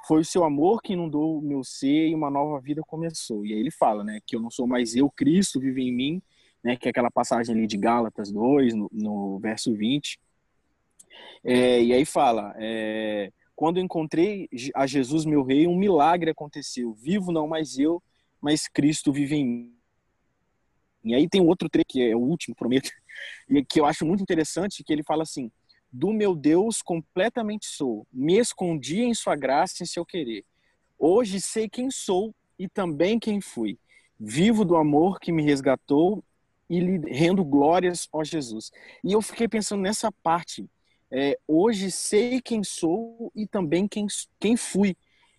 foi 0.07 0.20
o 0.20 0.24
seu 0.24 0.44
amor 0.44 0.82
que 0.82 0.92
inundou 0.92 1.38
o 1.38 1.42
meu 1.42 1.64
ser 1.64 2.09
e 2.09 2.14
uma 2.14 2.30
nova 2.30 2.61
vida 2.61 2.82
começou. 2.82 3.44
E 3.44 3.52
aí 3.52 3.59
ele 3.59 3.70
fala, 3.70 4.05
né, 4.05 4.20
que 4.26 4.36
eu 4.36 4.40
não 4.40 4.50
sou 4.50 4.66
mais 4.66 4.94
eu, 4.94 5.11
Cristo 5.11 5.59
vive 5.59 5.82
em 5.82 5.92
mim, 5.92 6.22
né, 6.62 6.76
que 6.76 6.88
é 6.88 6.90
aquela 6.90 7.11
passagem 7.11 7.55
ali 7.55 7.66
de 7.66 7.76
Gálatas 7.76 8.30
2, 8.30 8.74
no, 8.74 8.90
no 8.92 9.38
verso 9.38 9.74
20. 9.74 10.18
É, 11.44 11.82
e 11.82 11.92
aí 11.92 12.05
fala: 12.05 12.55
é, 12.59 13.30
Quando 13.55 13.80
encontrei 13.80 14.48
a 14.74 14.86
Jesus, 14.86 15.24
meu 15.24 15.42
rei, 15.42 15.66
um 15.66 15.76
milagre 15.76 16.30
aconteceu. 16.30 16.94
Vivo 16.94 17.32
não 17.32 17.46
mais 17.46 17.78
eu, 17.78 18.02
mas 18.40 18.68
Cristo 18.68 19.12
vive 19.12 19.36
em 19.36 19.46
mim. 19.46 19.74
E 21.05 21.14
aí 21.14 21.28
tem 21.28 21.42
outro 21.42 21.68
trecho, 21.68 21.86
que 21.86 22.02
é 22.02 22.16
o 22.16 22.20
último, 22.20 22.55
prometo, 22.57 22.90
que 23.68 23.78
eu 23.78 23.84
acho 23.84 24.07
muito 24.07 24.22
interessante, 24.22 24.82
que 24.82 24.92
ele 24.92 25.02
fala 25.02 25.22
assim: 25.22 25.50
Do 25.97 26.12
meu 26.12 26.34
Deus 26.34 26.82
completamente 26.82 27.66
sou, 27.66 28.05
me 28.12 28.36
escondi 28.36 29.03
em 29.03 29.14
sua 29.14 29.36
graça 29.36 29.80
em 29.80 29.86
seu 29.86 30.05
querer. 30.05 30.45
Hoje 30.99 31.40
sei 31.40 31.68
quem 31.68 31.88
sou 31.88 32.34
e 32.59 32.68
também 32.68 33.16
quem 33.16 33.40
fui. 33.40 33.78
Vivo 34.18 34.64
do 34.64 34.74
amor 34.74 35.20
que 35.20 35.30
me 35.30 35.40
resgatou 35.45 36.20
e 36.68 36.80
lhe 36.80 36.99
rendo 37.09 37.45
glórias 37.45 38.09
a 38.12 38.24
Jesus. 38.24 38.72
E 39.05 39.12
eu 39.12 39.22
fiquei 39.22 39.47
pensando 39.47 39.82
nessa 39.82 40.11
parte. 40.11 40.68
É, 41.12 41.38
hoje 41.47 41.92
sei 41.92 42.40
quem 42.40 42.64
sou 42.64 43.30
e 43.32 43.47
também 43.47 43.86
quem, 43.86 44.09
quem 44.40 44.57
fui. 44.57 44.97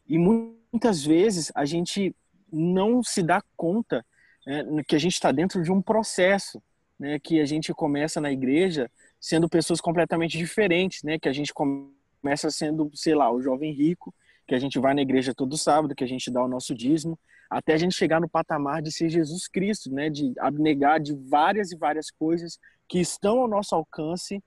E 0.07 0.17
muitas 0.17 1.03
vezes 1.03 1.51
a 1.53 1.65
gente 1.65 2.15
não 2.49 3.03
se 3.03 3.21
dá 3.21 3.43
conta 3.57 4.05
né, 4.47 4.81
que 4.87 4.95
a 4.95 4.99
gente 4.99 5.15
está 5.15 5.33
dentro 5.33 5.61
de 5.61 5.69
um 5.69 5.81
processo, 5.81 6.63
né, 6.97 7.19
que 7.19 7.41
a 7.41 7.45
gente 7.45 7.73
começa 7.73 8.21
na 8.21 8.31
igreja 8.31 8.89
sendo 9.25 9.49
pessoas 9.49 9.81
completamente 9.81 10.37
diferentes, 10.37 11.01
né, 11.01 11.17
que 11.17 11.27
a 11.27 11.33
gente 11.33 11.51
começa 11.51 12.51
sendo, 12.51 12.91
sei 12.93 13.15
lá, 13.15 13.31
o 13.33 13.41
jovem 13.41 13.73
rico, 13.73 14.13
que 14.47 14.53
a 14.53 14.59
gente 14.59 14.77
vai 14.77 14.93
na 14.93 15.01
igreja 15.01 15.33
todo 15.33 15.57
sábado, 15.57 15.95
que 15.95 16.03
a 16.03 16.07
gente 16.07 16.29
dá 16.29 16.43
o 16.43 16.47
nosso 16.47 16.75
dízimo, 16.75 17.17
até 17.49 17.73
a 17.73 17.77
gente 17.77 17.95
chegar 17.95 18.21
no 18.21 18.29
patamar 18.29 18.83
de 18.83 18.91
ser 18.91 19.09
Jesus 19.09 19.47
Cristo, 19.47 19.91
né? 19.91 20.11
De 20.11 20.31
abnegar 20.37 20.99
de 20.99 21.15
várias 21.15 21.71
e 21.71 21.75
várias 21.75 22.11
coisas 22.11 22.59
que 22.87 22.99
estão 22.99 23.39
ao 23.39 23.47
nosso 23.47 23.73
alcance 23.73 24.43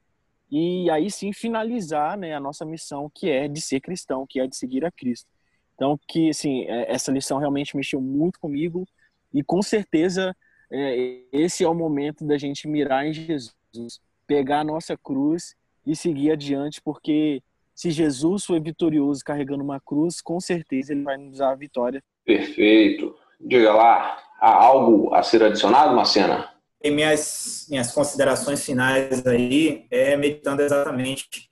e 0.49 0.89
aí 0.91 1.11
sim 1.11 1.33
finalizar, 1.33 2.17
né, 2.17 2.33
a 2.33 2.41
nossa 2.41 2.65
missão 2.65 3.11
que 3.13 3.29
é 3.29 3.49
de 3.49 3.61
ser 3.61 3.81
cristão, 3.81 4.25
que 4.29 4.39
é 4.39 4.47
de 4.47 4.57
seguir 4.57 4.85
a 4.85 4.93
Cristo. 4.93 5.29
Então, 5.75 5.99
que 6.07 6.31
assim, 6.31 6.63
é, 6.67 6.93
essa 6.93 7.11
lição 7.11 7.39
realmente 7.39 7.77
mexeu 7.77 8.01
muito 8.01 8.39
comigo 8.39 8.87
e 9.35 9.43
com 9.43 9.61
certeza 9.61 10.37
é, 10.71 11.25
esse 11.33 11.65
é 11.65 11.69
o 11.69 11.75
momento 11.75 12.25
da 12.25 12.39
gente 12.39 12.69
mirar 12.69 13.05
em 13.05 13.13
Jesus, 13.13 14.01
pegar 14.29 14.61
a 14.61 14.65
nossa 14.65 14.97
cruz 14.97 15.57
e 15.85 15.97
seguir 15.97 16.31
adiante, 16.31 16.81
porque 16.81 17.43
se 17.75 17.91
Jesus 17.91 18.45
foi 18.45 18.61
vitorioso 18.61 19.25
carregando 19.25 19.65
uma 19.65 19.81
cruz, 19.81 20.21
com 20.21 20.39
certeza 20.39 20.93
ele 20.93 21.03
vai 21.03 21.17
nos 21.17 21.39
dar 21.39 21.51
a 21.51 21.57
vitória 21.57 22.01
Perfeito. 22.29 23.15
Diga 23.41 23.73
lá, 23.73 24.19
há 24.39 24.53
algo 24.53 25.15
a 25.15 25.23
ser 25.23 25.43
adicionado, 25.43 25.97
Macena? 25.97 26.51
E 26.85 26.91
minhas, 26.91 27.67
minhas 27.71 27.91
considerações 27.91 28.63
finais 28.63 29.27
aí, 29.27 29.87
é 29.91 30.15
meditando 30.15 30.61
exatamente, 30.61 31.49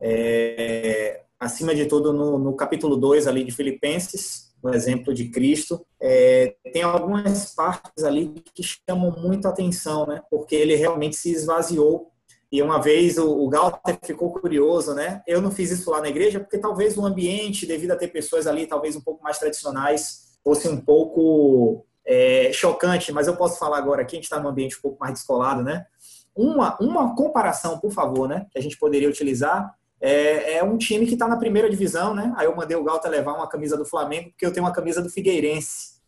é, 0.00 1.22
acima 1.40 1.74
de 1.74 1.86
tudo, 1.86 2.12
no, 2.12 2.38
no 2.38 2.54
capítulo 2.54 2.96
2 2.96 3.26
ali 3.26 3.42
de 3.42 3.50
Filipenses, 3.50 4.54
o 4.62 4.68
exemplo 4.68 5.12
de 5.12 5.30
Cristo, 5.30 5.84
é, 6.00 6.54
tem 6.72 6.82
algumas 6.82 7.52
partes 7.56 8.04
ali 8.04 8.32
que 8.54 8.62
chamam 8.62 9.10
muito 9.20 9.48
atenção, 9.48 10.06
né? 10.06 10.22
Porque 10.30 10.54
ele 10.54 10.76
realmente 10.76 11.16
se 11.16 11.32
esvaziou. 11.32 12.12
E 12.50 12.60
uma 12.62 12.80
vez 12.80 13.16
o, 13.16 13.30
o 13.30 13.48
Galter 13.48 13.98
ficou 14.02 14.32
curioso, 14.32 14.94
né? 14.94 15.22
Eu 15.26 15.40
não 15.40 15.50
fiz 15.50 15.70
isso 15.70 15.90
lá 15.90 16.00
na 16.00 16.08
igreja 16.08 16.40
porque 16.40 16.58
talvez 16.58 16.96
o 16.98 17.04
ambiente, 17.04 17.66
devido 17.66 17.92
a 17.92 17.96
ter 17.96 18.08
pessoas 18.08 18.46
ali 18.46 18.66
talvez 18.66 18.96
um 18.96 19.00
pouco 19.00 19.22
mais 19.22 19.38
tradicionais, 19.38 20.38
fosse 20.42 20.68
um 20.68 20.80
pouco 20.80 21.86
é, 22.04 22.50
chocante, 22.52 23.12
mas 23.12 23.28
eu 23.28 23.36
posso 23.36 23.58
falar 23.58 23.78
agora 23.78 24.02
aqui, 24.02 24.16
a 24.16 24.18
gente 24.18 24.24
está 24.24 24.40
num 24.40 24.48
ambiente 24.48 24.76
um 24.78 24.82
pouco 24.82 24.98
mais 24.98 25.14
descolado, 25.14 25.62
né? 25.62 25.86
Uma, 26.34 26.76
uma 26.80 27.14
comparação, 27.14 27.78
por 27.78 27.92
favor, 27.92 28.28
né, 28.28 28.46
que 28.50 28.58
a 28.58 28.62
gente 28.62 28.78
poderia 28.78 29.08
utilizar 29.08 29.74
é, 30.00 30.54
é 30.54 30.64
um 30.64 30.78
time 30.78 31.06
que 31.06 31.12
está 31.12 31.28
na 31.28 31.36
primeira 31.36 31.68
divisão, 31.68 32.14
né? 32.14 32.32
Aí 32.36 32.46
eu 32.46 32.56
mandei 32.56 32.76
o 32.76 32.82
Galta 32.82 33.08
levar 33.08 33.34
uma 33.34 33.48
camisa 33.48 33.76
do 33.76 33.84
Flamengo, 33.84 34.30
porque 34.30 34.46
eu 34.46 34.52
tenho 34.52 34.64
uma 34.64 34.72
camisa 34.72 35.02
do 35.02 35.10
Figueirense. 35.10 36.00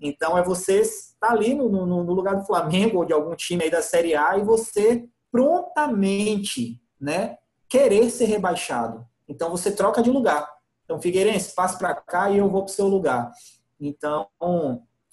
Então 0.00 0.38
é 0.38 0.42
você 0.42 0.80
estar 0.80 1.32
ali 1.32 1.54
no, 1.54 1.68
no, 1.68 2.04
no 2.04 2.12
lugar 2.12 2.36
do 2.36 2.46
Flamengo 2.46 2.98
ou 2.98 3.04
de 3.04 3.12
algum 3.12 3.34
time 3.34 3.64
aí 3.64 3.70
da 3.70 3.82
Série 3.82 4.14
A 4.14 4.38
e 4.38 4.44
você 4.44 5.04
prontamente, 5.34 6.80
né, 7.00 7.38
querer 7.68 8.08
ser 8.08 8.26
rebaixado. 8.26 9.04
Então 9.28 9.50
você 9.50 9.72
troca 9.72 10.00
de 10.00 10.08
lugar. 10.08 10.48
Então, 10.84 11.00
Figueirense, 11.00 11.56
passe 11.56 11.76
para 11.76 11.92
cá 11.92 12.30
e 12.30 12.38
eu 12.38 12.48
vou 12.48 12.64
para 12.64 12.70
o 12.70 12.74
seu 12.74 12.86
lugar. 12.86 13.32
Então, 13.80 14.28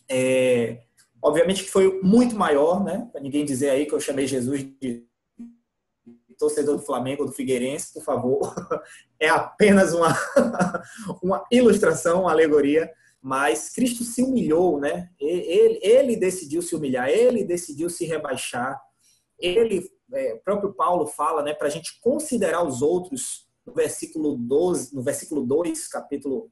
é, 0.08 0.84
obviamente 1.20 1.64
que 1.64 1.72
foi 1.72 2.00
muito 2.04 2.36
maior, 2.36 2.84
né? 2.84 3.10
Para 3.12 3.20
ninguém 3.20 3.44
dizer 3.44 3.72
aí 3.72 3.88
que 3.88 3.96
eu 3.96 4.00
chamei 4.00 4.28
Jesus 4.28 4.64
de 4.80 5.08
torcedor 6.38 6.78
do 6.78 6.84
Flamengo 6.84 7.26
do 7.26 7.32
Figueirense, 7.32 7.92
por 7.92 8.04
favor. 8.04 8.40
É 9.20 9.30
apenas 9.30 9.94
uma, 9.94 10.18
uma 11.22 11.46
ilustração, 11.52 12.22
uma 12.22 12.32
alegoria. 12.32 12.92
Mas 13.22 13.70
Cristo 13.70 14.04
se 14.04 14.24
humilhou, 14.24 14.80
né? 14.80 15.10
Ele, 15.20 15.80
ele 15.84 16.16
decidiu 16.16 16.60
se 16.60 16.76
humilhar, 16.76 17.08
ele 17.08 17.44
decidiu 17.44 17.88
se 17.88 18.04
rebaixar. 18.04 18.82
Ele, 19.40 19.88
é, 20.14 20.36
próprio 20.44 20.74
Paulo 20.74 21.08
fala, 21.08 21.42
né, 21.44 21.54
para 21.54 21.68
a 21.68 21.72
gente 21.72 22.00
considerar 22.02 22.64
os 22.66 22.82
outros 22.82 23.48
no 23.66 23.74
versículo 23.74 24.36
12, 24.38 24.96
no 24.96 25.02
versículo 25.02 25.46
2, 25.46 25.88
capítulo 25.88 26.52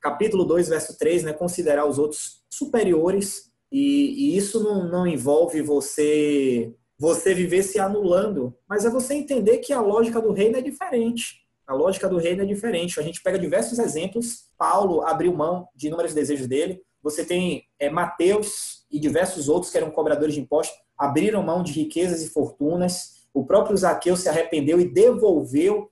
capítulo 0.00 0.44
2, 0.44 0.68
verso 0.68 0.96
3, 0.98 1.24
né, 1.24 1.32
considerar 1.32 1.84
os 1.86 1.98
outros 1.98 2.42
superiores 2.50 3.50
e, 3.70 4.32
e 4.32 4.36
isso 4.36 4.62
não, 4.62 4.88
não 4.88 5.06
envolve 5.06 5.62
você 5.62 6.74
você 6.98 7.32
viver 7.32 7.62
se 7.62 7.80
anulando, 7.80 8.54
mas 8.68 8.84
é 8.84 8.90
você 8.90 9.14
entender 9.14 9.58
que 9.58 9.72
a 9.72 9.80
lógica 9.80 10.20
do 10.20 10.32
reino 10.32 10.58
é 10.58 10.60
diferente. 10.60 11.40
A 11.66 11.72
lógica 11.72 12.06
do 12.06 12.18
reino 12.18 12.42
é 12.42 12.44
diferente. 12.44 13.00
A 13.00 13.02
gente 13.02 13.22
pega 13.22 13.38
diversos 13.38 13.78
exemplos. 13.78 14.50
Paulo 14.58 15.00
abriu 15.00 15.32
mão 15.32 15.66
de 15.74 15.86
inúmeros 15.86 16.12
desejos 16.12 16.46
dele. 16.46 16.82
Você 17.02 17.24
tem 17.24 17.64
é, 17.78 17.88
Mateus 17.88 18.84
e 18.90 19.00
diversos 19.00 19.48
outros 19.48 19.72
que 19.72 19.78
eram 19.78 19.90
cobradores 19.90 20.34
de 20.34 20.40
impostos, 20.40 20.76
abriram 21.00 21.42
mão 21.42 21.62
de 21.62 21.72
riquezas 21.72 22.22
e 22.22 22.28
fortunas. 22.28 23.26
O 23.32 23.46
próprio 23.46 23.74
Zaqueu 23.74 24.14
se 24.18 24.28
arrependeu 24.28 24.78
e 24.78 24.92
devolveu 24.92 25.90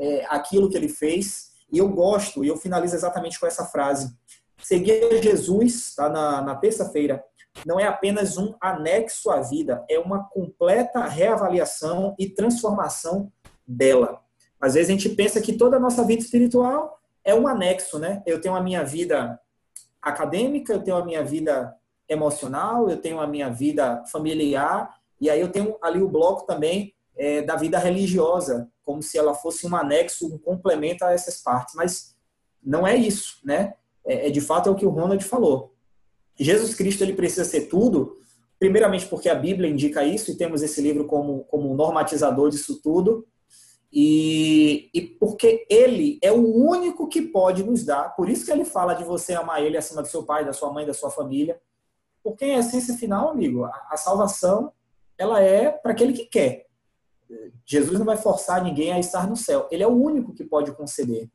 é, 0.00 0.24
aquilo 0.30 0.70
que 0.70 0.76
ele 0.78 0.88
fez. 0.88 1.50
E 1.70 1.76
eu 1.76 1.90
gosto, 1.90 2.42
e 2.42 2.48
eu 2.48 2.56
finalizo 2.56 2.94
exatamente 2.94 3.38
com 3.38 3.46
essa 3.46 3.66
frase. 3.66 4.16
Seguir 4.62 5.22
Jesus, 5.22 5.94
tá 5.94 6.08
na, 6.08 6.40
na 6.40 6.54
terça-feira, 6.54 7.22
não 7.66 7.78
é 7.78 7.86
apenas 7.86 8.38
um 8.38 8.54
anexo 8.60 9.30
à 9.30 9.40
vida, 9.40 9.84
é 9.90 9.98
uma 9.98 10.24
completa 10.24 11.04
reavaliação 11.04 12.14
e 12.18 12.28
transformação 12.28 13.30
dela. 13.66 14.22
Às 14.58 14.74
vezes 14.74 14.88
a 14.88 14.92
gente 14.92 15.10
pensa 15.10 15.40
que 15.40 15.52
toda 15.52 15.76
a 15.76 15.80
nossa 15.80 16.02
vida 16.02 16.22
espiritual 16.22 16.98
é 17.22 17.34
um 17.34 17.46
anexo, 17.46 17.98
né? 17.98 18.22
Eu 18.24 18.40
tenho 18.40 18.54
a 18.54 18.62
minha 18.62 18.82
vida 18.84 19.38
acadêmica, 20.00 20.72
eu 20.72 20.82
tenho 20.82 20.96
a 20.96 21.04
minha 21.04 21.22
vida 21.22 21.74
emocional, 22.08 22.88
eu 22.88 22.96
tenho 22.96 23.20
a 23.20 23.26
minha 23.26 23.48
vida 23.48 24.04
familiar, 24.10 24.94
e 25.20 25.30
aí 25.30 25.40
eu 25.40 25.50
tenho 25.50 25.76
ali 25.82 26.00
o 26.00 26.08
bloco 26.08 26.46
também 26.46 26.94
é, 27.16 27.42
da 27.42 27.56
vida 27.56 27.78
religiosa, 27.78 28.70
como 28.84 29.02
se 29.02 29.18
ela 29.18 29.34
fosse 29.34 29.66
um 29.66 29.74
anexo, 29.74 30.32
um 30.32 30.38
complemento 30.38 31.04
a 31.04 31.12
essas 31.12 31.42
partes. 31.42 31.74
Mas 31.74 32.14
não 32.62 32.86
é 32.86 32.94
isso, 32.94 33.40
né? 33.44 33.74
É, 34.04 34.28
é, 34.28 34.30
de 34.30 34.40
fato 34.40 34.68
é 34.68 34.72
o 34.72 34.76
que 34.76 34.86
o 34.86 34.90
Ronald 34.90 35.22
falou. 35.24 35.74
Jesus 36.38 36.74
Cristo 36.74 37.02
ele 37.02 37.14
precisa 37.14 37.44
ser 37.44 37.62
tudo, 37.62 38.18
primeiramente 38.58 39.06
porque 39.06 39.28
a 39.28 39.34
Bíblia 39.34 39.70
indica 39.70 40.04
isso 40.04 40.30
e 40.30 40.36
temos 40.36 40.62
esse 40.62 40.80
livro 40.80 41.06
como 41.06 41.44
como 41.44 41.74
normatizador 41.74 42.50
disso 42.50 42.80
tudo. 42.82 43.26
E, 43.90 44.90
e 44.92 45.00
porque 45.00 45.66
ele 45.70 46.18
é 46.20 46.30
o 46.30 46.54
único 46.54 47.08
que 47.08 47.22
pode 47.22 47.62
nos 47.62 47.84
dar, 47.84 48.14
por 48.14 48.28
isso 48.28 48.44
que 48.44 48.52
ele 48.52 48.64
fala 48.64 48.92
de 48.92 49.04
você 49.04 49.32
amar 49.32 49.62
ele 49.62 49.76
acima 49.76 50.02
do 50.02 50.08
seu 50.08 50.22
pai, 50.22 50.44
da 50.44 50.52
sua 50.52 50.70
mãe, 50.70 50.84
da 50.84 50.92
sua 50.92 51.10
família. 51.10 51.58
Porque 52.26 52.44
em 52.44 52.56
essência 52.56 52.98
final, 52.98 53.28
amigo, 53.28 53.64
a, 53.64 53.96
salvação 53.96 54.72
ela 55.16 55.40
é 55.40 55.70
para 55.70 55.92
aquele 55.92 56.12
que 56.12 56.24
quer. 56.24 56.66
Jesus 57.64 58.00
não 58.00 58.04
vai 58.04 58.16
forçar 58.16 58.64
ninguém 58.64 58.90
a 58.90 58.98
estar 58.98 59.28
no 59.28 59.36
céu. 59.36 59.68
Ele 59.70 59.84
é 59.84 59.86
o 59.86 59.94
único 59.94 60.34
que 60.34 60.42
pode 60.42 60.72
conceder. 60.72 61.30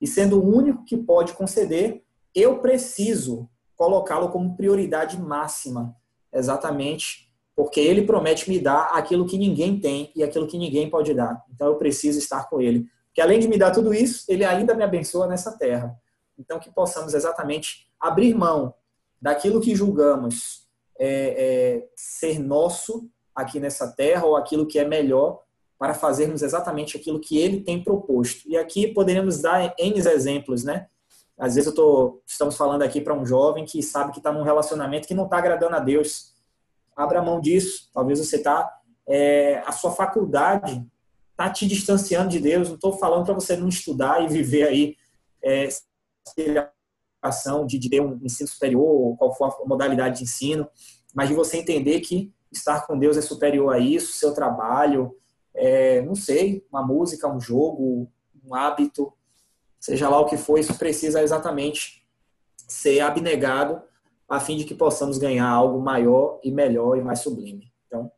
E 0.00 0.06
sendo 0.06 0.40
o 0.40 0.56
único 0.56 0.82
que 0.86 0.96
pode 0.96 1.34
conceder, 1.34 2.02
eu 2.34 2.58
preciso 2.60 3.50
colocá-lo 3.76 4.30
como 4.30 4.56
prioridade 4.56 5.20
máxima, 5.20 5.94
exatamente 6.32 7.30
porque 7.54 7.80
ele 7.80 8.06
promete 8.06 8.48
me 8.48 8.58
dar 8.58 8.84
aquilo 8.94 9.26
que 9.26 9.36
ninguém 9.36 9.78
tem 9.78 10.10
e 10.16 10.22
aquilo 10.22 10.46
que 10.46 10.56
ninguém 10.56 10.88
pode 10.88 11.12
dar. 11.12 11.44
Então 11.54 11.66
eu 11.66 11.76
preciso 11.76 12.18
estar 12.18 12.48
com 12.48 12.62
ele. 12.62 12.86
Que 13.12 13.20
além 13.20 13.40
de 13.40 13.46
me 13.46 13.58
dar 13.58 13.72
tudo 13.72 13.92
isso, 13.92 14.24
ele 14.26 14.42
ainda 14.42 14.74
me 14.74 14.82
abençoa 14.82 15.26
nessa 15.26 15.52
terra. 15.58 15.94
Então 16.38 16.58
que 16.58 16.70
possamos 16.70 17.12
exatamente 17.12 17.90
abrir 18.00 18.34
mão 18.34 18.72
daquilo 19.20 19.60
que 19.60 19.74
julgamos 19.74 20.66
é, 20.98 21.08
é, 21.78 21.88
ser 21.96 22.38
nosso 22.38 23.08
aqui 23.34 23.58
nessa 23.60 23.90
terra 23.90 24.24
ou 24.26 24.36
aquilo 24.36 24.66
que 24.66 24.78
é 24.78 24.84
melhor 24.84 25.40
para 25.78 25.94
fazermos 25.94 26.42
exatamente 26.42 26.96
aquilo 26.96 27.20
que 27.20 27.38
ele 27.38 27.62
tem 27.62 27.82
proposto. 27.82 28.46
E 28.46 28.56
aqui 28.56 28.88
poderíamos 28.88 29.40
dar 29.40 29.74
N 29.78 29.98
exemplos, 29.98 30.62
né? 30.62 30.86
Às 31.38 31.54
vezes 31.54 31.68
eu 31.68 31.74
tô, 31.74 32.22
estamos 32.26 32.54
falando 32.54 32.82
aqui 32.82 33.00
para 33.00 33.14
um 33.14 33.24
jovem 33.24 33.64
que 33.64 33.82
sabe 33.82 34.12
que 34.12 34.18
está 34.18 34.30
num 34.30 34.42
relacionamento 34.42 35.08
que 35.08 35.14
não 35.14 35.24
está 35.24 35.38
agradando 35.38 35.74
a 35.74 35.80
Deus. 35.80 36.34
Abra 36.94 37.22
mão 37.22 37.40
disso. 37.40 37.88
Talvez 37.94 38.18
você 38.18 38.36
está, 38.36 38.70
é, 39.08 39.62
a 39.64 39.72
sua 39.72 39.90
faculdade 39.90 40.86
está 41.30 41.48
te 41.48 41.66
distanciando 41.66 42.28
de 42.28 42.40
Deus. 42.40 42.68
Não 42.68 42.74
estou 42.74 42.92
falando 42.98 43.24
para 43.24 43.32
você 43.32 43.56
não 43.56 43.70
estudar 43.70 44.22
e 44.22 44.28
viver 44.28 44.68
aí 44.68 44.96
é, 45.42 45.66
de, 47.66 47.78
de 47.78 47.90
ter 47.90 48.00
um 48.00 48.18
ensino 48.22 48.48
superior, 48.48 48.82
ou 48.82 49.16
qual 49.16 49.34
for 49.34 49.46
a 49.46 49.68
modalidade 49.68 50.18
de 50.18 50.24
ensino, 50.24 50.68
mas 51.14 51.28
de 51.28 51.34
você 51.34 51.58
entender 51.58 52.00
que 52.00 52.32
estar 52.50 52.86
com 52.86 52.98
Deus 52.98 53.16
é 53.16 53.20
superior 53.20 53.72
a 53.72 53.78
isso, 53.78 54.12
seu 54.12 54.34
trabalho, 54.34 55.14
é, 55.54 56.00
não 56.02 56.14
sei, 56.14 56.64
uma 56.70 56.84
música, 56.84 57.28
um 57.28 57.40
jogo, 57.40 58.10
um 58.44 58.54
hábito, 58.54 59.12
seja 59.78 60.08
lá 60.08 60.20
o 60.20 60.26
que 60.26 60.36
for, 60.36 60.58
isso 60.58 60.76
precisa 60.78 61.22
exatamente 61.22 62.06
ser 62.56 63.00
abnegado 63.00 63.82
a 64.28 64.38
fim 64.38 64.56
de 64.56 64.64
que 64.64 64.74
possamos 64.74 65.18
ganhar 65.18 65.48
algo 65.48 65.80
maior 65.80 66.38
e 66.44 66.52
melhor 66.52 66.96
e 66.96 67.02
mais 67.02 67.20
sublime. 67.20 67.72
Então, 67.86 68.10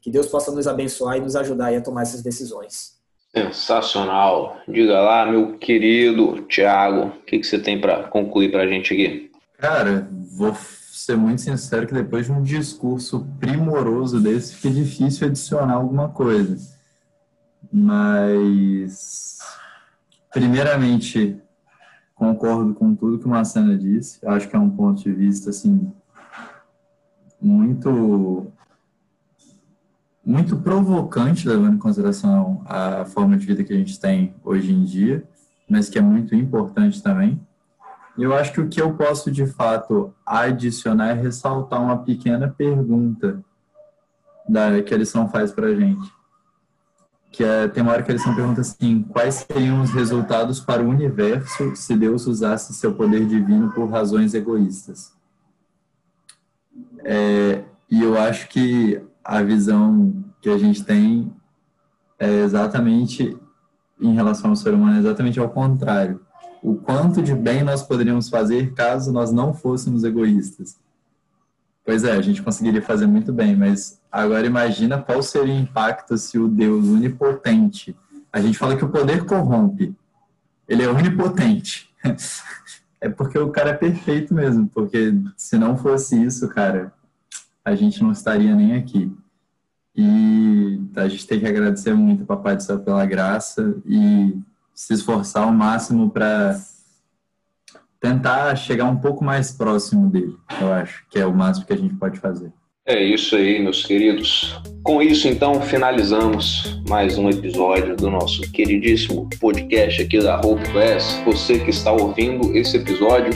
que 0.00 0.10
Deus 0.10 0.26
possa 0.26 0.52
nos 0.52 0.68
abençoar 0.68 1.16
e 1.16 1.20
nos 1.20 1.34
ajudar 1.34 1.74
a 1.74 1.80
tomar 1.80 2.02
essas 2.02 2.22
decisões. 2.22 2.97
Sensacional. 3.34 4.58
Diga 4.66 5.00
lá, 5.00 5.26
meu 5.26 5.58
querido 5.58 6.42
Tiago, 6.48 7.08
o 7.08 7.22
que, 7.24 7.38
que 7.38 7.46
você 7.46 7.58
tem 7.58 7.80
para 7.80 8.04
concluir 8.04 8.50
para 8.50 8.62
a 8.62 8.66
gente 8.66 8.92
aqui? 8.92 9.30
Cara, 9.58 10.08
vou 10.36 10.54
ser 10.54 11.16
muito 11.16 11.42
sincero 11.42 11.86
que 11.86 11.94
depois 11.94 12.26
de 12.26 12.32
um 12.32 12.42
discurso 12.42 13.26
primoroso 13.38 14.20
desse, 14.20 14.54
fica 14.54 14.74
difícil 14.74 15.26
adicionar 15.26 15.74
alguma 15.74 16.08
coisa. 16.08 16.78
Mas, 17.70 19.38
primeiramente, 20.32 21.36
concordo 22.14 22.74
com 22.74 22.94
tudo 22.94 23.18
que 23.18 23.26
o 23.26 23.28
Massana 23.28 23.76
disse. 23.76 24.18
Acho 24.26 24.48
que 24.48 24.56
é 24.56 24.58
um 24.58 24.70
ponto 24.70 25.02
de 25.02 25.12
vista, 25.12 25.50
assim, 25.50 25.92
muito 27.40 28.50
muito 30.28 30.58
provocante, 30.58 31.48
levando 31.48 31.76
em 31.76 31.78
consideração 31.78 32.60
a 32.66 33.06
forma 33.06 33.34
de 33.34 33.46
vida 33.46 33.64
que 33.64 33.72
a 33.72 33.76
gente 33.76 33.98
tem 33.98 34.34
hoje 34.44 34.70
em 34.70 34.84
dia, 34.84 35.24
mas 35.66 35.88
que 35.88 35.98
é 35.98 36.02
muito 36.02 36.34
importante 36.34 37.02
também. 37.02 37.40
Eu 38.18 38.34
acho 38.34 38.52
que 38.52 38.60
o 38.60 38.68
que 38.68 38.78
eu 38.78 38.92
posso 38.92 39.30
de 39.30 39.46
fato 39.46 40.14
adicionar 40.26 41.12
é 41.12 41.12
ressaltar 41.14 41.82
uma 41.82 41.96
pequena 42.04 42.46
pergunta 42.46 43.42
da, 44.46 44.82
que 44.82 44.92
a 44.92 44.98
lição 44.98 45.30
faz 45.30 45.50
para 45.50 45.68
a 45.68 45.74
gente. 45.74 46.12
Que 47.32 47.42
é, 47.42 47.66
tem 47.66 47.82
uma 47.82 47.92
hora 47.92 48.02
que 48.02 48.10
a 48.10 48.14
lição 48.14 48.34
pergunta 48.34 48.60
assim: 48.60 49.02
quais 49.04 49.46
seriam 49.50 49.80
os 49.80 49.90
resultados 49.92 50.60
para 50.60 50.82
o 50.82 50.88
universo 50.88 51.74
se 51.74 51.96
Deus 51.96 52.26
usasse 52.26 52.74
seu 52.74 52.94
poder 52.94 53.26
divino 53.26 53.72
por 53.72 53.88
razões 53.88 54.34
egoístas? 54.34 55.10
É, 57.02 57.64
e 57.90 58.02
eu 58.02 58.18
acho 58.18 58.48
que 58.50 59.07
a 59.28 59.42
visão 59.42 60.24
que 60.40 60.48
a 60.48 60.56
gente 60.56 60.82
tem 60.82 61.30
é 62.18 62.40
exatamente 62.40 63.36
em 64.00 64.14
relação 64.14 64.48
ao 64.48 64.56
ser 64.56 64.72
humano, 64.72 64.96
é 64.96 65.00
exatamente 65.00 65.38
ao 65.38 65.50
contrário 65.50 66.18
o 66.62 66.74
quanto 66.74 67.22
de 67.22 67.34
bem 67.34 67.62
nós 67.62 67.82
poderíamos 67.82 68.30
fazer 68.30 68.72
caso 68.72 69.12
nós 69.12 69.30
não 69.30 69.52
fôssemos 69.52 70.02
egoístas. 70.02 70.78
Pois 71.84 72.04
é, 72.04 72.12
a 72.12 72.22
gente 72.22 72.42
conseguiria 72.42 72.82
fazer 72.82 73.06
muito 73.06 73.32
bem, 73.32 73.54
mas 73.54 74.00
agora 74.10 74.46
imagina 74.46 75.00
qual 75.00 75.22
seria 75.22 75.54
o 75.54 75.58
impacto 75.58 76.16
se 76.16 76.38
o 76.38 76.48
Deus 76.48 76.86
onipotente. 76.86 77.94
A 78.32 78.40
gente 78.40 78.58
fala 78.58 78.76
que 78.76 78.84
o 78.84 78.88
poder 78.88 79.24
corrompe. 79.24 79.94
Ele 80.66 80.82
é 80.82 80.88
onipotente. 80.88 81.90
É 83.00 83.08
porque 83.08 83.38
o 83.38 83.50
cara 83.50 83.70
é 83.70 83.74
perfeito 83.74 84.34
mesmo, 84.34 84.66
porque 84.74 85.14
se 85.36 85.56
não 85.56 85.76
fosse 85.76 86.20
isso, 86.20 86.48
cara, 86.48 86.92
a 87.64 87.76
gente 87.76 88.02
não 88.02 88.10
estaria 88.10 88.52
nem 88.56 88.74
aqui. 88.74 89.16
E 90.00 90.80
a 90.94 91.08
gente 91.08 91.26
tem 91.26 91.40
que 91.40 91.46
agradecer 91.46 91.92
muito 91.92 92.20
ao 92.20 92.26
Papai 92.26 92.54
do 92.54 92.62
Céu 92.62 92.78
pela 92.78 93.04
graça 93.04 93.74
e 93.84 94.32
se 94.72 94.94
esforçar 94.94 95.42
ao 95.42 95.52
máximo 95.52 96.08
para 96.08 96.56
tentar 98.00 98.54
chegar 98.54 98.84
um 98.84 98.96
pouco 98.96 99.24
mais 99.24 99.50
próximo 99.50 100.08
dele, 100.08 100.36
eu 100.60 100.72
acho, 100.72 101.04
que 101.10 101.18
é 101.18 101.26
o 101.26 101.34
máximo 101.34 101.66
que 101.66 101.72
a 101.72 101.76
gente 101.76 101.94
pode 101.94 102.20
fazer. 102.20 102.52
É 102.86 103.02
isso 103.02 103.34
aí, 103.34 103.60
meus 103.60 103.84
queridos. 103.84 104.56
Com 104.84 105.02
isso, 105.02 105.26
então, 105.26 105.60
finalizamos 105.60 106.80
mais 106.88 107.18
um 107.18 107.28
episódio 107.28 107.96
do 107.96 108.08
nosso 108.08 108.40
queridíssimo 108.52 109.28
podcast 109.40 110.00
aqui 110.00 110.20
da 110.20 110.40
Hope 110.40 110.62
Class. 110.70 111.20
Você 111.26 111.58
que 111.58 111.70
está 111.70 111.90
ouvindo 111.90 112.56
esse 112.56 112.76
episódio, 112.76 113.32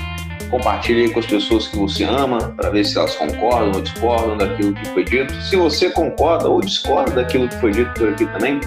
compartilhe 0.53 1.11
com 1.11 1.19
as 1.19 1.25
pessoas 1.25 1.67
que 1.67 1.79
você 1.79 2.05
ama, 2.05 2.39
para 2.55 2.69
ver 2.69 2.85
se 2.85 2.99
elas 2.99 3.17
concordam 3.17 3.73
ou 3.75 3.81
discordam 3.81 4.37
daquilo 4.37 4.75
que 4.75 4.87
foi 4.91 5.03
dito. 5.03 5.33
Se 5.43 5.57
você 5.57 5.89
concorda 5.91 6.47
ou 6.49 6.61
discorda 6.61 7.13
daquilo 7.13 7.49
que 7.49 7.57
foi 7.57 7.73
dito 7.73 7.91
por 7.95 8.11
aqui 8.11 8.27
também, 8.27 8.61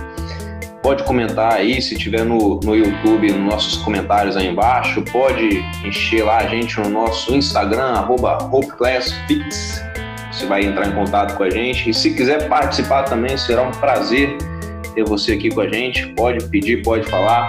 pode 0.81 1.03
comentar 1.03 1.53
aí, 1.53 1.79
se 1.79 1.95
tiver 1.95 2.25
no, 2.25 2.59
no 2.61 2.75
YouTube, 2.75 3.31
nos 3.31 3.53
nossos 3.53 3.77
comentários 3.83 4.35
aí 4.35 4.47
embaixo, 4.47 5.03
pode 5.03 5.63
encher 5.85 6.23
lá 6.23 6.37
a 6.39 6.47
gente 6.47 6.79
no 6.79 6.89
nosso 6.89 7.35
Instagram, 7.35 7.93
arroba 7.93 8.39
HopeClassFix, 8.51 9.83
você 10.31 10.47
vai 10.47 10.65
entrar 10.65 10.87
em 10.87 10.91
contato 10.91 11.37
com 11.37 11.43
a 11.43 11.49
gente. 11.51 11.89
E 11.89 11.93
se 11.93 12.15
quiser 12.15 12.49
participar 12.49 13.03
também, 13.03 13.37
será 13.37 13.61
um 13.61 13.71
prazer 13.71 14.35
ter 14.95 15.05
você 15.05 15.33
aqui 15.33 15.49
com 15.49 15.61
a 15.61 15.69
gente. 15.69 16.07
Pode 16.07 16.43
pedir, 16.49 16.81
pode 16.81 17.07
falar. 17.09 17.47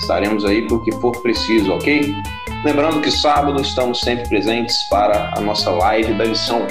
Estaremos 0.00 0.44
aí 0.44 0.66
para 0.66 0.76
o 0.76 0.84
que 0.84 0.92
for 0.92 1.12
preciso, 1.22 1.72
ok? 1.72 2.14
Lembrando 2.62 3.00
que 3.00 3.10
sábado 3.10 3.60
estamos 3.62 4.00
sempre 4.00 4.28
presentes 4.28 4.82
para 4.82 5.32
a 5.34 5.40
nossa 5.40 5.70
live 5.70 6.12
da 6.12 6.24
lição. 6.24 6.66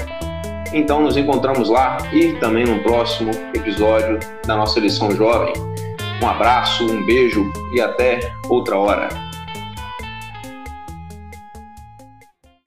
Então 0.72 1.02
nos 1.02 1.16
encontramos 1.16 1.68
lá 1.68 1.98
e 2.12 2.32
também 2.34 2.64
no 2.64 2.80
próximo 2.80 3.32
episódio 3.52 4.20
da 4.46 4.56
nossa 4.56 4.78
lição 4.78 5.10
jovem. 5.10 5.52
Um 6.22 6.28
abraço, 6.28 6.84
um 6.84 7.04
beijo 7.04 7.44
e 7.72 7.80
até 7.80 8.32
outra 8.48 8.78
hora. 8.78 9.29